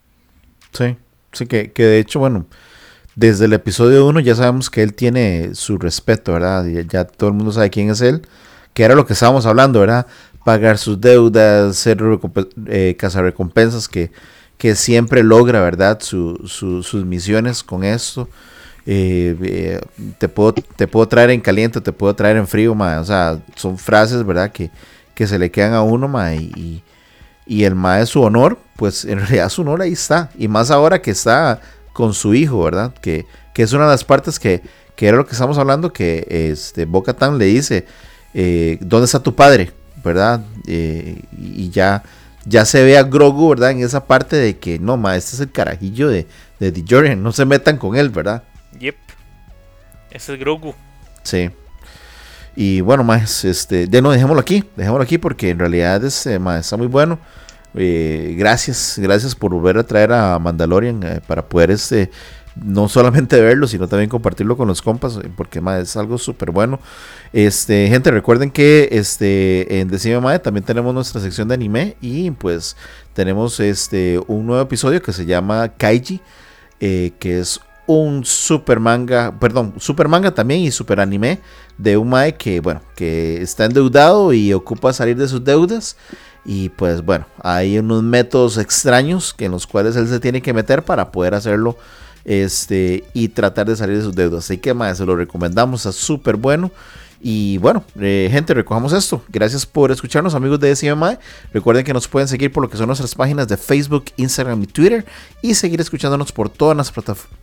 Sí, 0.73 0.97
sí 1.33 1.47
que, 1.47 1.73
que 1.73 1.83
de 1.83 1.99
hecho, 1.99 2.21
bueno, 2.21 2.47
desde 3.17 3.45
el 3.45 3.53
episodio 3.53 4.07
1 4.07 4.21
ya 4.21 4.35
sabemos 4.35 4.71
que 4.71 4.83
él 4.83 4.95
tiene 4.95 5.51
su 5.53 5.77
respeto, 5.77 6.33
¿verdad? 6.33 6.65
Ya, 6.65 6.81
ya, 6.81 7.05
todo 7.05 7.29
el 7.29 7.37
mundo 7.37 7.53
sabe 7.53 7.69
quién 7.69 7.91
es 7.91 8.01
él. 8.01 8.27
Que 8.73 8.85
era 8.85 8.95
lo 8.95 9.05
que 9.05 9.13
estábamos 9.13 9.45
hablando, 9.45 9.81
¿verdad? 9.81 10.07
Pagar 10.43 10.79
sus 10.79 10.99
deudas, 10.99 11.77
ser 11.77 11.99
eh, 12.67 12.97
recompensas 12.99 13.89
que, 13.89 14.11
que 14.57 14.75
siempre 14.75 15.23
logra, 15.23 15.61
¿verdad? 15.61 16.01
sus 16.01 16.95
misiones 17.05 17.63
con 17.63 17.85
esto. 17.85 18.31
Eh, 18.91 19.37
eh, 19.43 19.81
te, 20.17 20.31
puedo, 20.31 20.55
te 20.55 20.89
puedo 20.89 21.07
traer 21.07 21.29
en 21.29 21.43
caliente, 21.43 21.79
te 21.83 21.93
puedo 21.93 22.15
traer 22.15 22.39
en 22.39 22.47
frío, 22.47 22.75
ma. 22.75 22.99
O 23.01 23.05
sea, 23.05 23.39
son 23.55 23.77
frases, 23.77 24.25
¿verdad? 24.25 24.51
Que, 24.51 24.71
que 25.15 25.27
se 25.27 25.39
le 25.39 25.51
quedan 25.51 25.75
a 25.75 25.83
uno, 25.83 26.09
ma. 26.09 26.35
Y, 26.35 26.83
y 27.47 27.65
el 27.65 27.75
ma 27.75 28.01
es 28.01 28.09
su 28.09 28.23
honor, 28.23 28.59
pues 28.77 29.05
en 29.05 29.19
realidad 29.19 29.51
su 29.51 29.61
honor 29.61 29.83
ahí 29.83 29.93
está. 29.93 30.31
Y 30.39 30.49
más 30.49 30.71
ahora 30.71 31.03
que 31.03 31.11
está 31.11 31.61
con 31.93 32.15
su 32.15 32.33
hijo, 32.33 32.65
¿verdad? 32.65 32.95
Que, 33.03 33.27
que 33.53 33.63
es 33.63 33.75
una 33.75 33.85
de 33.85 33.91
las 33.91 34.05
partes 34.05 34.39
que, 34.39 34.63
que 34.97 35.07
era 35.07 35.19
lo 35.19 35.27
que 35.27 35.33
estamos 35.33 35.59
hablando, 35.59 35.93
que 35.93 36.27
este, 36.51 36.87
Boca 36.87 37.13
Tan 37.13 37.37
le 37.37 37.45
dice, 37.45 37.85
eh, 38.33 38.79
¿dónde 38.81 39.05
está 39.05 39.21
tu 39.23 39.35
padre? 39.35 39.71
¿Verdad? 40.03 40.41
y 40.67 41.71
ya, 41.71 42.05
ya 42.47 42.65
se 42.65 42.85
ve 42.85 42.97
a 42.97 43.03
Grogu, 43.03 43.51
¿verdad? 43.51 43.73
En 43.73 43.81
esa 43.81 44.07
parte 44.07 44.37
de 44.37 44.57
que, 44.57 44.79
no, 44.79 44.97
ma, 44.97 45.17
este 45.17 45.35
es 45.35 45.41
el 45.41 45.51
carajillo 45.51 46.09
de, 46.09 46.27
de 46.61 47.17
no 47.17 47.33
se 47.33 47.45
metan 47.45 47.77
con 47.77 47.97
él, 47.97 48.11
¿verdad? 48.11 48.45
Yep. 48.79 48.97
Ese 50.11 50.35
es 50.35 50.41
Grogu. 50.41 50.75
Sí. 51.23 51.51
Y 52.61 52.81
bueno, 52.81 53.05
más, 53.05 53.45
este, 53.45 53.87
de 53.87 54.03
no, 54.03 54.11
dejémoslo 54.11 54.41
aquí, 54.41 54.65
dejémoslo 54.75 55.05
aquí 55.05 55.17
porque 55.17 55.51
en 55.51 55.61
realidad 55.61 56.05
es, 56.05 56.27
eh, 56.27 56.41
está 56.59 56.77
muy 56.77 56.89
bueno. 56.89 57.19
Eh, 57.75 58.35
gracias, 58.37 58.99
gracias 58.99 59.37
por 59.37 59.53
volver 59.53 59.79
a 59.79 59.85
traer 59.85 60.13
a 60.13 60.39
Mandalorian 60.41 61.03
eh, 61.05 61.21
para 61.25 61.49
poder 61.49 61.71
este, 61.71 62.11
no 62.57 62.89
solamente 62.89 63.41
verlo, 63.41 63.69
sino 63.69 63.87
también 63.87 64.11
compartirlo 64.11 64.57
con 64.57 64.67
los 64.67 64.83
compas, 64.83 65.21
porque 65.37 65.61
más, 65.61 65.83
es 65.83 65.97
algo 65.97 66.19
súper 66.19 66.51
bueno. 66.51 66.81
Este, 67.33 67.87
gente, 67.87 68.11
recuerden 68.11 68.51
que 68.51 68.89
este, 68.91 69.79
en 69.79 69.87
Decime 69.87 70.19
Mae 70.19 70.41
también 70.41 70.65
tenemos 70.65 70.93
nuestra 70.93 71.21
sección 71.21 71.47
de 71.47 71.55
anime 71.55 71.97
y 72.01 72.33
pues 72.33 72.77
tenemos 73.13 73.61
este, 73.61 74.19
un 74.27 74.47
nuevo 74.47 74.63
episodio 74.63 75.01
que 75.01 75.13
se 75.13 75.27
llama 75.27 75.69
Kaiji, 75.77 76.21
que 76.81 77.13
es 77.23 77.61
un 77.89 78.23
super 78.23 78.81
manga, 78.81 79.35
perdón, 79.41 79.73
super 79.79 80.09
manga 80.09 80.31
también 80.33 80.61
y 80.61 80.71
super 80.71 81.01
anime 81.01 81.41
de 81.79 81.97
un 81.97 82.11
mae 82.11 82.37
que, 82.37 82.61
bueno, 82.61 82.83
que 82.95 83.41
está 83.41 83.65
endeudado 83.65 84.35
y 84.35 84.53
ocupa 84.53 84.93
salir 84.93 85.17
de 85.17 85.27
sus 85.27 85.43
deudas. 85.43 85.97
Y 86.45 86.69
pues 86.69 87.03
bueno, 87.03 87.27
hay 87.43 87.79
unos 87.79 88.03
métodos 88.03 88.59
extraños 88.59 89.33
que 89.33 89.47
en 89.47 89.53
los 89.53 89.67
cuales 89.67 89.97
él 89.97 90.07
se 90.07 90.21
tiene 90.21 90.43
que 90.43 90.53
meter 90.53 90.85
para 90.85 91.11
poder 91.11 91.35
hacerlo 91.35 91.79
este, 92.27 93.05
y 93.15 93.29
tratar 93.29 93.67
de 93.67 93.75
salir 93.75 93.97
de 93.97 94.05
sus 94.05 94.15
deudas. 94.15 94.45
Así 94.45 94.59
que 94.59 94.75
más 94.75 94.99
se 94.99 95.07
lo 95.07 95.17
recomendamos, 95.17 95.87
es 95.87 95.97
súper 95.97 96.37
bueno. 96.37 96.71
Y 97.21 97.59
bueno, 97.59 97.83
eh, 98.01 98.29
gente, 98.31 98.55
recojamos 98.55 98.93
esto. 98.93 99.23
Gracias 99.29 99.67
por 99.67 99.91
escucharnos, 99.91 100.37
amigos 100.37 100.61
de 100.61 100.75
SMI. 100.75 101.19
Recuerden 101.53 101.85
que 101.85 101.93
nos 101.93 102.07
pueden 102.07 102.29
seguir 102.29 102.53
por 102.53 102.63
lo 102.63 102.71
que 102.71 102.77
son 102.77 102.87
nuestras 102.87 103.15
páginas 103.15 103.49
de 103.49 103.57
Facebook, 103.57 104.05
Instagram 104.17 104.63
y 104.63 104.67
Twitter. 104.67 105.05
Y 105.43 105.55
seguir 105.55 105.81
escuchándonos 105.81 106.31
por 106.31 106.49
todas 106.49 106.77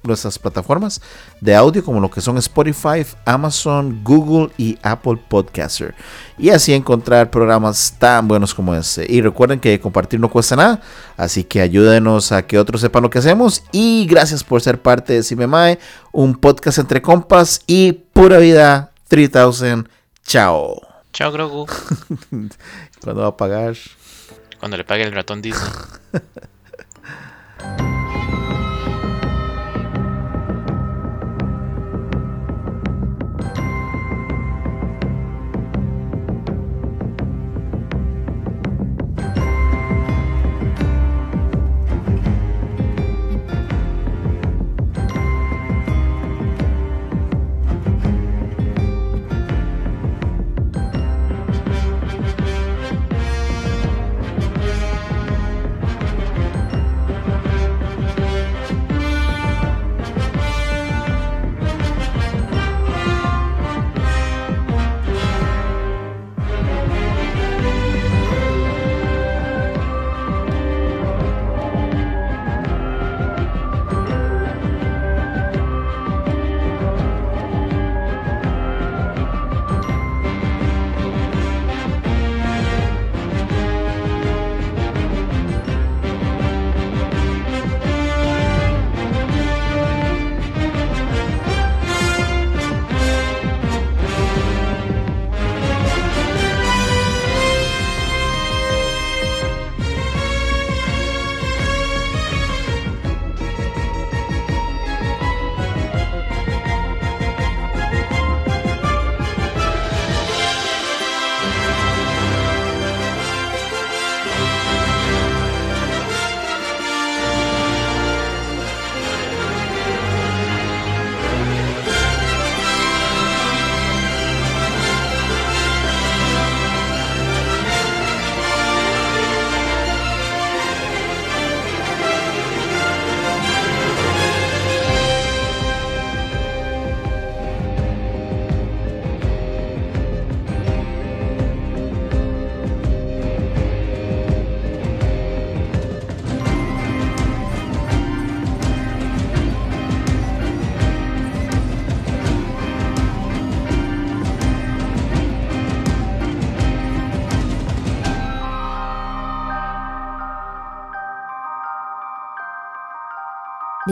nuestras 0.03 0.39
plataformas 0.39 1.01
de 1.41 1.55
audio, 1.55 1.83
como 1.83 1.99
lo 1.99 2.09
que 2.09 2.21
son 2.21 2.37
Spotify, 2.37 3.05
Amazon, 3.25 4.01
Google 4.01 4.49
y 4.57 4.77
Apple 4.81 5.19
Podcaster. 5.27 5.93
Y 6.37 6.49
así 6.49 6.73
encontrar 6.73 7.29
programas 7.29 7.95
tan 7.99 8.29
buenos 8.29 8.53
como 8.53 8.73
este. 8.75 9.05
Y 9.11 9.21
recuerden 9.21 9.59
que 9.59 9.79
compartir 9.81 10.21
no 10.21 10.29
cuesta 10.29 10.55
nada. 10.55 10.81
Así 11.17 11.43
que 11.43 11.59
ayúdenos 11.59 12.31
a 12.31 12.43
que 12.43 12.57
otros 12.57 12.79
sepan 12.79 13.03
lo 13.03 13.09
que 13.09 13.19
hacemos. 13.19 13.63
Y 13.73 14.05
gracias 14.09 14.41
por 14.41 14.61
ser 14.61 14.81
parte 14.81 15.13
de 15.13 15.23
CMMI, 15.23 15.77
un 16.13 16.35
podcast 16.35 16.77
entre 16.77 17.01
compas 17.01 17.61
y 17.67 17.91
pura 17.91 18.37
vida 18.37 18.93
3000. 19.07 19.87
Chao. 20.25 20.81
Chao, 21.13 21.31
Grogu. 21.31 21.67
¿Cuándo 23.03 23.21
va 23.21 23.27
a 23.27 23.37
pagar? 23.37 23.75
Cuando 24.59 24.77
le 24.77 24.83
pague 24.83 25.03
el 25.03 25.11
ratón 25.11 25.41
Disney. 25.41 25.71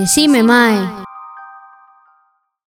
Decime, 0.04 0.44
Mae. 0.44 1.03